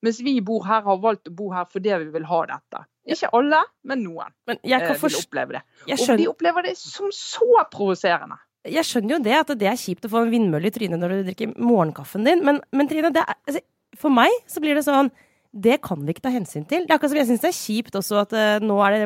Mens 0.02 0.18
vi 0.22 0.40
bor 0.42 0.64
her, 0.66 0.82
har 0.82 1.02
valgt 1.02 1.30
å 1.30 1.36
bo 1.38 1.52
her 1.54 1.68
fordi 1.70 1.94
vi 2.06 2.10
vil 2.16 2.26
ha 2.26 2.42
dette. 2.50 2.86
Ikke 3.08 3.32
alle, 3.34 3.58
men 3.88 4.04
noen 4.04 4.30
men 4.46 4.60
jeg 4.62 4.78
kan 4.84 4.94
eh, 4.94 5.02
vil 5.02 5.18
oppleve 5.18 5.56
det. 5.56 5.62
Og 5.96 6.12
de 6.20 6.28
opplever 6.30 6.68
det 6.68 6.76
som 6.78 7.10
så 7.14 7.64
provoserende. 7.72 8.38
Jeg 8.70 8.86
skjønner 8.86 9.16
jo 9.16 9.22
det, 9.24 9.34
at 9.40 9.50
det 9.58 9.66
er 9.66 9.80
kjipt 9.80 10.06
å 10.06 10.12
få 10.12 10.22
en 10.22 10.30
vindmølle 10.30 10.70
i 10.70 10.74
trynet 10.74 11.00
når 11.02 11.16
du 11.16 11.28
drikker 11.32 11.54
morgenkaffen 11.58 12.28
din, 12.28 12.44
men, 12.46 12.60
men 12.70 12.90
Trine, 12.90 13.10
er, 13.10 13.34
altså, 13.48 13.62
for 13.98 14.14
meg 14.14 14.30
så 14.50 14.62
blir 14.62 14.78
det 14.78 14.86
sånn 14.86 15.10
det 15.52 15.82
kan 15.84 16.00
vi 16.00 16.14
ikke 16.14 16.24
ta 16.24 16.30
hensyn 16.32 16.64
til. 16.64 16.86
Det 16.86 16.94
er 16.94 16.96
akkurat 16.96 17.12
som 17.12 17.18
Jeg 17.18 17.28
syns 17.28 17.42
det 17.42 17.50
er 17.50 17.58
kjipt 17.58 17.96
også 17.98 18.22
at 18.22 18.30
uh, 18.32 18.62
nå, 18.64 18.78
det, 18.88 19.02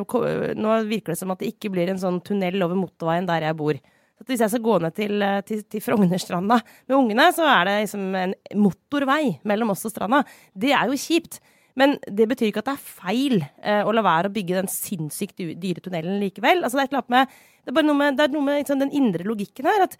nå, 0.54 0.76
virker 0.87 1.12
det 1.12 1.18
som 1.18 1.32
at 1.35 1.40
det 1.42 1.48
ikke 1.50 1.72
blir 1.74 1.90
en 1.90 1.98
sånn 1.98 2.20
tunnel 2.22 2.62
over 2.62 2.78
motorveien 2.78 3.26
der 3.26 3.48
jeg 3.48 3.59
bor. 3.59 3.80
Så 4.16 4.28
hvis 4.30 4.44
jeg 4.44 4.52
skal 4.52 4.62
gå 4.64 4.76
ned 4.80 4.94
til, 4.96 5.18
eh, 5.20 5.40
til, 5.44 5.59
til 5.68 5.82
Frognerstranda 5.85 6.56
med 6.87 6.94
ungene, 6.96 7.26
så 7.37 7.44
er 7.50 7.66
det 7.68 7.74
liksom 7.82 8.14
en 8.16 8.32
motorvei 8.62 9.35
mellom 9.44 9.74
oss 9.74 9.85
og 9.85 9.92
stranda. 9.92 10.22
Det 10.56 10.70
er 10.72 10.88
jo 10.88 10.96
kjipt. 10.96 11.37
Men 11.77 11.99
det 12.09 12.29
betyr 12.31 12.51
ikke 12.51 12.62
at 12.65 12.71
det 12.71 12.77
er 12.77 12.85
feil 13.03 13.41
eh, 13.45 13.83
å 13.85 13.93
la 13.95 14.05
være 14.05 14.31
å 14.31 14.35
bygge 14.35 14.57
den 14.57 14.71
sinnssykt 14.73 15.43
dyre 15.61 15.83
tunnelen 15.85 16.21
likevel. 16.23 16.65
Altså, 16.65 16.81
det, 16.81 16.89
er 16.89 17.11
med, 17.12 17.35
det, 17.61 17.73
er 17.73 17.77
bare 17.77 17.89
noe 17.89 17.99
med, 18.01 18.23
noe 18.33 18.47
med 18.47 18.62
liksom, 18.62 18.81
den 18.81 18.95
indre 18.97 19.27
logikken 19.29 19.69
her. 19.69 19.85
at 19.85 19.99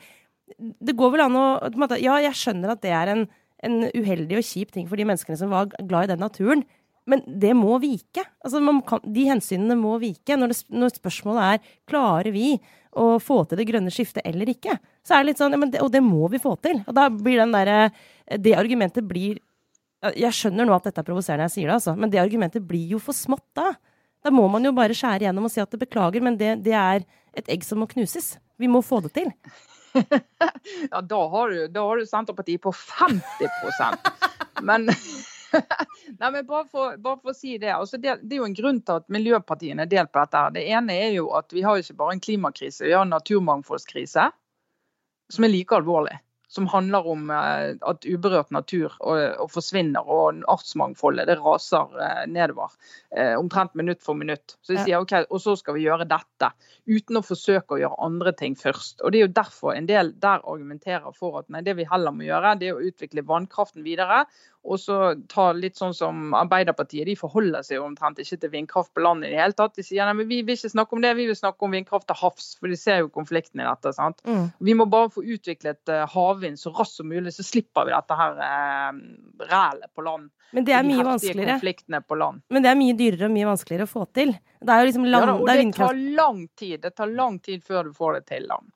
det 0.57 0.95
går 0.97 1.13
vel 1.17 1.27
an 1.27 1.37
å 1.37 1.47
måte, 1.77 2.01
Ja, 2.01 2.17
jeg 2.23 2.39
skjønner 2.39 2.73
at 2.73 2.83
det 2.85 2.95
er 2.95 3.13
en, 3.13 3.27
en, 3.67 3.79
uheldig 3.93 4.39
og 4.39 4.47
kjip 4.47 4.73
ting 4.73 4.89
for 4.89 4.99
de 4.99 5.07
menneskene 5.09 5.39
som 5.41 5.53
var 5.53 5.69
glad 5.77 6.07
i 6.07 6.13
den 6.15 6.23
naturen. 6.25 6.65
Men 7.07 7.23
det 7.27 7.53
må 7.55 7.77
vike. 7.83 8.25
Altså, 8.43 8.63
kan, 8.89 9.05
de 9.05 9.29
hensynene 9.29 9.77
må 9.79 9.95
vike. 10.03 10.39
Når, 10.39 10.55
det, 10.55 10.59
når 10.75 10.97
spørsmålet 10.97 11.53
er 11.53 11.75
klarer 11.87 12.33
vi 12.35 12.57
å 12.97 13.19
få 13.21 13.43
til 13.45 13.61
det 13.61 13.69
grønne 13.69 13.93
skiftet 13.93 14.25
eller 14.27 14.49
ikke. 14.51 14.79
Så 15.05 15.15
er 15.15 15.23
det 15.23 15.35
litt 15.35 15.43
sånn, 15.43 15.55
ja, 15.55 15.69
det, 15.69 15.83
Og 15.85 15.93
det 15.93 16.03
må 16.03 16.31
vi 16.33 16.41
få 16.43 16.57
til. 16.65 16.81
Og 16.87 16.97
da 16.97 17.11
blir 17.13 17.43
den 17.45 17.53
der, 17.55 17.93
Det 18.27 18.57
argumentet 18.59 19.07
blir 19.07 19.39
Jeg 20.17 20.35
skjønner 20.37 20.69
nå 20.69 20.75
at 20.77 20.87
dette 20.87 21.01
er 21.01 21.07
provoserende, 21.07 21.47
jeg 21.49 21.55
sier 21.55 21.71
det, 21.71 21.79
altså, 21.79 21.95
men 21.97 22.13
det 22.13 22.21
argumentet 22.21 22.65
blir 22.69 22.97
jo 22.97 22.99
for 23.03 23.17
smått 23.17 23.47
da. 23.57 23.71
Da 24.25 24.33
må 24.35 24.45
man 24.51 24.65
jo 24.67 24.75
bare 24.77 24.95
skjære 24.97 25.27
gjennom 25.27 25.47
og 25.49 25.53
si 25.55 25.63
at 25.63 25.73
det 25.73 25.81
beklager, 25.81 26.25
men 26.25 26.37
det, 26.41 26.57
det 26.67 26.75
er 26.77 27.07
et 27.37 27.49
egg 27.53 27.65
som 27.65 27.81
må 27.81 27.89
knuses. 27.91 28.35
Vi 28.61 28.69
må 28.71 28.83
få 28.85 29.01
det 29.05 29.13
til. 29.17 29.31
ja, 30.93 31.01
da 31.01 31.21
har 31.33 31.53
du, 31.53 31.61
da 31.73 31.85
har 31.89 32.01
du 32.01 32.09
Senterpartiet 32.09 32.61
på 32.61 32.73
50% 32.75 34.11
Men 34.67 34.91
Nei, 36.21 36.31
men 36.31 36.43
bare 36.45 36.67
for, 36.69 36.99
bare 37.01 37.17
for, 37.23 37.33
å 37.33 37.37
si 37.37 37.55
Det 37.63 37.71
altså 37.73 37.97
det, 37.97 38.19
det, 38.23 38.35
er 38.35 38.43
jo 38.43 38.49
en 38.49 38.57
grunn 38.59 38.83
til 38.85 39.01
at 39.01 39.07
miljøpartiene 39.13 39.87
er 39.87 39.89
delt 39.89 40.13
på 40.13 40.21
dette. 40.21 40.43
Det 40.59 40.67
ene 40.69 40.97
er 41.07 41.15
jo 41.15 41.31
at 41.39 41.55
vi 41.55 41.65
har 41.65 41.81
ikke 41.81 41.97
bare 42.03 42.17
en 42.17 42.23
klimakrise, 42.27 42.85
vi 42.85 42.93
har 42.93 43.07
en 43.07 43.15
naturmangfoldskrise 43.15 44.29
som 45.33 45.47
er 45.47 45.53
like 45.55 45.75
alvorlig 45.75 46.19
som 46.49 46.67
handler 46.71 47.07
om 47.07 47.31
eh, 47.31 47.75
at 47.83 48.07
uberørt 48.07 48.53
natur 48.55 48.95
og, 49.01 49.19
og 49.43 49.51
forsvinner, 49.51 50.07
og 50.07 50.43
artsmangfoldet 50.51 51.27
det 51.31 51.39
raser 51.43 51.97
eh, 52.03 52.23
nedover. 52.31 52.75
Eh, 53.11 53.35
omtrent 53.39 53.75
minutt 53.79 54.05
for 54.05 54.19
minutt. 54.19 54.57
Så 54.63 54.77
de 54.77 54.85
sier 54.85 55.03
OK, 55.03 55.17
og 55.27 55.43
så 55.43 55.57
skal 55.59 55.77
vi 55.77 55.87
gjøre 55.87 56.07
dette. 56.09 56.53
Uten 56.87 57.19
å 57.19 57.25
forsøke 57.27 57.77
å 57.77 57.81
gjøre 57.83 58.01
andre 58.07 58.35
ting 58.39 58.55
først. 58.59 59.03
Og 59.03 59.13
Det 59.13 59.21
er 59.21 59.27
jo 59.27 59.37
derfor 59.41 59.75
en 59.75 59.91
del 59.91 60.15
der 60.23 60.45
argumenterer 60.45 61.17
for 61.17 61.41
at 61.43 61.51
nei, 61.51 61.65
det 61.67 61.77
vi 61.81 61.89
heller 61.91 62.15
må 62.15 62.29
gjøre, 62.29 62.57
det 62.61 62.71
er 62.71 62.79
å 62.79 62.91
utvikle 62.93 63.27
vannkraften 63.27 63.87
videre. 63.87 64.25
Og 64.67 64.81
så 64.83 64.97
ta 65.31 65.49
litt 65.55 65.79
sånn 65.79 65.95
som 65.95 66.35
Arbeiderpartiet, 66.37 67.07
de 67.07 67.15
forholder 67.19 67.65
seg 67.67 67.79
jo 67.79 67.87
omtrent 67.87 68.19
ikke 68.23 68.39
til 68.43 68.53
vindkraft 68.53 68.93
på 68.97 69.05
land 69.05 69.25
i 69.25 69.31
det 69.31 69.39
hele 69.39 69.57
tatt. 69.57 69.77
De 69.79 69.85
sier 69.87 70.09
nei, 70.09 70.17
men 70.19 70.29
vi 70.31 70.41
vil 70.47 70.59
ikke 70.59 70.73
snakke 70.73 70.97
om 70.97 71.05
det, 71.05 71.13
vi 71.19 71.29
vil 71.31 71.39
snakke 71.39 71.67
om 71.67 71.77
vindkraft 71.77 72.09
til 72.11 72.19
havs. 72.21 72.49
For 72.61 72.73
de 72.73 72.79
ser 72.81 73.03
jo 73.05 73.11
konflikten 73.15 73.63
i 73.63 73.69
dette. 73.69 73.93
sant? 73.97 74.19
Mm. 74.27 74.49
Vi 74.69 74.77
må 74.79 74.89
bare 74.91 75.13
få 75.15 75.23
utviklet 75.23 75.93
uh, 75.93 76.05
havvind 76.13 76.59
så 76.61 76.75
raskt 76.75 76.99
som 76.99 77.11
mulig, 77.11 77.35
så 77.37 77.47
slipper 77.47 77.87
vi 77.87 77.95
dette 77.95 78.17
her 78.19 78.41
eh, 78.47 79.01
rælet 79.51 79.91
på 79.95 80.05
land. 80.07 80.31
Men 80.57 80.67
det 80.67 80.75
er 80.77 80.87
mye 80.87 81.05
vanskeligere. 81.05 81.57
konfliktene 81.57 82.01
på 82.03 82.19
land. 82.19 82.43
Men 82.51 82.65
det 82.65 82.73
er 82.73 82.79
mye 82.79 82.97
dyrere 82.99 83.29
og 83.29 83.35
mye 83.35 83.51
vanskeligere 83.51 83.87
å 83.87 83.91
få 83.91 84.07
til. 84.17 84.33
Det 84.63 84.73
er 84.73 84.83
jo 84.83 84.89
liksom 84.91 85.07
land, 85.07 85.27
ja, 85.27 85.33
da, 85.33 85.37
og 85.41 85.51
det, 85.51 85.59
det 85.61 85.77
tar 85.77 86.01
lang 86.23 86.41
tid. 86.59 86.81
Det 86.83 86.95
tar 86.97 87.13
lang 87.13 87.39
tid 87.45 87.63
før 87.67 87.91
du 87.91 87.95
får 87.97 88.19
det 88.19 88.25
til 88.33 88.51
land. 88.51 88.73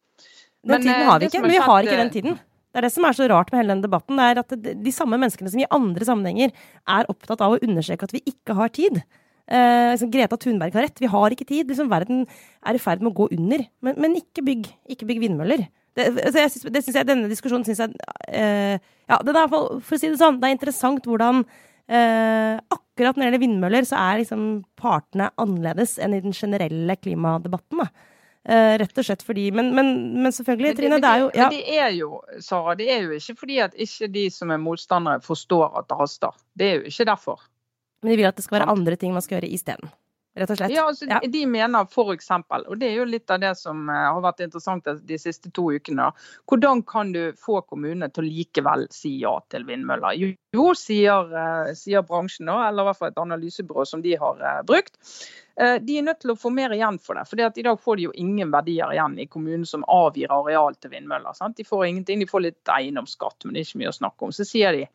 Den 0.61 0.75
men, 0.75 0.83
tiden 0.85 1.07
har 1.09 1.21
vi 1.21 1.31
ikke, 1.31 1.41
men 1.41 1.55
vi 1.55 1.61
har 1.65 1.87
ikke 1.87 2.01
den 2.03 2.11
tiden. 2.13 2.41
Det 2.71 2.79
er 2.79 2.87
det 2.87 2.93
som 2.95 3.07
er 3.07 3.17
så 3.19 3.27
rart 3.31 3.51
med 3.51 3.63
hele 3.63 3.75
denne 3.75 3.87
debatten. 3.87 4.19
det 4.21 4.27
er 4.29 4.43
at 4.43 4.85
De 4.85 4.93
samme 4.95 5.19
menneskene 5.19 5.51
som 5.51 5.63
i 5.63 5.71
andre 5.75 6.07
sammenhenger 6.07 6.53
er 6.87 7.11
opptatt 7.11 7.43
av 7.43 7.57
å 7.57 7.63
understreke 7.67 8.07
at 8.07 8.15
vi 8.15 8.23
ikke 8.31 8.55
har 8.59 8.71
tid. 8.75 9.03
Eh, 9.51 9.91
liksom 9.91 10.13
Greta 10.15 10.39
Thunberg 10.39 10.77
har 10.77 10.87
rett. 10.87 11.03
Vi 11.03 11.11
har 11.11 11.35
ikke 11.35 11.49
tid. 11.49 11.67
Liksom, 11.67 11.91
verden 11.91 12.23
er 12.63 12.79
i 12.79 12.83
ferd 12.83 13.03
med 13.03 13.11
å 13.11 13.19
gå 13.25 13.31
under. 13.35 13.65
Men, 13.83 13.99
men 13.99 14.15
ikke, 14.21 14.45
bygg, 14.47 14.71
ikke, 14.95 15.09
bygg, 15.09 15.23
vindmøller. 15.27 15.67
Det, 15.99 16.07
altså, 16.13 16.47
synes, 16.47 16.69
det 16.71 16.85
synes 16.85 17.01
jeg, 17.01 17.09
Denne 17.09 17.31
diskusjonen 17.31 17.67
syns 17.67 17.81
jeg 17.83 17.97
eh, 18.31 18.77
ja, 19.11 19.17
det 19.27 19.33
er, 19.35 19.49
For 19.51 19.97
å 19.97 19.99
si 19.99 20.07
det 20.07 20.21
sånn, 20.21 20.39
det 20.39 20.47
er 20.47 20.55
interessant 20.55 21.09
hvordan 21.11 21.43
eh, 21.91 22.61
akkurat 22.71 23.19
når 23.19 23.25
det 23.25 23.27
gjelder 23.27 23.43
vindmøller, 23.43 23.89
så 23.89 23.99
er 23.99 24.21
liksom 24.21 24.45
partene 24.79 25.33
annerledes 25.41 25.97
enn 25.99 26.15
i 26.15 26.23
den 26.23 26.37
generelle 26.37 26.95
klimadebatten. 27.01 27.83
da. 27.83 27.91
Uh, 28.49 28.79
rett 28.81 28.97
og 28.97 29.05
slett 29.05 29.21
fordi 29.21 29.51
Men, 29.53 29.67
men, 29.77 29.89
men 30.25 30.33
selvfølgelig, 30.33 30.73
Trine, 30.79 30.97
det, 30.97 31.05
det, 31.05 31.09
er 31.11 31.21
jo 31.21 31.27
ja. 31.37 31.49
Det 31.53 31.75
er 31.77 31.91
jo, 31.93 32.09
Sara, 32.41 32.73
det 32.79 32.87
er 32.89 33.03
jo 33.05 33.19
ikke 33.19 33.35
fordi 33.37 33.59
at 33.61 33.75
ikke 33.77 34.09
de 34.15 34.23
som 34.33 34.55
er 34.55 34.63
motstandere 34.63 35.21
forstår 35.21 35.77
at 35.83 35.91
det 35.91 35.99
haster. 36.01 36.39
Det 36.57 36.69
er 36.71 36.79
jo 36.79 36.89
ikke 36.89 37.05
derfor. 37.11 37.43
Men 38.01 38.15
de 38.15 38.17
vil 38.17 38.31
at 38.31 38.39
det 38.41 38.47
skal 38.47 38.61
være 38.61 38.73
andre 38.73 38.97
ting 38.97 39.13
man 39.13 39.25
skal 39.25 39.37
gjøre 39.37 39.53
isteden? 39.53 39.93
Rett 40.39 40.53
og 40.53 40.61
slett? 40.61 40.73
Ja, 40.75 40.85
altså, 40.87 41.09
ja. 41.11 41.19
De 41.27 41.43
mener 41.51 41.89
f.eks., 41.89 42.31
og 42.61 42.77
det 42.79 42.91
er 42.91 43.01
jo 43.01 43.09
litt 43.09 43.33
av 43.35 43.41
det 43.43 43.51
som 43.59 43.83
uh, 43.91 43.97
har 44.15 44.23
vært 44.25 44.45
interessant 44.47 44.87
de 44.87 45.19
siste 45.19 45.51
to 45.57 45.67
ukene, 45.75 46.11
hvordan 46.51 46.85
kan 46.87 47.11
du 47.17 47.23
få 47.39 47.61
kommunene 47.67 48.11
til 48.15 48.25
å 48.25 48.31
likevel 48.31 48.87
si 48.95 49.17
ja 49.25 49.35
til 49.51 49.67
vindmøller? 49.69 50.17
Jo, 50.55 50.71
sier, 50.79 51.35
uh, 51.35 51.75
sier, 51.79 52.07
bransjen, 52.07 52.51
eller 52.53 52.85
i 52.85 52.91
hvert 52.91 53.03
fall 53.03 53.15
et 53.15 53.23
analysebyrå 53.27 53.87
som 53.91 54.07
de 54.07 54.17
har 54.21 54.43
brukt 54.69 54.99
Eh, 55.61 55.75
de 55.83 55.99
er 55.99 56.05
nødt 56.07 56.23
til 56.23 56.33
å 56.33 56.39
få 56.39 56.51
mer 56.55 56.73
igjen 56.73 56.97
for 57.03 57.19
det. 57.19 57.27
for 57.29 57.41
I 57.41 57.65
dag 57.67 57.81
får 57.81 57.97
de 57.97 58.07
jo 58.09 58.13
ingen 58.15 58.53
verdier 58.53 58.93
igjen 58.95 59.19
i 59.19 59.27
kommunen 59.27 59.67
som 59.67 59.85
avgir 59.85 60.33
areal 60.33 60.77
til 60.81 60.95
vindmøller. 60.95 61.37
Sant? 61.37 61.57
De 61.57 61.67
får 61.69 61.87
ingenting, 61.87 62.21
de 62.21 62.29
får 62.31 62.47
litt 62.47 62.73
eiendomsskatt, 62.73 63.45
men 63.45 63.55
det 63.55 63.61
er 63.61 63.69
ikke 63.69 63.83
mye 63.83 63.93
å 63.93 63.99
snakke 63.99 64.25
om. 64.25 64.33
Så 64.33 64.47
sier 64.49 64.73
de 64.73 64.87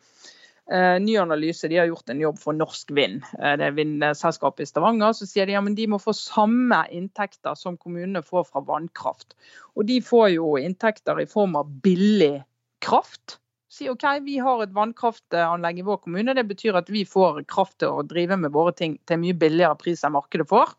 ny 0.65 1.13
analyse, 1.21 1.67
de 1.69 1.77
har 1.77 1.85
gjort 1.91 2.09
en 2.09 2.23
jobb 2.23 2.39
for 2.41 2.57
Norsk 2.57 2.89
Vind, 2.97 3.19
uh, 3.37 3.51
det 3.59 3.67
er 3.67 3.75
vindselskapet 3.77 4.65
i 4.65 4.69
Stavanger. 4.69 5.13
Så 5.13 5.27
sier 5.29 5.45
de 5.45 5.53
ja, 5.53 5.61
de 5.61 5.87
må 5.91 5.99
få 6.01 6.15
samme 6.17 6.79
inntekter 6.89 7.53
som 7.59 7.77
kommunene 7.77 8.23
får 8.25 8.47
fra 8.49 8.63
vannkraft. 8.65 9.37
Og 9.77 9.85
de 9.91 9.99
får 10.01 10.31
jo 10.39 10.55
inntekter 10.57 11.21
i 11.21 11.29
form 11.29 11.53
av 11.59 11.69
billig 11.85 12.39
kraft 12.85 13.37
si 13.75 13.89
OK, 13.89 14.03
vi 14.23 14.37
har 14.39 14.61
et 14.63 14.73
vannkraftanlegg 14.75 15.81
i 15.81 15.85
vår 15.85 15.99
kommune. 16.05 16.35
Det 16.37 16.45
betyr 16.47 16.77
at 16.79 16.89
vi 16.91 17.03
får 17.07 17.43
kraft 17.51 17.79
til 17.83 17.91
å 17.91 18.05
drive 18.07 18.37
med 18.39 18.53
våre 18.55 18.71
ting 18.75 18.95
til 19.09 19.19
mye 19.21 19.35
billigere 19.35 19.75
pris 19.79 20.03
enn 20.05 20.15
markedet 20.15 20.47
får. 20.47 20.71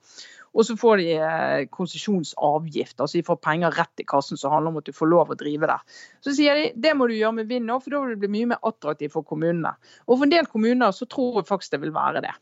Og 0.57 0.65
så 0.65 0.77
får 0.81 1.03
de 1.03 1.09
eh, 1.21 1.67
konsesjonsavgift, 1.69 2.97
altså 2.97 3.19
de 3.19 3.27
får 3.27 3.39
penger 3.45 3.75
rett 3.77 4.01
i 4.01 4.07
kassen 4.09 4.41
som 4.41 4.55
handler 4.55 4.73
om 4.73 4.81
at 4.81 4.89
du 4.89 4.97
får 4.97 5.11
lov 5.11 5.35
å 5.35 5.37
drive 5.39 5.69
der. 5.69 5.83
Så 6.25 6.33
sier 6.39 6.57
de 6.57 6.71
det 6.81 6.95
må 6.97 7.11
du 7.11 7.17
gjøre 7.17 7.37
med 7.43 7.51
vind 7.53 7.69
òg, 7.73 7.83
for 7.85 7.93
da 7.93 8.01
vil 8.03 8.15
det 8.15 8.23
bli 8.25 8.33
mye 8.39 8.51
mer 8.55 8.63
attraktivt 8.65 9.13
for 9.13 9.27
kommunene. 9.29 9.75
Og 10.07 10.17
for 10.17 10.25
en 10.25 10.33
del 10.33 10.49
kommuner 10.49 10.97
så 10.97 11.09
tror 11.13 11.43
jeg 11.43 11.51
faktisk 11.51 11.77
det 11.77 11.83
vil 11.85 11.93
være 11.97 12.25
det. 12.25 12.33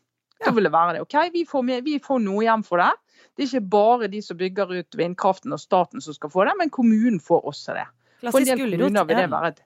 Da 0.45 0.53
vil 0.55 0.69
det 0.69 0.75
være 0.75 0.95
det. 0.95 1.03
OK, 1.03 1.19
vi 1.35 1.45
får, 1.49 1.67
med, 1.67 1.85
vi 1.87 1.99
får 2.03 2.23
noe 2.23 2.45
igjen 2.45 2.65
for 2.67 2.83
det. 2.83 2.93
Det 3.35 3.45
er 3.45 3.51
ikke 3.51 3.73
bare 3.75 4.11
de 4.13 4.23
som 4.23 4.39
bygger 4.39 4.73
ut 4.79 4.99
vindkraften 4.99 5.55
og 5.55 5.63
staten 5.63 6.05
som 6.05 6.15
skal 6.15 6.31
få 6.31 6.47
det, 6.47 6.55
men 6.61 6.71
kommunen 6.75 7.19
får 7.23 7.47
også 7.51 7.79
det. 7.79 7.87
For 8.29 8.41
en 8.41 8.51
del 8.51 8.63
kommuner 8.63 9.09
vil 9.09 9.23
det 9.25 9.31
være 9.33 9.53
et 9.55 9.65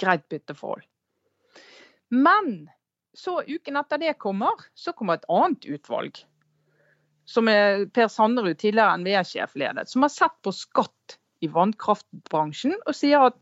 greit 0.00 0.24
bytteforhold. 0.32 0.84
Men 2.14 2.54
så 3.14 3.40
uken 3.46 3.78
etter 3.78 4.00
det 4.02 4.14
kommer, 4.22 4.64
så 4.74 4.94
kommer 4.96 5.18
et 5.18 5.28
annet 5.30 5.66
utvalg. 5.76 6.18
Som 7.24 7.48
er 7.48 7.86
Per 7.94 8.08
Sanderud, 8.12 8.56
tidligere 8.60 8.98
NVE-sjef, 9.00 9.54
ledet. 9.56 9.88
Som 9.88 10.04
har 10.04 10.12
sett 10.12 10.34
på 10.44 10.52
skatt 10.52 11.18
i 11.44 11.48
vannkraftbransjen 11.52 12.76
og 12.86 12.96
sier 12.96 13.26
at 13.28 13.36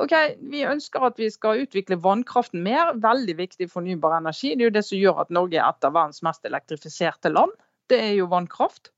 OK, 0.00 0.12
vi 0.52 0.62
ønsker 0.64 1.04
at 1.04 1.18
vi 1.20 1.28
skal 1.32 1.64
utvikle 1.66 1.98
vannkraften 2.00 2.62
mer. 2.64 2.94
Veldig 3.02 3.36
viktig 3.36 3.68
fornybar 3.72 4.16
energi. 4.20 4.54
Det 4.54 4.64
er 4.64 4.70
jo 4.70 4.76
det 4.78 4.84
som 4.86 5.00
gjør 5.00 5.22
at 5.24 5.34
Norge 5.34 5.58
er 5.60 5.68
et 5.68 5.88
av 5.88 5.94
verdens 5.96 6.22
mest 6.24 6.48
elektrifiserte 6.48 7.32
land. 7.32 7.52
Det 7.92 8.00
er 8.00 8.14
jo 8.16 8.30
vannkraft. 8.32 8.92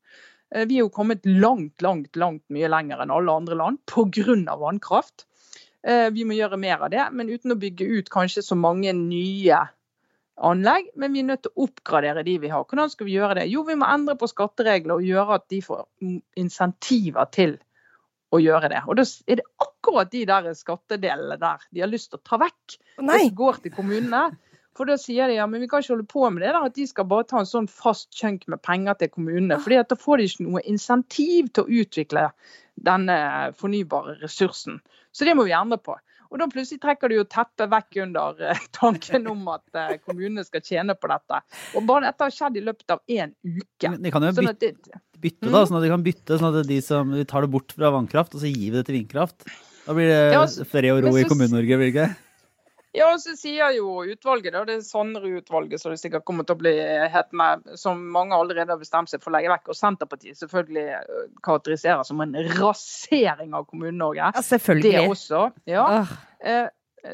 Eh, 0.55 0.67
Vi 0.71 0.79
er 0.79 0.85
jo 0.85 0.93
kommet 0.95 1.27
langt, 1.27 1.83
langt, 1.83 2.15
langt 2.17 2.45
mye 2.49 2.71
lenger 2.71 3.03
enn 3.03 3.15
alle 3.15 3.33
andre 3.33 3.59
land 3.59 3.83
pga. 3.91 4.59
vannkraft. 4.61 5.27
Eh, 5.83 6.11
Vi 6.11 6.25
må 6.25 6.39
gjøre 6.39 6.59
mer 6.59 6.83
av 6.83 6.91
det, 6.91 7.09
men 7.13 7.29
uten 7.29 7.53
å 7.53 7.59
bygge 7.59 7.91
ut 7.99 8.11
kanskje 8.11 8.43
så 8.43 8.57
mange 8.57 8.93
nye 8.93 9.69
anlegg. 10.37 10.91
Men 11.01 11.15
vi 11.15 11.23
er 11.23 11.29
nødt 11.33 11.45
til 11.47 11.55
å 11.55 11.69
oppgradere 11.69 12.25
de 12.27 12.39
vi 12.43 12.53
har. 12.53 12.65
Hvordan 12.69 12.91
skal 12.93 13.09
vi 13.09 13.19
gjøre 13.19 13.39
det? 13.41 13.47
Jo, 13.53 13.65
vi 13.69 13.79
må 13.79 13.89
endre 13.91 14.17
på 14.21 14.31
skatteregler 14.31 14.99
og 14.99 15.07
gjøre 15.07 15.39
at 15.39 15.47
de 15.53 15.61
får 15.65 15.87
insentiver 16.41 17.31
til 17.35 17.59
å 18.35 18.41
gjøre 18.43 18.73
det. 18.73 18.83
Og 18.89 18.99
da 18.99 19.07
er 19.31 19.41
det 19.41 19.47
akkurat 19.63 20.11
de 20.11 20.25
der 20.29 20.51
skattedelene 20.59 21.39
der 21.41 21.69
de 21.71 21.85
har 21.85 21.93
lyst 21.93 22.11
til 22.13 22.21
å 22.21 22.27
ta 22.27 22.41
vekk. 22.43 22.81
Nei! 22.99 23.21
Og 23.21 23.29
som 23.29 23.39
går 23.43 23.63
til 23.65 23.77
kommunene. 23.77 24.27
For 24.75 24.91
da 24.91 24.97
sier 24.99 25.31
de 25.31 25.37
ja, 25.37 25.45
men 25.47 25.63
vi 25.63 25.69
kan 25.71 25.85
ikke 25.85 25.93
holde 25.93 26.09
på 26.11 26.25
med 26.35 26.43
det 26.43 26.51
der, 26.51 26.65
at 26.67 26.75
de 26.75 26.87
skal 26.91 27.07
bare 27.07 27.27
ta 27.31 27.39
en 27.39 27.47
sånn 27.47 27.69
fast 27.71 28.09
chunk 28.19 28.49
med 28.51 28.59
penger 28.67 28.97
til 28.99 29.13
kommunene. 29.13 29.61
fordi 29.63 29.79
at 29.79 29.93
da 29.93 29.99
får 29.99 30.19
de 30.19 30.27
ikke 30.27 30.47
noe 30.49 30.65
insentiv 30.67 31.53
til 31.55 31.63
å 31.63 31.83
utvikle 31.85 32.25
denne 32.89 33.19
fornybare 33.55 34.17
ressursen. 34.25 34.81
Så 35.15 35.29
det 35.29 35.37
må 35.39 35.47
vi 35.47 35.55
endre 35.55 35.79
på. 35.79 35.95
Og 36.35 36.41
da 36.43 36.49
plutselig 36.51 36.81
trekker 36.83 37.13
du 37.13 37.15
jo 37.21 37.25
teppet 37.31 37.71
vekk 37.71 38.01
under 38.09 38.41
eh, 38.51 38.63
tanken 38.81 39.29
om 39.31 39.45
at 39.55 39.79
eh, 39.79 39.93
kommunene 40.03 40.43
skal 40.47 40.65
tjene 40.67 40.97
på 40.99 41.11
dette. 41.13 41.39
Og 41.79 41.87
bare 41.87 42.09
dette 42.11 42.27
har 42.27 42.35
skjedd 42.35 42.59
i 42.59 42.65
løpet 42.67 42.91
av 42.97 43.05
én 43.07 43.31
uke. 43.47 43.93
De 44.03 44.11
kan 44.15 44.27
jo 44.27 44.33
Sånn 44.35 44.51
bytte, 44.51 44.73
det, 44.75 45.03
bytte 45.23 45.47
Mm. 45.47 45.53
da, 45.55 45.63
sånn 45.69 45.79
at 45.79 45.85
de 45.87 45.93
kan 45.95 46.03
bytte, 46.05 46.41
sånn 46.41 46.59
at 46.59 46.67
de 46.69 46.81
som 46.83 47.15
vi 47.15 47.23
tar 47.29 47.47
det 47.47 47.53
bort 47.55 47.73
fra 47.73 47.93
vannkraft, 47.95 48.35
og 48.35 48.43
så 48.43 48.51
gir 48.51 48.73
vi 48.73 48.77
det 48.81 48.85
til 48.89 48.99
vindkraft. 48.99 49.47
Da 49.87 49.95
blir 49.97 50.11
det 50.11 50.67
fred 50.71 50.91
og 50.91 51.03
ro 51.07 51.15
i 51.21 51.25
Kommune-Norge, 51.29 51.79
blir 51.79 51.91
det 51.91 51.93
ikke? 51.95 52.09
Ja, 52.95 53.09
og 53.11 53.19
så 53.19 53.33
sier 53.35 53.73
jo 53.75 54.05
utvalget, 54.07 54.53
da, 54.55 54.61
det 54.69 54.77
er 54.79 54.85
Sanderud-utvalget 54.87 55.83
som 55.83 55.91
det 55.91 55.99
sikkert 55.99 56.23
kommer 56.29 56.47
til 56.47 56.55
å 56.55 56.61
bli 56.61 56.75
hetende, 57.11 57.75
som 57.81 57.99
mange 58.15 58.37
allerede 58.39 58.71
har 58.71 58.79
bestemt 58.79 59.11
seg 59.11 59.23
for 59.25 59.33
å 59.33 59.35
legge 59.35 59.51
vekk, 59.51 59.73
og 59.73 59.79
Senterpartiet 59.79 60.39
selvfølgelig 60.39 60.85
øh, 61.01 61.27
karakteriserer 61.43 62.07
som 62.07 62.23
en 62.23 62.39
rasering 62.61 63.57
av 63.59 63.67
Kommune-Norge. 63.67 64.31
Ja, 64.31 64.47
selvfølgelig. 64.47 64.95
Det 64.95 65.05
også. 65.11 65.45
ja. 65.75 65.85
Eh, 66.45 66.65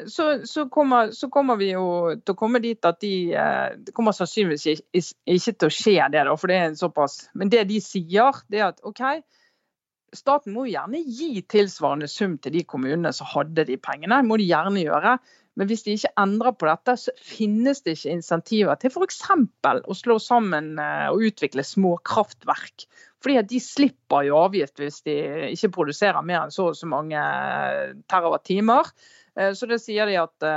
Så, 0.07 0.45
så, 0.47 0.69
kommer, 0.71 1.09
så 1.11 1.27
kommer 1.27 1.57
vi 1.59 1.73
jo 1.73 2.13
til 2.15 2.31
å 2.31 2.37
komme 2.39 2.61
dit 2.63 2.85
at 2.87 3.01
de 3.03 3.33
eh, 3.35 3.73
Det 3.75 3.91
kommer 3.91 4.13
sannsynligvis 4.15 4.85
ikke 4.95 5.51
til 5.51 5.67
å 5.67 5.73
skje 5.75 5.97
det, 6.13 6.21
da, 6.29 6.35
for 6.39 6.47
det 6.47 6.55
er 6.61 6.69
en 6.69 6.77
såpass 6.79 7.17
Men 7.35 7.51
det 7.51 7.65
de 7.67 7.81
sier, 7.83 8.39
det 8.47 8.61
er 8.61 8.69
at 8.69 8.79
OK, 8.87 9.01
staten 10.15 10.55
må 10.55 10.63
gjerne 10.69 11.01
gi 11.03 11.41
tilsvarende 11.43 12.07
sum 12.07 12.37
til 12.39 12.55
de 12.55 12.63
kommunene 12.63 13.11
som 13.11 13.27
hadde 13.33 13.67
de 13.67 13.75
pengene. 13.83 14.21
Må 14.23 14.39
de 14.39 14.47
gjerne 14.47 14.79
gjøre. 14.79 15.17
Men 15.59 15.67
hvis 15.67 15.83
de 15.83 15.95
ikke 15.97 16.13
endrer 16.21 16.53
på 16.55 16.67
dette, 16.69 16.93
så 16.97 17.13
finnes 17.19 17.81
det 17.83 17.97
ikke 17.97 18.13
insentiver 18.15 18.77
til 18.79 18.93
f.eks. 18.93 19.17
å 19.67 19.95
slå 19.97 20.15
sammen 20.23 20.77
eh, 20.79 21.07
og 21.11 21.25
utvikle 21.27 21.65
små 21.67 21.97
kraftverk. 22.07 22.85
Fordi 23.21 23.35
at 23.41 23.49
de 23.51 23.59
slipper 23.61 24.29
jo 24.29 24.39
avgift 24.39 24.79
hvis 24.81 25.01
de 25.05 25.17
ikke 25.51 25.73
produserer 25.75 26.23
mer 26.25 26.45
enn 26.45 26.55
så 26.55 26.69
og 26.71 26.79
så 26.79 26.87
mange 26.89 27.19
eh, 27.19 27.91
terawattimer. 28.09 28.93
Eh, 29.35 29.51
Så 29.57 29.67
det 29.67 29.81
sier 29.83 30.07
de 30.07 30.17
at 30.21 30.47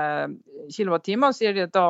kilowattimer 0.76 1.34
sier 1.34 1.58
de 1.58 1.66
at 1.66 1.74
da 1.74 1.88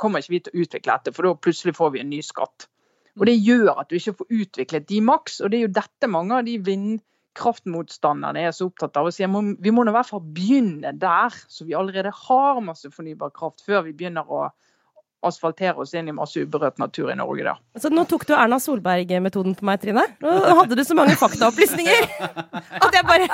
kommer 0.00 0.20
ikke 0.20 0.36
vi 0.36 0.44
til 0.44 0.52
å 0.54 0.66
utvikle 0.66 0.98
dette, 0.98 1.16
for 1.16 1.26
da 1.26 1.34
plutselig 1.48 1.76
får 1.80 1.96
vi 1.96 2.04
en 2.04 2.12
ny 2.12 2.20
skatt. 2.24 2.68
Og 3.14 3.26
Det 3.30 3.38
gjør 3.38 3.72
at 3.78 3.88
du 3.88 3.96
ikke 3.96 4.16
får 4.20 4.38
utviklet 4.42 4.88
de 4.90 5.00
maks. 5.00 5.40
og 5.40 5.50
Det 5.50 5.58
er 5.58 5.66
jo 5.68 5.74
dette 5.80 6.12
mange 6.12 6.36
av 6.36 6.44
de 6.44 6.58
vindkraftmotstanderne 7.34 8.46
er 8.46 8.52
så 8.52 8.68
opptatt 8.68 8.96
av. 8.96 9.06
å 9.06 9.12
si 9.12 9.24
at 9.24 9.30
Vi 9.60 9.70
må 9.70 9.84
i 9.84 9.90
hvert 9.90 10.08
fall 10.08 10.20
begynne 10.20 10.92
der, 10.92 11.30
så 11.48 11.64
vi 11.64 11.74
allerede 11.74 12.10
har 12.10 12.60
masse 12.60 12.88
fornybar 12.90 13.30
kraft, 13.30 13.62
før 13.64 13.84
vi 13.84 13.92
begynner 13.92 14.24
å 14.28 14.50
asfaltere 15.24 15.80
oss 15.80 15.94
inn 15.94 16.08
i 16.08 16.12
masse 16.12 16.36
uberørt 16.36 16.78
natur 16.78 17.10
i 17.10 17.16
Norge. 17.16 17.44
da. 17.44 17.56
Så 17.80 17.88
nå 17.88 18.04
tok 18.04 18.26
du 18.26 18.34
Erna 18.34 18.58
Solberg-metoden 18.60 19.54
på 19.54 19.64
meg, 19.64 19.80
Trine. 19.80 20.04
Nå 20.20 20.30
hadde 20.60 20.76
du 20.76 20.84
så 20.84 20.94
mange 20.94 21.16
faktaopplysninger 21.16 22.04
at 22.84 22.92
jeg 22.92 23.04
bare 23.06 23.28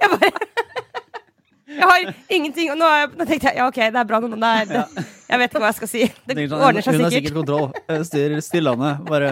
Jeg 0.00 0.10
bare 0.10 0.32
Jeg 1.76 1.88
har 1.90 2.06
ingenting 2.32 2.70
Og 2.72 2.78
nå, 2.80 2.88
jeg, 2.98 3.10
nå 3.18 3.26
tenkte 3.28 3.50
jeg 3.50 3.60
ja, 3.60 3.66
OK, 3.68 3.78
det 3.92 4.00
er 4.00 4.08
bra. 4.08 4.20
nå, 4.22 4.38
Det 4.40 4.50
er, 4.62 4.70
det, 4.70 5.04
jeg 5.26 5.40
vet 5.42 5.50
ikke 5.50 5.62
hva 5.62 5.70
jeg 5.70 5.78
skal 5.78 5.90
si. 5.90 6.02
Det 6.28 6.36
sånn, 6.38 6.62
ordner 6.68 6.84
seg 6.86 6.96
Hun 6.96 7.04
har 7.04 7.12
sikkert. 7.12 7.28
sikkert 7.28 7.38
kontroll. 7.40 7.66
Eh, 7.92 8.40
Styr, 8.46 8.64
landet. 8.64 9.02
Bare 9.08 9.30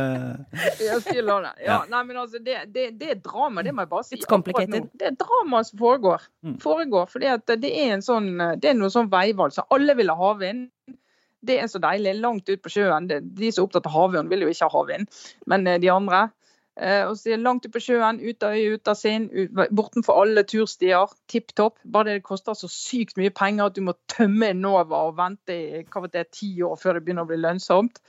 Ja, 0.82 0.99
stiller 1.01 1.47
det. 1.47 1.53
Ja, 1.66 1.78
nei, 1.90 2.03
men 2.09 2.20
altså, 2.24 2.40
det, 2.42 2.59
det, 2.74 2.86
det 3.01 3.11
er 3.14 3.20
drama, 3.24 3.64
det 3.66 3.74
må 3.74 3.84
jeg 3.86 3.92
bare 3.95 4.07
si. 4.09 4.18
It's 4.18 4.28
complicated. 4.30 4.90
Det 4.99 5.11
er 5.12 5.18
drama 5.20 5.62
som 5.66 5.80
foregår. 5.80 6.26
Mm. 6.45 6.59
foregår 6.62 7.11
fordi 7.12 7.30
at 7.32 7.57
det 7.62 7.70
er 7.70 7.95
en 7.97 8.05
sånn, 8.05 8.30
det 8.61 8.72
er 8.72 8.78
noe 8.78 8.92
sånn 8.92 9.11
veivalg. 9.12 9.55
Så 9.57 9.66
alle 9.74 9.97
vil 9.99 10.12
ha 10.12 10.18
havvind. 10.20 10.68
Det 11.45 11.59
er 11.61 11.68
så 11.68 11.80
deilig. 11.82 12.16
Langt 12.24 12.49
ut 12.49 12.62
på 12.64 12.72
sjøen. 12.72 13.07
De 13.11 13.51
som 13.53 13.62
er 13.62 13.66
opptatt 13.68 13.88
av 13.90 13.95
havvind, 13.95 14.32
vil 14.32 14.47
jo 14.47 14.53
ikke 14.53 14.68
ha 14.70 14.74
havvind, 14.78 15.22
men 15.51 15.68
eh, 15.70 15.80
de 15.82 15.92
andre. 15.92 16.26
Eh, 16.75 17.05
og 17.07 17.14
så 17.20 17.31
er 17.31 17.39
langt 17.39 17.62
ut 17.68 17.70
på 17.75 17.79
sjøen, 17.85 18.16
ut 18.18 18.43
av 18.43 18.57
øye, 18.57 18.72
ut 18.75 18.89
av 18.91 18.97
sinn, 18.99 19.29
ut- 19.31 19.53
bortenfor 19.70 20.16
alle 20.25 20.43
turstier. 20.51 21.12
Tipp 21.31 21.53
topp. 21.55 21.77
Bare 21.87 22.09
det 22.09 22.16
det 22.18 22.25
koster 22.27 22.57
så 22.59 22.66
sykt 22.72 23.14
mye 23.20 23.31
penger 23.31 23.68
at 23.70 23.77
du 23.79 23.83
må 23.87 23.95
tømme 24.11 24.51
Enova 24.51 25.05
og 25.07 25.16
vente 25.20 25.55
i 25.55 25.85
hva 25.87 26.03
vet 26.07 26.18
jeg, 26.18 26.31
ti 26.35 26.51
år 26.66 26.75
før 26.81 26.99
det 26.99 27.05
begynner 27.07 27.22
å 27.27 27.31
bli 27.31 27.39
lønnsomt. 27.39 28.01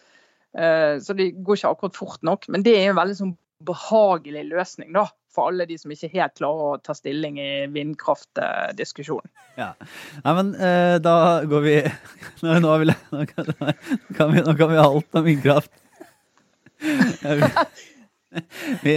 Eh, 0.57 0.97
Så 1.03 1.13
det 1.13 1.31
går 1.45 1.59
ikke 1.59 1.73
akkurat 1.75 1.95
fort 1.99 2.23
nok. 2.25 2.47
Men 2.49 2.63
det 2.65 2.73
er 2.79 2.89
en 2.89 2.97
veldig 2.97 3.17
sånn 3.21 3.35
behagelig 3.65 4.47
løsning 4.49 4.91
da, 4.93 5.05
for 5.31 5.47
alle 5.51 5.65
de 5.69 5.77
som 5.79 5.91
ikke 5.93 6.09
helt 6.11 6.33
klarer 6.37 6.73
å 6.73 6.81
ta 6.83 6.93
stilling 6.97 7.37
i 7.39 7.51
vindkraftdiskusjonen. 7.71 9.29
Ja. 9.57 9.69
Nei, 10.25 10.33
men 10.41 10.51
eh, 10.59 10.97
da 11.03 11.15
går 11.47 11.61
vi 11.63 11.75
Nå, 12.43 12.57
nå, 12.65 12.73
vil 12.81 12.91
jeg, 12.91 13.01
nå, 13.13 13.23
kan, 13.29 13.47
nå, 13.61 13.71
kan 14.17 14.33
vi, 14.33 14.41
nå 14.43 14.55
kan 14.59 14.73
vi 14.73 14.81
alt 14.83 15.19
om 15.21 15.23
vindkraft. 15.29 15.71
Vi, 18.85 18.93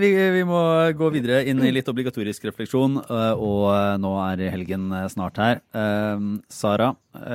vi, 0.00 0.10
vi 0.30 0.42
må 0.46 0.60
gå 0.96 1.08
videre 1.14 1.42
inn 1.48 1.60
i 1.64 1.72
litt 1.74 1.88
obligatorisk 1.90 2.46
refleksjon, 2.48 2.96
eh, 3.02 3.32
og 3.36 3.68
eh, 3.74 3.94
nå 4.00 4.12
er 4.24 4.42
helgen 4.54 4.88
eh, 4.94 5.06
snart 5.12 5.40
her. 5.40 5.60
Sara, 6.52 6.92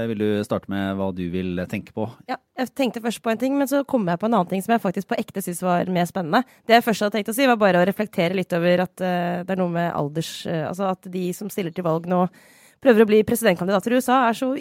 vil 0.10 0.22
du 0.22 0.28
starte 0.46 0.72
med 0.72 0.98
hva 1.00 1.10
du 1.16 1.24
vil 1.32 1.62
tenke 1.72 1.94
på? 1.96 2.08
Ja, 2.30 2.40
jeg 2.60 2.72
tenkte 2.78 3.04
først 3.04 3.22
på 3.24 3.32
en 3.32 3.42
ting, 3.42 3.58
men 3.60 3.70
så 3.70 3.84
kom 3.88 4.08
jeg 4.10 4.22
på 4.22 4.28
en 4.28 4.38
annen 4.38 4.50
ting 4.52 4.64
som 4.66 4.74
jeg 4.76 4.84
faktisk 4.84 5.12
på 5.12 5.18
ekte 5.20 5.44
syntes 5.44 5.64
var 5.66 5.92
mer 5.94 6.08
spennende. 6.10 6.44
Det 6.68 6.78
jeg 6.78 6.86
først 6.86 7.06
hadde 7.06 7.18
tenkt 7.18 7.34
å 7.34 7.36
si, 7.38 7.48
var 7.50 7.60
bare 7.62 7.82
å 7.82 7.88
reflektere 7.88 8.38
litt 8.38 8.56
over 8.56 8.86
at 8.86 8.96
det 9.00 9.56
er 9.56 9.60
noe 9.60 9.74
med 9.74 9.92
alders... 9.96 10.34
altså 10.48 10.90
at 10.94 11.10
de 11.12 11.30
som 11.36 11.52
stiller 11.52 11.76
til 11.76 11.88
valg 11.88 12.08
nå, 12.10 12.26
prøver 12.84 13.04
å 13.04 13.10
bli 13.10 13.22
presidentkandidater 13.28 13.94
i 13.94 14.00
USA, 14.00 14.24
er 14.30 14.40
så 14.40 14.54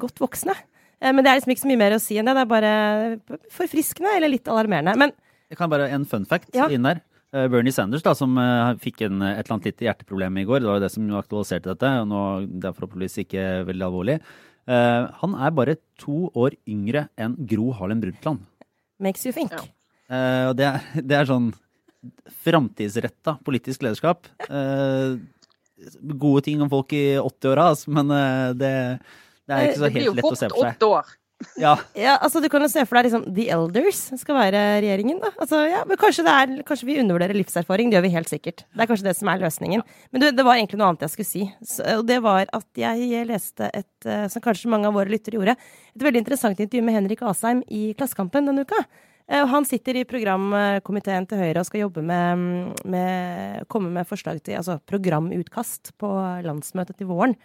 godt 0.00 0.22
voksne. 0.22 0.56
Men 1.02 1.24
det 1.24 1.30
er 1.30 1.40
liksom 1.40 1.54
ikke 1.54 1.64
så 1.64 1.72
mye 1.72 1.80
mer 1.80 1.96
å 1.96 2.02
si 2.02 2.18
enn 2.20 2.28
det. 2.28 2.36
Det 2.38 2.44
er 2.44 2.50
bare 2.50 2.72
forfriskende 3.50 4.12
eller 4.16 4.30
litt 4.30 4.50
alarmerende. 4.50 4.94
Men 5.00 5.14
Jeg 5.52 5.58
kan 5.60 5.70
bare 5.72 5.90
en 5.92 6.06
fun 6.08 6.24
fact 6.28 6.54
Ja. 6.56 6.66
inn 6.72 6.86
der. 6.88 7.02
Eh, 7.32 7.46
Bernie 7.52 7.72
Sanders, 7.72 8.02
da, 8.04 8.14
som 8.16 8.36
eh, 8.40 8.72
fikk 8.80 9.02
en, 9.06 9.20
et 9.24 9.42
eller 9.42 9.54
annet 9.56 9.68
lite 9.70 9.84
hjerteproblem 9.86 10.40
i 10.40 10.46
går, 10.48 10.60
det 10.60 10.68
var 10.68 10.78
jo 10.80 10.84
det 10.86 10.90
som 10.92 11.10
aktualiserte 11.16 11.70
dette, 11.74 11.90
og 12.02 12.08
nå 12.10 12.22
det 12.60 12.68
er 12.70 12.76
forhåpentligvis 12.76 13.18
ikke 13.26 13.44
veldig 13.68 13.86
alvorlig. 13.88 14.16
uh, 14.68 15.08
han 15.20 15.32
er 15.34 15.50
bare 15.56 15.76
to 15.98 16.28
år 16.38 16.54
yngre 16.68 17.08
enn 17.18 17.36
Gro 17.48 17.72
Harlem 17.76 18.00
Brundtland. 18.00 18.44
makes 19.02 19.24
you 19.26 19.32
think. 19.32 19.50
Ja. 19.52 19.64
Eh, 20.12 20.44
og 20.50 20.56
det 20.56 20.66
er, 20.68 20.84
det 21.08 21.16
er 21.18 21.30
sånn 21.30 21.52
framtidsretta 22.44 23.36
politisk 23.46 23.82
lederskap. 23.84 24.28
Uh, 24.50 25.18
gode 26.14 26.44
ting 26.46 26.62
om 26.62 26.70
folk 26.70 26.92
i 26.94 27.16
80-åra, 27.18 27.68
altså, 27.72 27.90
men 27.96 28.10
eh, 28.14 28.52
det, 28.54 28.72
det 29.48 29.56
er 29.56 29.64
ikke 29.66 29.80
så 29.80 29.88
Det 29.88 29.92
blir 29.96 30.04
jo 30.06 30.12
helt 30.12 30.20
lett 30.20 30.28
å 30.28 30.38
se 30.38 30.48
fort 30.48 30.56
for 30.58 30.68
seg. 30.68 30.76
åtte 30.76 30.90
år. 30.98 31.12
Ja, 31.60 31.74
Ja, 32.04 32.16
altså 32.22 32.40
Du 32.42 32.48
kan 32.52 32.62
jo 32.64 32.68
se 32.72 32.84
for 32.88 32.98
deg 32.98 33.08
liksom 33.08 33.26
The 33.34 33.48
Elders 33.54 34.00
skal 34.20 34.38
være 34.38 34.62
regjeringen. 34.84 35.20
da. 35.22 35.30
Altså, 35.36 35.60
ja, 35.68 35.82
men 35.88 36.00
kanskje, 36.00 36.24
det 36.26 36.34
er, 36.34 36.54
kanskje 36.68 36.88
vi 36.88 36.98
undervurderer 37.02 37.38
livserfaring. 37.38 37.90
Det 37.92 37.98
gjør 37.98 38.06
vi 38.06 38.14
helt 38.16 38.32
sikkert. 38.32 38.64
Det 38.72 38.84
er 38.84 38.90
kanskje 38.90 39.08
det 39.10 39.16
som 39.18 39.30
er 39.32 39.42
løsningen. 39.44 39.84
Men 40.12 40.24
du, 40.24 40.28
det 40.32 40.46
var 40.46 40.58
egentlig 40.58 40.80
noe 40.80 40.90
annet 40.92 41.06
jeg 41.06 41.14
skulle 41.14 41.30
si. 41.30 41.44
Så, 41.66 41.86
og 41.98 42.04
det 42.08 42.18
var 42.24 42.50
at 42.52 42.82
jeg 42.82 43.24
leste 43.28 43.70
et, 43.72 44.08
eh, 44.08 44.26
som 44.32 44.44
kanskje 44.44 44.70
mange 44.72 44.90
av 44.90 44.96
våre 44.98 45.12
lyttere 45.12 45.38
gjorde, 45.40 45.56
et 45.92 46.04
veldig 46.08 46.22
interessant 46.24 46.60
intervju 46.60 46.84
med 46.86 46.96
Henrik 47.00 47.24
Asheim 47.28 47.64
i 47.68 47.90
Klassekampen 47.98 48.48
denne 48.48 48.64
uka. 48.66 48.82
Eh, 49.30 49.46
Han 49.46 49.64
sitter 49.68 49.96
i 50.00 50.04
programkomiteen 50.08 51.26
til 51.30 51.38
Høyre 51.40 51.62
og 51.62 51.68
skal 51.68 51.84
jobbe 51.84 52.02
med, 52.04 52.74
med 52.84 53.66
komme 53.72 53.92
med 53.94 54.08
forslag 54.08 54.42
til 54.44 54.58
altså 54.58 54.78
programutkast 54.88 55.92
på 56.00 56.10
landsmøtet 56.46 56.98
til 56.98 57.10
våren. 57.10 57.36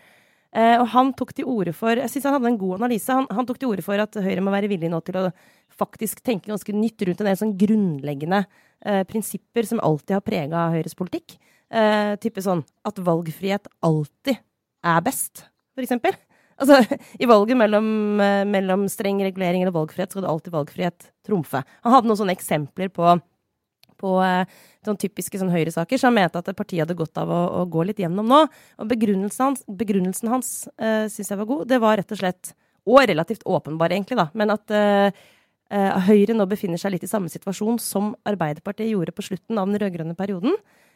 Eh, 0.58 0.76
og 0.82 0.88
han 0.90 1.12
tok 1.14 1.36
til 1.38 1.46
orde 1.46 1.74
for 1.76 2.00
Jeg 2.00 2.10
syns 2.10 2.26
han 2.26 2.38
hadde 2.38 2.50
en 2.50 2.60
god 2.62 2.80
analyse. 2.80 3.14
Han, 3.14 3.28
han 3.30 3.48
tok 3.48 3.60
til 3.62 3.70
orde 3.70 3.86
for 3.86 4.02
at 4.02 4.18
Høyre 4.24 4.42
må 4.42 4.54
være 4.54 4.70
villig 4.72 4.90
nå 4.90 5.02
til 5.06 5.20
å 5.22 5.28
faktisk 5.78 6.24
tenke 6.26 6.50
ganske 6.50 6.74
nytt 6.74 7.04
rundt 7.06 7.22
en 7.22 7.30
del 7.30 7.38
sånn 7.38 7.58
grunnleggende 7.60 8.42
eh, 8.42 9.04
prinsipper 9.10 9.68
som 9.70 9.82
alltid 9.86 10.18
har 10.18 10.26
prega 10.26 10.70
Høyres 10.74 10.98
politikk. 10.98 11.38
Eh, 11.68 12.16
type 12.24 12.42
sånn 12.42 12.64
at 12.88 13.02
valgfrihet 13.04 13.68
alltid 13.86 14.40
er 14.88 15.04
best, 15.06 15.46
for 15.76 15.86
eksempel. 15.86 16.18
Altså, 16.58 16.80
I 17.22 17.28
valget 17.30 17.54
mellom, 17.54 18.18
eh, 18.18 18.44
mellom 18.50 18.88
streng 18.90 19.20
regulering 19.22 19.62
eller 19.62 19.76
valgfrihet, 19.76 20.10
skal 20.10 20.24
det 20.26 20.30
alltid 20.32 20.56
valgfrihet 20.56 21.04
trumfe. 21.28 21.60
Han 21.86 21.94
hadde 21.94 22.10
noen 22.10 22.18
sånne 22.18 22.34
eksempler 22.34 22.90
på, 22.90 23.12
på 24.00 24.18
eh, 24.24 24.60
sånn 24.86 25.00
typiske 25.00 25.40
sånn 25.42 25.52
Høyre-saker, 25.54 26.00
så 26.00 26.10
han 26.10 26.18
mente 26.18 26.42
at 26.42 26.52
partiet 26.58 26.86
hadde 26.86 26.98
godt 26.98 27.20
av 27.22 27.32
å, 27.34 27.42
å 27.60 27.66
gå 27.72 27.86
litt 27.90 28.02
gjennom 28.04 28.28
nå. 28.30 28.44
Og 28.82 28.92
begrunnelsen 28.92 29.50
hans, 29.50 29.66
begrunnelsen 29.68 30.32
hans 30.32 30.52
uh, 30.82 31.06
syns 31.12 31.34
jeg 31.34 31.40
var 31.42 31.50
god. 31.50 31.66
Det 31.72 31.82
var 31.84 32.00
rett 32.00 32.14
og 32.16 32.22
slett, 32.22 32.54
og 32.88 33.02
relativt 33.10 33.44
åpenbar 33.50 33.96
egentlig, 33.96 34.20
da, 34.20 34.30
men 34.38 34.54
at 34.54 34.76
uh, 34.76 35.10
uh, 35.74 36.08
Høyre 36.08 36.38
nå 36.38 36.48
befinner 36.50 36.80
seg 36.82 36.96
litt 36.96 37.08
i 37.08 37.12
samme 37.12 37.32
situasjon 37.34 37.82
som 37.84 38.14
Arbeiderpartiet 38.28 38.94
gjorde 38.94 39.16
på 39.18 39.28
slutten 39.28 39.60
av 39.60 39.68
den 39.68 39.82
rød-grønne 39.84 40.18
perioden. 40.20 40.56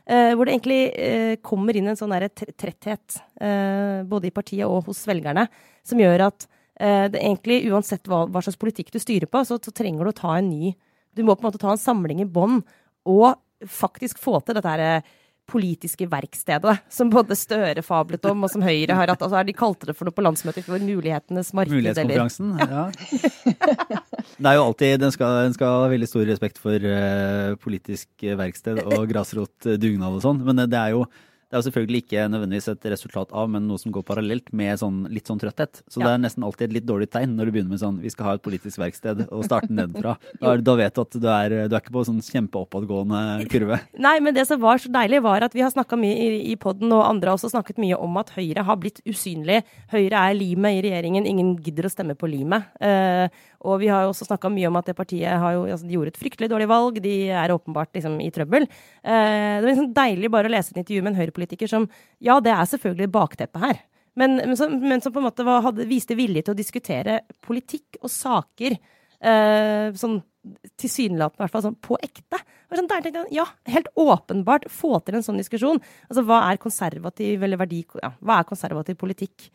Uh, 0.09 0.31
hvor 0.33 0.47
det 0.47 0.55
egentlig 0.55 0.81
uh, 0.95 1.35
kommer 1.45 1.77
inn 1.77 1.91
en 1.91 1.99
sånn 1.99 2.15
tretthet, 2.31 3.21
uh, 3.43 4.01
både 4.09 4.31
i 4.31 4.33
partiet 4.33 4.65
og 4.65 4.87
hos 4.87 5.03
velgerne, 5.09 5.45
som 5.85 6.01
gjør 6.01 6.29
at 6.29 6.47
eh, 6.81 7.07
det 7.11 7.21
egentlig, 7.21 7.61
uansett 7.71 8.07
hva, 8.09 8.25
hva 8.29 8.41
slags 8.43 8.59
politikk 8.61 8.91
du 8.93 8.99
styrer 9.01 9.29
på, 9.29 9.43
så, 9.47 9.57
så 9.61 9.73
trenger 9.75 10.05
du 10.05 10.11
å 10.13 10.19
ta 10.21 10.37
en 10.37 10.49
ny 10.49 10.73
Du 11.11 11.25
må 11.27 11.35
på 11.35 11.43
en 11.43 11.49
måte 11.49 11.59
ta 11.59 11.73
en 11.73 11.81
samling 11.81 12.21
i 12.23 12.29
bånn 12.29 12.61
og 13.07 13.33
faktisk 13.67 14.19
få 14.21 14.39
til 14.45 14.57
dette 14.57 14.71
her 14.71 14.83
eh, 14.85 15.09
politiske 15.51 16.05
verkstedet, 16.07 16.77
som 16.89 17.09
både 17.11 17.35
Støre 17.35 17.83
fablet 17.83 18.23
om, 18.29 18.45
og 18.45 18.51
som 18.53 18.63
Høyre 18.63 18.95
har 18.95 19.11
hatt. 19.11 19.23
Altså, 19.25 19.41
de 19.47 19.55
kalte 19.57 19.89
det 19.89 19.95
for 19.97 20.07
noe 20.07 20.15
på 20.15 20.23
landsmøtet 20.23 20.61
i 20.61 20.67
fjor, 20.67 20.83
Mulighetenes 20.85 21.51
marked, 21.57 21.75
Mulighetskonferansen. 21.75 22.53
Ja. 22.61 22.85
Det 24.41 24.47
er 24.47 24.55
jo 24.57 24.63
alltid, 24.69 24.95
Den 25.01 25.11
skal, 25.13 25.41
den 25.49 25.57
skal 25.57 25.75
ha 25.75 25.89
veldig 25.91 26.07
stor 26.09 26.23
respekt 26.29 26.61
for 26.61 26.87
uh, 26.87 27.57
politisk 27.61 28.25
verksted 28.39 28.79
og 28.85 29.03
grasrotdugnad 29.11 30.15
og 30.17 30.23
sånn, 30.23 30.39
men 30.47 30.63
det 30.71 30.79
er 30.79 30.95
jo 30.95 31.03
det 31.51 31.57
er 31.57 31.59
jo 31.59 31.67
selvfølgelig 31.67 31.99
ikke 32.05 32.21
nødvendigvis 32.31 32.69
et 32.71 32.85
resultat 32.93 33.33
av, 33.35 33.49
men 33.51 33.65
noe 33.67 33.79
som 33.81 33.91
går 33.91 34.05
parallelt 34.07 34.53
med 34.55 34.79
sånn, 34.79 35.01
litt 35.11 35.27
sånn 35.27 35.41
trøtthet. 35.41 35.81
Så 35.91 35.99
det 35.99 36.07
er 36.07 36.21
nesten 36.23 36.45
alltid 36.47 36.69
et 36.69 36.75
litt 36.77 36.85
dårlig 36.87 37.09
tegn 37.11 37.33
når 37.35 37.49
du 37.49 37.51
begynner 37.57 37.73
med 37.73 37.81
sånn 37.81 37.97
vi 37.99 38.11
skal 38.13 38.29
ha 38.29 38.35
et 38.37 38.45
politisk 38.45 38.79
verksted 38.79 39.25
og 39.35 39.43
starte 39.43 39.67
nedenfra. 39.67 40.13
Da, 40.39 40.53
da 40.63 40.75
vet 40.79 40.95
du 40.95 41.01
at 41.03 41.17
du 41.19 41.27
er, 41.27 41.55
du 41.67 41.75
er 41.75 41.83
ikke 41.83 41.91
på 41.97 42.05
sånn 42.07 42.21
kjempeoppadgående 42.23 43.49
kurve. 43.51 43.81
Nei, 44.07 44.15
men 44.23 44.37
det 44.37 44.47
som 44.47 44.61
var 44.63 44.79
så 44.79 44.93
deilig, 44.95 45.19
var 45.27 45.43
at 45.43 45.57
vi 45.57 45.65
har 45.65 45.75
snakka 45.75 45.99
mye 45.99 46.15
i, 46.15 46.29
i 46.53 46.55
podden, 46.55 46.95
og 46.95 47.03
andre 47.03 47.33
har 47.33 47.41
også 47.41 47.51
snakket 47.51 47.83
mye 47.83 47.99
om 47.99 48.15
at 48.23 48.31
Høyre 48.37 48.63
har 48.71 48.79
blitt 48.79 49.03
usynlig. 49.03 49.59
Høyre 49.91 50.23
er 50.23 50.39
limet 50.39 50.79
i 50.79 50.85
regjeringen, 50.87 51.27
ingen 51.27 51.57
gidder 51.59 51.89
å 51.89 51.91
stemme 51.91 52.15
på 52.15 52.31
limet. 52.31 52.71
Eh, 52.79 53.27
og 53.61 53.77
vi 53.81 53.89
har 53.91 54.05
jo 54.05 54.11
også 54.13 54.27
snakka 54.27 54.49
mye 54.53 54.69
om 54.69 54.79
at 54.79 54.89
det 54.89 54.97
partiet 54.97 55.45
jo, 55.55 55.65
altså, 55.67 55.85
de 55.85 55.97
gjorde 55.97 56.13
et 56.13 56.19
fryktelig 56.21 56.49
dårlig 56.51 56.67
valg, 56.71 56.97
de 57.03 57.15
er 57.29 57.53
åpenbart 57.53 57.93
liksom 57.97 58.17
i 58.23 58.31
trøbbel. 58.33 58.65
Eh, 58.65 59.59
det 59.59 59.65
var 59.65 59.69
liksom 59.69 59.91
deilig 59.97 60.31
bare 60.33 60.49
å 60.49 60.53
lese 60.53 60.73
et 60.73 60.81
intervju 60.81 61.03
med 61.03 61.13
en 61.13 61.19
Høyre-politiker 61.21 61.69
som 61.69 61.87
Ja, 62.23 62.39
det 62.41 62.53
er 62.55 62.65
selvfølgelig 62.71 63.11
bakteppet 63.13 63.65
her. 63.67 63.83
Men, 64.19 64.41
men, 64.41 64.57
som, 64.59 64.73
men 64.81 65.03
som 65.03 65.13
på 65.13 65.21
en 65.21 65.29
måte 65.29 65.45
var, 65.47 65.61
hadde, 65.67 65.87
viste 65.87 66.17
vilje 66.19 66.43
til 66.43 66.55
å 66.55 66.57
diskutere 66.57 67.21
politikk 67.45 68.01
og 68.01 68.11
saker 68.11 68.75
eh, 68.75 69.93
sånn 69.95 70.19
tilsynelatende, 70.81 71.37
i 71.37 71.43
hvert 71.43 71.53
fall 71.53 71.65
sånn 71.67 71.79
på 71.85 71.97
ekte. 72.01 72.39
Sånn, 72.71 72.89
der 72.89 73.25
ja, 73.35 73.45
helt 73.69 73.91
åpenbart 73.99 74.65
få 74.73 74.97
til 75.05 75.19
en 75.19 75.25
sånn 75.25 75.39
diskusjon. 75.39 75.81
Altså, 76.09 76.25
hva 76.25 76.41
er 76.49 76.61
konservativ 76.61 77.45
eller 77.45 77.61
verdi... 77.61 77.83
Ja, 78.01 78.13
hva 78.19 78.39
er 78.41 78.49
konservativ 78.49 78.97
politikk 78.99 79.51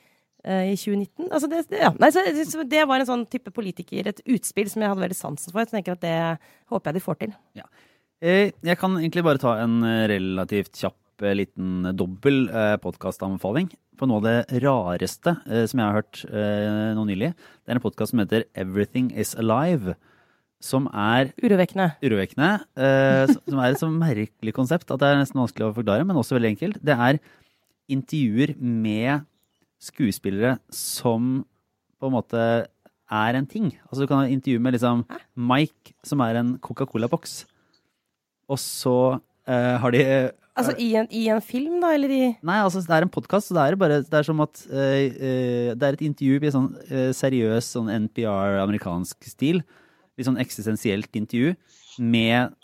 i 0.46 0.76
2019? 0.78 1.26
Altså, 1.32 1.48
det, 1.50 1.64
det, 1.72 1.80
ja. 1.82 1.90
Nei, 1.98 2.10
så, 2.14 2.22
så 2.46 2.64
det 2.70 2.84
var 2.88 3.02
en 3.02 3.08
sånn 3.08 3.24
type 3.32 3.50
politiker, 3.54 4.06
et 4.12 4.22
utspill 4.36 4.68
som 4.70 4.84
jeg 4.84 4.92
hadde 4.92 5.02
veldig 5.06 5.18
sansen 5.18 5.52
for. 5.52 5.64
Jeg 5.64 5.72
tenker 5.74 5.96
at 5.96 6.04
det 6.04 6.14
håper 6.72 6.92
jeg 6.92 6.98
de 7.00 7.04
får 7.06 7.18
til. 7.24 7.34
Ja. 7.58 7.66
Jeg 8.22 8.78
kan 8.80 8.94
egentlig 8.96 9.26
bare 9.26 9.42
ta 9.42 9.58
en 9.60 9.82
eh, 9.84 10.06
relativt 10.14 10.78
kjapp 10.80 11.24
eh, 11.26 11.34
liten 11.36 11.90
dobbel 11.98 12.46
eh, 12.48 12.76
podkastanbefaling 12.80 13.68
på 13.96 14.08
noe 14.08 14.20
av 14.22 14.24
det 14.28 14.62
rareste 14.64 15.34
eh, 15.48 15.66
som 15.68 15.80
jeg 15.82 15.86
har 15.90 15.98
hørt 15.98 16.22
eh, 16.30 16.94
nå 16.96 17.04
nylig. 17.10 17.32
Det 17.36 17.72
er 17.74 17.78
en 17.80 17.84
podkast 17.84 18.14
som 18.14 18.22
heter 18.24 18.46
Everything 18.56 19.10
Is 19.18 19.34
Alive. 19.36 19.98
Som 20.64 20.86
er 20.96 21.34
Urovekkende. 21.44 21.90
urovekkende. 22.00 22.48
eh, 22.80 23.28
som 23.36 23.60
er 23.60 23.74
et 23.74 23.82
så 23.82 23.90
merkelig 23.92 24.54
konsept 24.56 24.88
at 24.90 25.02
det 25.02 25.10
er 25.12 25.20
nesten 25.20 25.42
vanskelig 25.42 25.66
å 25.68 25.74
forklare, 25.76 26.06
men 26.08 26.16
også 26.16 26.38
veldig 26.38 26.54
enkelt. 26.54 26.78
Det 26.80 26.96
er 26.96 27.20
intervjuer 27.92 28.54
med 28.58 29.26
skuespillere 29.82 30.56
som 30.72 31.44
på 32.00 32.08
en 32.08 32.16
måte 32.16 32.40
er 33.06 33.38
en 33.38 33.46
ting. 33.46 33.70
Altså 33.86 34.02
Du 34.02 34.06
kan 34.10 34.24
ha 34.24 34.26
intervju 34.26 34.60
med 34.60 34.72
liksom 34.74 35.04
Mike, 35.36 35.94
som 36.04 36.20
er 36.20 36.40
en 36.40 36.58
Coca-Cola-boks. 36.58 37.44
Og 38.48 38.58
så 38.58 39.18
uh, 39.48 39.76
har 39.82 39.90
de 39.90 40.30
Altså 40.56 40.72
i 40.80 40.94
en, 40.96 41.06
i 41.12 41.26
en 41.28 41.42
film, 41.44 41.82
da, 41.82 41.90
eller 41.92 42.08
i 42.08 42.20
Nei, 42.40 42.60
altså 42.64 42.80
det 42.80 42.94
er 42.96 43.04
en 43.04 43.12
podkast, 43.12 43.50
så 43.50 43.54
det 43.54 43.62
er 43.62 43.76
bare 43.76 43.98
Det 44.00 44.14
er 44.14 44.24
som 44.24 44.40
at 44.40 44.62
uh, 44.70 45.74
Det 45.76 45.82
er 45.82 45.92
et 45.92 46.06
intervju 46.06 46.40
i 46.40 46.52
sånn 46.54 46.70
seriøs 47.12 47.72
sånn 47.76 47.92
NPR-amerikansk 48.08 49.28
stil. 49.28 49.62
Litt 50.16 50.28
sånn 50.28 50.40
eksistensielt 50.40 51.12
intervju 51.12 51.54
med 52.00 52.56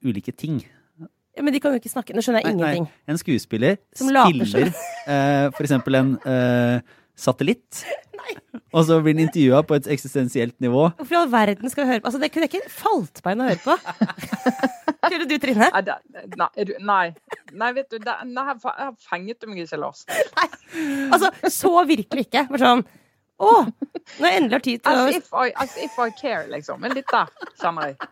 ulike 0.00 0.32
ting. 0.32 0.62
Ja, 1.40 1.44
Men 1.46 1.56
de 1.56 1.60
kan 1.64 1.72
jo 1.72 1.80
ikke 1.80 1.92
snakke. 1.92 2.12
Nå 2.16 2.24
skjønner 2.24 2.44
jeg 2.44 2.52
Nei, 2.52 2.60
nei, 2.60 2.70
ingenting. 2.76 3.08
En 3.08 3.20
skuespiller 3.20 3.80
Som 3.96 4.12
spiller 4.12 4.68
eh, 4.68 5.46
for 5.56 5.64
eksempel 5.64 5.96
en 5.96 6.14
eh, 6.28 6.96
satellitt. 7.16 7.84
Og 8.76 8.84
så 8.86 9.00
blir 9.02 9.16
den 9.16 9.24
intervjua 9.24 9.62
på 9.66 9.74
et 9.78 9.88
eksistensielt 9.90 10.54
nivå. 10.62 10.84
Hvorfor 10.98 11.16
i 11.16 11.18
all 11.18 11.32
verden 11.32 11.72
skal 11.72 11.84
vi 11.84 11.94
høre 11.94 12.02
på? 12.04 12.10
Altså, 12.10 12.20
det 12.22 12.30
kunne 12.30 12.46
jeg 12.46 12.52
ikke 12.52 12.70
falt 12.70 13.22
meg 13.24 13.34
inn 13.34 13.42
å 13.42 13.48
høre 13.48 13.62
på. 13.64 13.76
Kunne 15.10 15.26
du, 15.26 15.34
Trine? 15.42 15.70
Nei, 15.72 15.80
det, 15.86 15.96
nei, 16.38 16.48
du, 16.68 16.72
nei. 16.86 17.04
nei, 17.56 17.70
vet 17.74 17.88
du, 17.90 17.96
det, 18.04 18.14
nei, 18.28 18.44
her 18.46 18.92
fenget 19.08 19.40
du 19.40 19.48
meg 19.50 19.64
ikke, 19.64 19.80
Lars. 19.80 20.04
Altså, 21.10 21.32
så 21.50 21.72
virkelig 21.88 22.28
ikke. 22.28 22.44
Bare 22.52 22.60
sånn 22.62 22.82
Å, 23.40 23.54
nå 24.20 24.28
jeg 24.28 24.38
endelig 24.38 24.54
har 24.54 24.62
tid 24.62 24.82
til 24.84 25.00
As 25.00 25.16
if, 25.16 25.32
I, 25.32 25.48
as 25.64 25.72
if 25.82 25.96
I 25.98 26.12
care, 26.14 26.44
liksom. 26.52 26.78
Men 26.84 26.94
litt 26.94 27.08
der, 27.10 27.32
kjenner 27.58 27.90
jeg. 27.90 28.10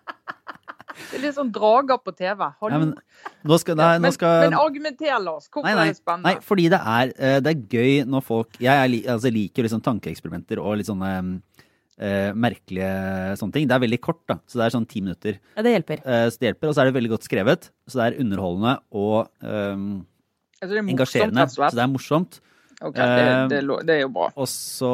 Det 0.89 1.19
er 1.19 1.23
litt 1.23 1.37
sånn 1.37 1.51
drager 1.55 1.99
på 2.03 2.13
TV. 2.17 2.41
Nei, 2.71 2.79
men 2.81 2.95
nå 3.47 3.59
skal, 3.61 3.77
nei, 3.79 3.91
nå 3.99 4.07
men, 4.07 4.15
skal 4.17 4.41
men 4.47 4.57
argumenter, 4.59 5.13
Lars. 5.23 5.47
Hvorfor 5.53 5.69
Nei, 5.69 5.75
nei, 5.77 5.87
er 5.89 5.93
det 5.95 6.01
spennende? 6.01 6.33
nei, 6.33 6.47
fordi 6.49 6.67
det 6.73 6.81
er, 6.95 7.13
eh, 7.19 7.39
det 7.45 7.53
er 7.53 7.63
gøy 7.77 7.93
når 8.09 8.25
folk 8.27 8.59
Jeg 8.63 8.73
er, 8.75 8.97
altså, 9.15 9.33
liker 9.35 9.69
liksom 9.69 9.83
tankeeksperimenter 9.85 10.61
og 10.63 10.79
litt 10.81 10.89
sånne 10.91 11.13
eh, 11.99 12.33
merkelige 12.35 13.37
sånne 13.41 13.57
ting. 13.59 13.69
Det 13.71 13.77
er 13.77 13.85
veldig 13.85 14.01
kort, 14.05 14.23
da. 14.31 14.39
Så 14.49 14.61
det 14.61 14.67
er 14.69 14.75
sånn 14.77 14.89
ti 14.91 15.03
minutter. 15.05 15.39
Ja, 15.57 15.65
det 15.67 15.75
hjelper. 15.77 16.03
Eh, 16.05 16.27
så 16.31 16.39
det 16.43 16.53
hjelper. 16.53 16.71
Og 16.71 16.77
så 16.77 16.83
er 16.83 16.91
det 16.91 16.97
veldig 16.99 17.13
godt 17.15 17.29
skrevet. 17.29 17.71
Så 17.89 18.01
det 18.01 18.07
er 18.09 18.21
underholdende 18.25 18.79
og 18.95 19.17
eh, 19.43 20.05
Altså, 20.59 20.73
det 20.75 20.79
er 20.81 20.83
morsomt, 20.83 20.95
engasjerende. 20.97 21.43
rett 21.45 21.53
og 21.55 21.71
Så 21.71 21.77
det 21.79 21.83
er 21.85 21.91
morsomt. 21.93 22.41
Ok, 22.79 22.95
det, 22.95 23.07
det, 23.51 23.57
er 23.59 23.87
det 23.89 23.95
er 23.97 24.05
jo 24.05 24.11
bra. 24.15 24.29
Og 24.39 24.47
så 24.47 24.93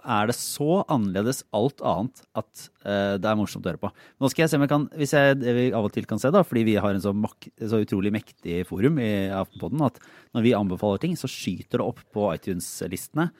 er 0.00 0.30
det 0.30 0.36
så 0.38 0.78
annerledes 0.88 1.42
alt 1.56 1.82
annet 1.84 2.22
at 2.40 2.62
eh, 2.80 3.18
det 3.20 3.28
er 3.28 3.36
morsomt 3.36 3.66
å 3.66 3.72
høre 3.74 3.82
på. 3.82 3.90
Nå 3.92 4.30
skal 4.32 4.46
jeg 4.46 4.52
se 4.52 4.60
om 4.60 4.64
jeg 4.64 4.72
kan, 4.72 4.86
hvis 4.96 5.12
jeg 5.12 5.36
det 5.42 5.54
vi 5.58 5.66
av 5.76 5.84
og 5.84 5.92
til 5.92 6.08
kan 6.08 6.22
se, 6.22 6.32
da, 6.32 6.40
fordi 6.46 6.64
vi 6.70 6.78
har 6.80 6.96
en 6.96 7.04
så, 7.04 7.12
mak 7.12 7.50
så 7.60 7.82
utrolig 7.84 8.14
mektig 8.14 8.62
forum 8.68 9.02
i 9.04 9.12
Aftenpodden, 9.36 9.84
at 9.84 10.00
når 10.32 10.48
vi 10.48 10.56
anbefaler 10.56 11.04
ting, 11.04 11.18
så 11.20 11.28
skyter 11.28 11.82
det 11.82 11.90
opp 11.92 12.00
på 12.14 12.28
iTunes-listene. 12.32 13.30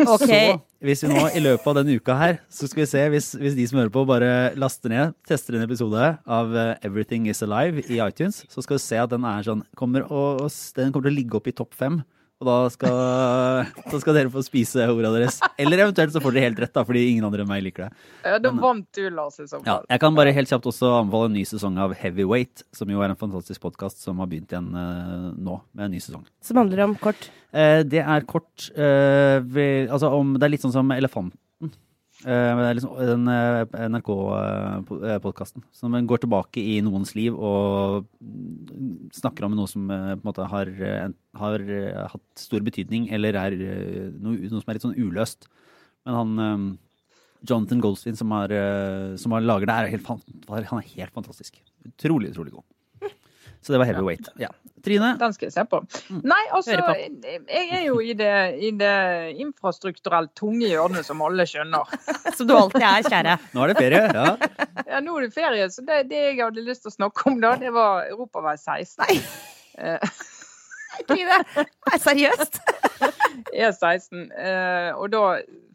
Okay. 0.00 0.52
Så 0.52 0.84
hvis 0.84 1.02
vi 1.04 1.08
nå 1.10 1.22
i 1.36 1.40
løpet 1.40 1.66
av 1.70 1.78
denne 1.80 1.94
uka 1.96 2.14
her, 2.18 2.38
så 2.52 2.68
skal 2.68 2.82
vi 2.82 2.88
se 2.90 3.02
hvis, 3.12 3.30
hvis 3.40 3.56
de 3.56 3.64
som 3.68 3.80
hører 3.80 3.92
på, 3.94 4.02
bare 4.08 4.30
laster 4.58 4.92
ned, 4.92 5.14
tester 5.28 5.56
en 5.56 5.64
episode 5.64 6.10
av 6.24 6.54
eh, 6.56 6.72
Everything 6.86 7.28
Is 7.30 7.42
Alive 7.46 7.84
i 7.88 8.00
iTunes, 8.04 8.42
så 8.52 8.64
skal 8.64 8.76
vi 8.76 8.84
se 8.84 9.00
at 9.00 9.12
den 9.12 9.26
er 9.28 9.46
sånn 9.46 9.64
kommer 9.78 10.06
og, 10.08 10.44
og 10.44 10.56
Den 10.76 10.92
kommer 10.92 11.08
til 11.08 11.14
å 11.14 11.18
ligge 11.18 11.38
opp 11.40 11.50
i 11.50 11.56
topp 11.56 11.76
fem. 11.78 12.00
Og 12.40 12.48
da 12.48 12.54
skal, 12.72 12.94
da 13.92 13.98
skal 14.00 14.16
dere 14.16 14.30
få 14.32 14.40
spise 14.40 14.86
horda 14.88 15.10
deres. 15.12 15.36
Eller 15.60 15.82
eventuelt 15.84 16.14
så 16.14 16.22
får 16.24 16.32
dere 16.32 16.46
helt 16.46 16.62
rett, 16.62 16.72
da, 16.72 16.84
fordi 16.88 17.02
ingen 17.10 17.26
andre 17.28 17.44
enn 17.44 17.50
meg 17.50 17.60
liker 17.66 17.84
det. 17.84 18.06
Ja, 18.24 18.38
da 18.40 18.52
vant 18.56 18.86
du, 18.96 19.02
Lars, 19.12 19.36
i 19.42 19.44
så 19.50 19.60
Ja, 19.66 19.74
jeg 19.84 20.00
kan 20.00 20.16
bare 20.16 20.32
helt 20.32 20.48
kjapt 20.48 20.70
også 20.70 20.88
anbefale 21.02 21.28
en 21.28 21.36
ny 21.36 21.44
sesong 21.50 21.76
av 21.84 21.92
Heavyweight, 22.00 22.64
som 22.72 22.88
jo 22.88 23.04
er 23.04 23.12
en 23.12 23.20
fantastisk 23.20 23.60
podkast 23.66 24.00
som 24.00 24.24
har 24.24 24.30
begynt 24.30 24.54
igjen 24.54 24.72
eh, 24.72 25.28
nå, 25.36 25.58
med 25.76 25.84
en 25.90 25.92
ny 25.92 26.00
sesong. 26.00 26.24
Som 26.40 26.62
handler 26.62 26.86
om 26.86 26.96
kort. 27.04 27.28
Eh, 27.52 27.82
det 27.84 28.00
er 28.00 28.24
kort 28.30 28.70
eh, 28.72 29.36
ved, 29.44 29.92
altså 29.92 30.08
om, 30.16 30.32
Det 30.40 30.48
er 30.48 30.54
litt 30.56 30.64
sånn 30.64 30.78
som 30.80 30.96
Elefanten. 30.96 31.36
Eh, 32.20 32.52
det 32.58 32.64
er 32.68 32.76
liksom 32.76 32.98
den 33.00 33.28
eh, 33.32 33.86
NRK-podkasten 33.88 35.62
som 35.72 35.94
går 36.04 36.20
tilbake 36.20 36.60
i 36.60 36.74
noens 36.84 37.14
liv 37.16 37.32
og 37.32 38.04
snakker 39.16 39.46
om 39.46 39.56
noe 39.56 39.70
som 39.70 39.86
eh, 39.88 40.12
på 40.18 40.20
en 40.20 40.28
måte 40.28 40.48
har, 40.52 40.68
eh, 40.68 41.06
har 41.40 41.64
eh, 41.64 42.02
hatt 42.12 42.42
stor 42.42 42.60
betydning, 42.66 43.08
eller 43.16 43.38
er 43.40 43.56
eh, 43.56 44.10
noe, 44.20 44.36
noe 44.36 44.60
som 44.60 44.68
er 44.68 44.76
litt 44.76 44.84
sånn 44.84 44.98
uløst. 45.00 45.48
Men 46.04 46.18
han, 46.18 46.36
eh, 46.44 46.66
Jonathan 47.48 47.80
Goldstein 47.86 48.20
som, 48.20 48.36
eh, 48.36 49.16
som 49.16 49.32
har 49.32 49.46
lager 49.46 49.70
det, 49.70 49.78
er 49.78 49.94
helt, 49.96 50.12
han 50.12 50.82
er 50.82 50.92
helt 50.92 51.16
fantastisk. 51.16 51.56
Utrolig, 51.88 52.34
utrolig 52.34 52.52
god. 52.58 52.68
Så 53.60 53.72
det 53.74 53.80
var 53.82 53.88
Heavyweight. 53.90 54.30
Ja. 54.40 54.48
Trine? 54.84 55.10
Den 55.20 55.34
skal 55.36 55.50
jeg 55.50 55.52
se 55.52 55.64
på. 55.68 55.82
Nei, 56.24 56.40
altså, 56.56 56.72
jeg 56.72 57.66
er 57.76 57.82
jo 57.84 57.98
i 58.00 58.14
det, 58.16 58.32
i 58.64 58.70
det 58.80 58.94
infrastrukturelt 59.44 60.32
tunge 60.38 60.70
hjørnet 60.70 61.04
som 61.04 61.20
alle 61.26 61.44
skjønner. 61.48 61.84
Som 62.38 62.48
du 62.48 62.54
alltid 62.56 62.80
er, 62.86 63.04
kjære. 63.04 63.36
Nå 63.54 63.64
er 63.64 63.72
det 63.72 63.76
ferie. 63.76 64.02
Ja. 64.16 64.28
Ja, 64.86 65.00
nå 65.04 65.18
er 65.18 65.26
det 65.26 65.34
ferie, 65.34 65.66
så 65.72 65.84
det, 65.84 66.06
det 66.08 66.20
jeg 66.30 66.38
hadde 66.40 66.64
lyst 66.64 66.86
til 66.86 66.92
å 66.92 66.94
snakke 66.94 67.26
om 67.28 67.36
da, 67.42 67.52
det 67.60 67.72
var 67.74 68.06
Europavei 68.08 68.56
16. 68.56 69.02
Nei. 69.04 69.18
Eh, 69.80 70.14
Trine, 71.08 71.36
nei, 71.58 71.98
seriøst? 72.00 72.58
E16. 73.60 74.24
Eh, 74.32 74.90
og 74.96 75.12
da 75.12 75.22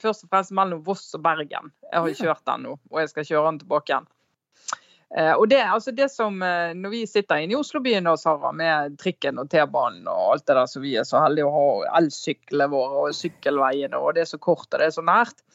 først 0.02 0.26
og 0.26 0.34
fremst 0.34 0.54
mellom 0.56 0.82
Voss 0.86 1.06
og 1.18 1.24
Bergen. 1.26 1.72
Jeg 1.92 2.02
har 2.02 2.20
kjørt 2.20 2.44
den 2.50 2.66
nå, 2.68 2.76
og 2.92 3.02
jeg 3.02 3.14
skal 3.14 3.30
kjøre 3.30 3.52
den 3.52 3.62
tilbake 3.64 3.94
igjen. 3.94 4.10
Eh, 5.14 5.34
og 5.38 5.46
det, 5.52 5.62
altså 5.62 5.94
det 5.94 6.10
som, 6.12 6.42
eh, 6.42 6.74
Når 6.74 6.90
vi 6.90 7.06
sitter 7.06 7.44
inne 7.44 7.54
i 7.54 7.60
Oslobyen 7.60 8.08
da, 8.10 8.16
Sara, 8.18 8.52
med 8.52 8.98
trikken 8.98 9.38
og 9.40 9.50
T-banen 9.52 10.08
og 10.10 10.34
alt 10.34 10.46
det 10.48 10.56
der 10.58 10.70
som 10.72 10.82
vi 10.82 10.96
er 10.98 11.06
så 11.06 11.22
heldige 11.22 11.46
å 11.46 11.54
ha, 11.54 11.98
elsyklene 12.02 12.68
våre 12.74 13.06
og 13.06 13.16
sykkelveiene, 13.16 14.00
og 14.02 14.16
det 14.16 14.26
er 14.26 14.32
så 14.34 14.42
kort 14.42 14.66
og 14.72 14.80
det 14.82 14.90
er 14.90 14.96
så 14.98 15.06
nært. 15.06 15.46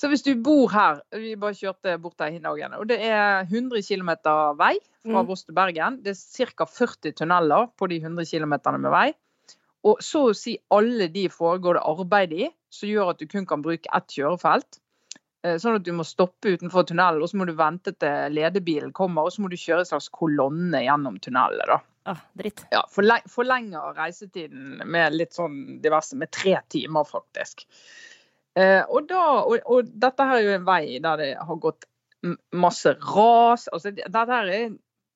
Så 0.00 0.08
hvis 0.08 0.22
du 0.24 0.30
bor 0.40 0.70
her 0.72 1.02
Vi 1.12 1.34
bare 1.36 1.58
kjørte 1.58 1.98
bort 2.00 2.16
der 2.16 2.32
i 2.32 2.38
dagen. 2.40 2.72
Og 2.78 2.86
det 2.88 3.00
er 3.04 3.42
100 3.44 3.82
km 3.84 4.14
vei 4.56 4.78
fra 5.02 5.22
Mm. 5.22 5.26
Voss 5.26 5.44
til 5.44 5.54
Bergen. 5.54 6.02
Det 6.04 6.12
er 6.12 6.46
ca. 6.54 6.64
40 6.64 7.12
tunneler 7.16 7.68
på 7.76 7.88
de 7.88 8.00
100 8.00 8.24
km 8.24 8.54
med 8.78 8.90
vei. 8.90 9.12
Og 9.84 10.00
så 10.04 10.28
å 10.28 10.36
si 10.36 10.58
alle 10.70 11.08
de 11.08 11.28
foregår 11.28 11.78
det 11.78 11.84
arbeid 11.88 12.32
i, 12.32 12.48
som 12.70 12.88
gjør 12.88 13.10
at 13.10 13.18
du 13.18 13.26
kun 13.26 13.46
kan 13.46 13.62
bruke 13.62 13.88
ett 13.96 14.08
kjørefelt. 14.12 14.80
Eh, 15.42 15.56
Sånn 15.56 15.78
at 15.78 15.84
du 15.86 15.92
må 15.96 16.04
stoppe 16.04 16.52
utenfor 16.56 16.84
tunnelen, 16.90 17.22
og 17.24 17.30
så 17.30 17.38
må 17.40 17.46
du 17.48 17.54
vente 17.56 17.94
til 17.96 18.34
ledebilen 18.36 18.92
kommer, 18.92 19.24
og 19.24 19.32
så 19.32 19.40
må 19.44 19.48
du 19.48 19.56
kjøre 19.56 19.84
en 19.86 19.88
slags 19.88 20.10
kolonne 20.12 20.82
gjennom 20.84 21.16
tunnelet. 21.22 21.66
da. 21.70 21.78
Ah, 22.10 22.20
dritt. 22.36 22.64
Ja, 22.72 22.82
forle- 22.92 23.22
Forlenger 23.28 23.94
reisetiden 23.96 24.80
med 24.88 25.12
litt 25.14 25.32
sånn 25.36 25.80
diverse, 25.82 26.16
med 26.16 26.30
tre 26.32 26.58
timer 26.68 27.04
faktisk. 27.08 27.64
Eh, 28.56 28.82
og, 28.88 29.06
da, 29.08 29.24
og, 29.46 29.58
og 29.66 29.88
dette 30.00 30.26
her 30.26 30.36
er 30.40 30.42
jo 30.48 30.54
en 30.58 30.64
vei 30.68 30.98
der 30.98 31.16
det 31.20 31.30
har 31.38 31.56
gått 31.56 31.84
masse 32.52 32.96
ras. 33.00 33.68
altså 33.72 33.92
Dette 33.96 34.24
her 34.28 34.48
er 34.52 34.70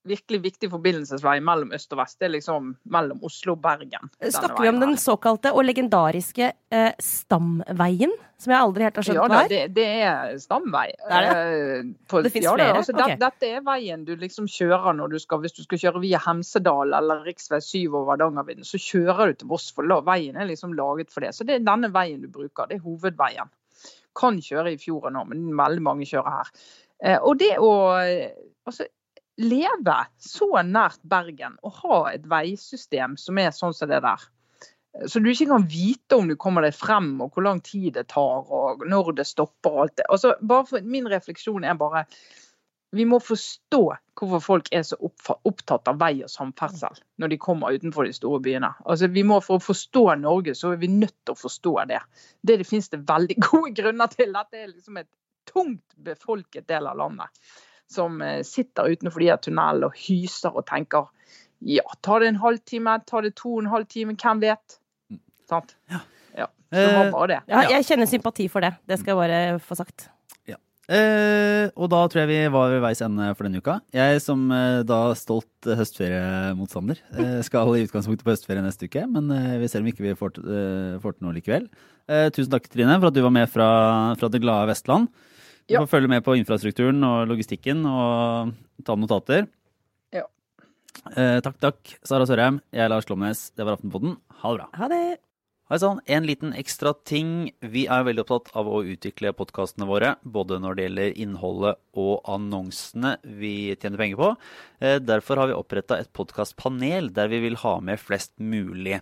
virkelig 0.07 0.39
viktig 0.43 0.69
forbindelsesvei 0.71 1.39
mellom 1.43 1.71
øst 1.75 1.91
og 1.95 1.99
vest. 2.01 2.19
Det 2.19 2.27
er 2.29 2.33
liksom 2.37 2.71
mellom 2.93 3.23
Oslo 3.25 3.53
og 3.55 3.61
Bergen. 3.63 4.09
Snakker 4.21 4.61
vi 4.63 4.69
om 4.71 4.79
den 4.83 4.95
såkalte 5.01 5.51
og 5.53 5.65
legendariske 5.65 6.51
eh, 6.71 6.93
stamveien? 7.01 8.13
Som 8.37 8.51
jeg 8.51 8.59
aldri 8.59 8.83
helt 8.83 8.97
har 8.99 9.05
skjønt 9.07 9.15
Ja 9.15 9.25
hva 9.31 9.37
ja 9.37 9.43
er? 9.45 9.51
det, 9.53 9.59
det 9.77 9.85
er 10.03 10.39
stamvei. 10.43 10.87
Det 10.99 11.17
er 11.17 11.27
det? 11.29 11.83
på- 12.11 12.21
Det 12.25 12.31
finnes 12.33 12.49
ja, 12.49 12.53
flere? 12.57 12.73
Altså, 12.81 12.93
Ok. 12.93 13.07
det, 13.07 13.19
dette 13.21 13.51
er 13.55 13.61
veien 13.63 14.03
du 14.05 14.15
liksom 14.19 14.45
kjører 14.51 14.93
når 14.97 15.13
du 15.13 15.19
skal, 15.23 15.39
hvis 15.39 15.55
du 15.55 15.61
skal 15.63 15.79
kjøre 15.79 16.01
via 16.03 16.19
Hemsedal 16.25 16.93
eller 16.93 17.23
rv. 17.23 17.61
7 17.63 17.95
over 17.95 18.11
Hardangervidda, 18.11 18.65
så 18.67 18.77
kjører 18.77 19.31
du 19.31 19.33
til 19.39 19.47
Voss, 19.47 19.69
for 19.71 19.83
veien 20.03 20.35
er 20.35 20.45
liksom 20.51 20.73
laget 20.75 21.11
for 21.11 21.21
det. 21.21 21.31
Så 21.33 21.45
det 21.47 21.55
er 21.61 21.63
denne 21.63 21.91
veien 21.95 22.21
du 22.21 22.27
bruker. 22.27 22.67
Det 22.67 22.75
er 22.81 22.83
hovedveien. 22.83 23.47
Kan 24.15 24.37
kjøre 24.43 24.73
i 24.73 24.77
fjorden 24.77 25.13
nå, 25.15 25.23
men 25.31 25.47
veldig 25.55 25.81
mange 25.81 26.05
kjører 26.07 26.31
her. 26.41 26.51
Eh, 27.03 27.17
og 27.19 27.37
det 27.39 27.55
å 27.59 27.71
eh, 28.03 28.31
altså, 28.67 28.85
leve 29.41 29.97
så 30.21 30.47
nært 30.63 31.01
Bergen 31.03 31.57
og 31.65 31.81
ha 31.83 31.99
et 32.13 32.25
veisystem 32.29 33.17
som 33.19 33.39
er 33.41 33.51
sånn 33.55 33.75
som 33.75 33.91
det 33.91 34.01
der. 34.05 34.23
Så 35.11 35.19
du 35.19 35.27
ikke 35.27 35.49
kan 35.49 35.65
vite 35.67 36.15
om 36.15 36.29
du 36.29 36.37
kommer 36.39 36.63
deg 36.63 36.75
frem, 36.75 37.17
og 37.19 37.35
hvor 37.35 37.43
lang 37.43 37.59
tid 37.65 37.97
det 37.97 38.07
tar, 38.13 38.47
og 38.47 38.85
når 38.87 39.11
det 39.17 39.27
stopper 39.27 39.73
og 39.73 39.81
alt 39.83 39.97
det. 39.99 40.07
Altså, 40.07 40.35
for, 40.47 40.87
min 40.87 41.09
refleksjon 41.11 41.67
er 41.67 41.75
bare 41.79 42.05
vi 42.95 43.03
må 43.03 43.17
forstå 43.19 43.81
hvorfor 44.15 44.39
folk 44.39 44.69
er 44.71 44.85
så 44.87 44.95
opptatt 45.03 45.89
av 45.91 45.97
vei 45.99 46.13
og 46.23 46.31
samferdsel 46.31 46.95
når 47.19 47.33
de 47.33 47.39
kommer 47.41 47.75
utenfor 47.75 48.07
de 48.07 48.13
store 48.15 48.39
byene. 48.45 48.69
Altså, 48.85 49.09
vi 49.11 49.25
må 49.27 49.41
For 49.43 49.59
å 49.59 49.65
forstå 49.65 50.05
Norge, 50.21 50.55
så 50.55 50.71
er 50.71 50.79
vi 50.79 50.87
nødt 50.93 51.17
til 51.25 51.35
å 51.35 51.41
forstå 51.41 51.73
det. 51.91 51.99
Det, 52.39 52.61
det 52.61 52.69
finnes 52.69 52.87
det 52.93 53.03
veldig 53.09 53.39
gode 53.49 53.73
grunner 53.81 54.13
til. 54.13 54.31
Dette 54.31 54.61
er 54.61 54.71
liksom 54.71 55.01
et 55.01 55.11
tungt 55.51 55.97
befolket 56.07 56.69
del 56.71 56.87
av 56.87 57.01
landet 57.03 57.51
som 57.91 58.21
eh, 58.21 58.41
sitter 58.47 58.89
utenfor 58.95 59.19
de 59.21 59.29
her 59.31 59.37
tunnelene 59.43 59.89
og 59.91 59.93
hyser 60.07 60.55
og 60.55 60.65
tenker 60.69 61.07
ja, 61.65 61.81
tar 62.03 62.19
det 62.21 62.27
en 62.33 62.41
halvtime, 62.43 62.97
tar 63.07 63.21
det 63.25 63.35
to 63.39 63.53
og 63.55 63.63
en 63.63 63.71
halv 63.71 63.87
time, 63.89 64.13
hvem 64.19 64.41
vet? 64.43 64.79
Sant? 65.49 65.75
Ja. 65.89 66.01
Så 66.75 66.81
det 66.81 66.91
var 66.97 67.05
Eh, 67.05 67.11
bare 67.13 67.27
det. 67.29 67.37
Ja, 67.47 67.61
Ja. 67.61 67.69
jeg 67.77 67.85
kjenner 67.87 68.07
sympati 68.09 68.49
for 68.51 68.59
det. 68.65 68.73
Det 68.89 68.97
skal 68.99 69.13
jeg 69.13 69.21
bare 69.29 69.59
få 69.63 69.75
sagt. 69.79 70.09
Eh, 70.85 71.65
og 71.81 71.87
da 71.89 72.03
tror 72.05 72.21
jeg 72.21 72.29
vi 72.29 72.39
var 72.53 72.69
ved 72.69 72.81
veis 72.83 72.99
ende 73.01 73.31
for 73.33 73.47
denne 73.47 73.57
uka. 73.57 73.79
Jeg 73.95 74.19
som 74.21 74.43
eh, 74.53 74.83
da 74.85 74.99
stolt 75.17 75.65
eh, 75.65 75.73
høstferiemotstander 75.79 76.99
eh, 77.17 77.39
skal 77.47 77.71
i 77.73 77.85
utgangspunktet 77.87 78.21
på 78.21 78.29
høstferie 78.35 78.61
neste 78.61 78.85
uke, 78.85 79.01
men 79.09 79.31
eh, 79.33 79.55
vi 79.63 79.69
ser 79.71 79.81
om 79.81 79.89
ikke 79.89 80.05
vi 80.05 80.13
får, 80.19 80.35
til- 80.35 80.45
eh, 80.45 80.99
får 81.01 81.15
til 81.17 81.25
noe 81.25 81.33
likevel. 81.39 81.65
Eh, 82.05 82.27
tusen 82.35 82.53
takk, 82.53 82.69
Trine, 82.69 82.99
for 83.01 83.09
at 83.09 83.17
du 83.17 83.21
var 83.25 83.33
med 83.33 83.49
fra, 83.49 83.69
fra 84.19 84.29
det 84.29 84.43
glade 84.45 84.69
Vestland. 84.69 85.09
Du 85.67 85.73
Ja. 85.73 85.79
får 85.81 85.87
følge 85.97 86.07
med 86.09 86.23
på 86.23 86.35
infrastrukturen 86.37 87.03
og 87.03 87.27
logistikken 87.27 87.85
og 87.89 88.53
ta 88.85 88.95
notater. 88.95 89.47
Ja. 90.13 90.23
Eh, 91.17 91.39
takk, 91.41 91.57
takk, 91.59 91.97
Sara 92.03 92.25
Sørheim. 92.25 92.61
Jeg 92.71 92.85
er 92.85 92.89
Lars 92.89 93.05
Klomnes. 93.05 93.51
Det 93.55 93.65
var 93.65 93.77
Aftenpodden. 93.77 94.17
Ha 94.41 94.51
det 94.51 94.57
bra. 94.59 94.69
Ha 94.77 94.87
det. 94.87 95.17
Hei 95.67 95.79
sann, 95.79 95.99
en 96.05 96.23
liten 96.27 96.53
ekstra 96.53 96.93
ting. 97.03 97.49
Vi 97.63 97.87
er 97.87 98.03
veldig 98.05 98.21
opptatt 98.27 98.51
av 98.55 98.67
å 98.67 98.83
utvikle 98.85 99.33
podkastene 99.33 99.87
våre, 99.89 100.11
både 100.23 100.59
når 100.61 100.75
det 100.75 100.83
gjelder 100.85 101.17
innholdet 101.17 101.79
og 101.97 102.21
annonsene 102.29 103.15
vi 103.25 103.75
tjener 103.75 103.97
penger 103.97 104.15
på. 104.21 104.37
Eh, 104.79 104.99
Derfor 104.99 105.37
har 105.37 105.47
vi 105.47 105.53
oppretta 105.57 105.97
et 105.97 106.13
podkastpanel 106.13 107.11
der 107.11 107.27
vi 107.27 107.39
vil 107.41 107.55
ha 107.55 107.79
med 107.79 107.97
flest 107.99 108.33
mulig. 108.39 109.01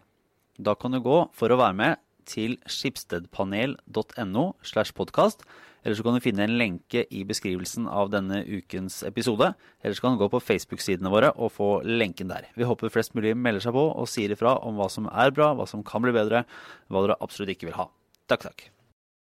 Da 0.57 0.73
kan 0.75 0.91
du 0.91 1.01
gå 1.01 1.29
for 1.33 1.49
å 1.49 1.57
være 1.59 1.75
med 1.75 1.97
til 2.29 2.57
skipsstedpanel.no 2.69 4.45
slash 4.65 4.95
podkast. 4.97 5.45
Eller 5.83 5.99
så 5.99 6.05
kan 6.05 6.15
du 6.15 6.23
finne 6.23 6.45
en 6.45 6.55
lenke 6.59 7.03
i 7.11 7.23
beskrivelsen 7.27 7.89
av 7.91 8.11
denne 8.13 8.39
ukens 8.47 9.01
episode. 9.07 9.51
Eller 9.83 9.97
så 9.97 10.05
kan 10.05 10.15
du 10.15 10.21
gå 10.23 10.29
på 10.31 10.43
Facebook-sidene 10.43 11.11
våre 11.11 11.33
og 11.35 11.51
få 11.57 11.71
lenken 11.83 12.31
der. 12.31 12.47
Vi 12.55 12.67
håper 12.67 12.93
flest 12.93 13.17
mulig 13.17 13.35
melder 13.35 13.67
seg 13.67 13.75
på 13.75 13.89
og 13.91 14.07
sier 14.11 14.31
ifra 14.35 14.55
om 14.63 14.79
hva 14.79 14.87
som 14.91 15.11
er 15.11 15.35
bra, 15.35 15.51
hva 15.57 15.67
som 15.69 15.83
kan 15.83 16.05
bli 16.05 16.15
bedre, 16.15 16.45
hva 16.87 17.03
dere 17.03 17.19
absolutt 17.19 17.57
ikke 17.57 17.71
vil 17.71 17.81
ha. 17.81 17.89
Takk, 18.31 18.47
takk. 18.47 18.72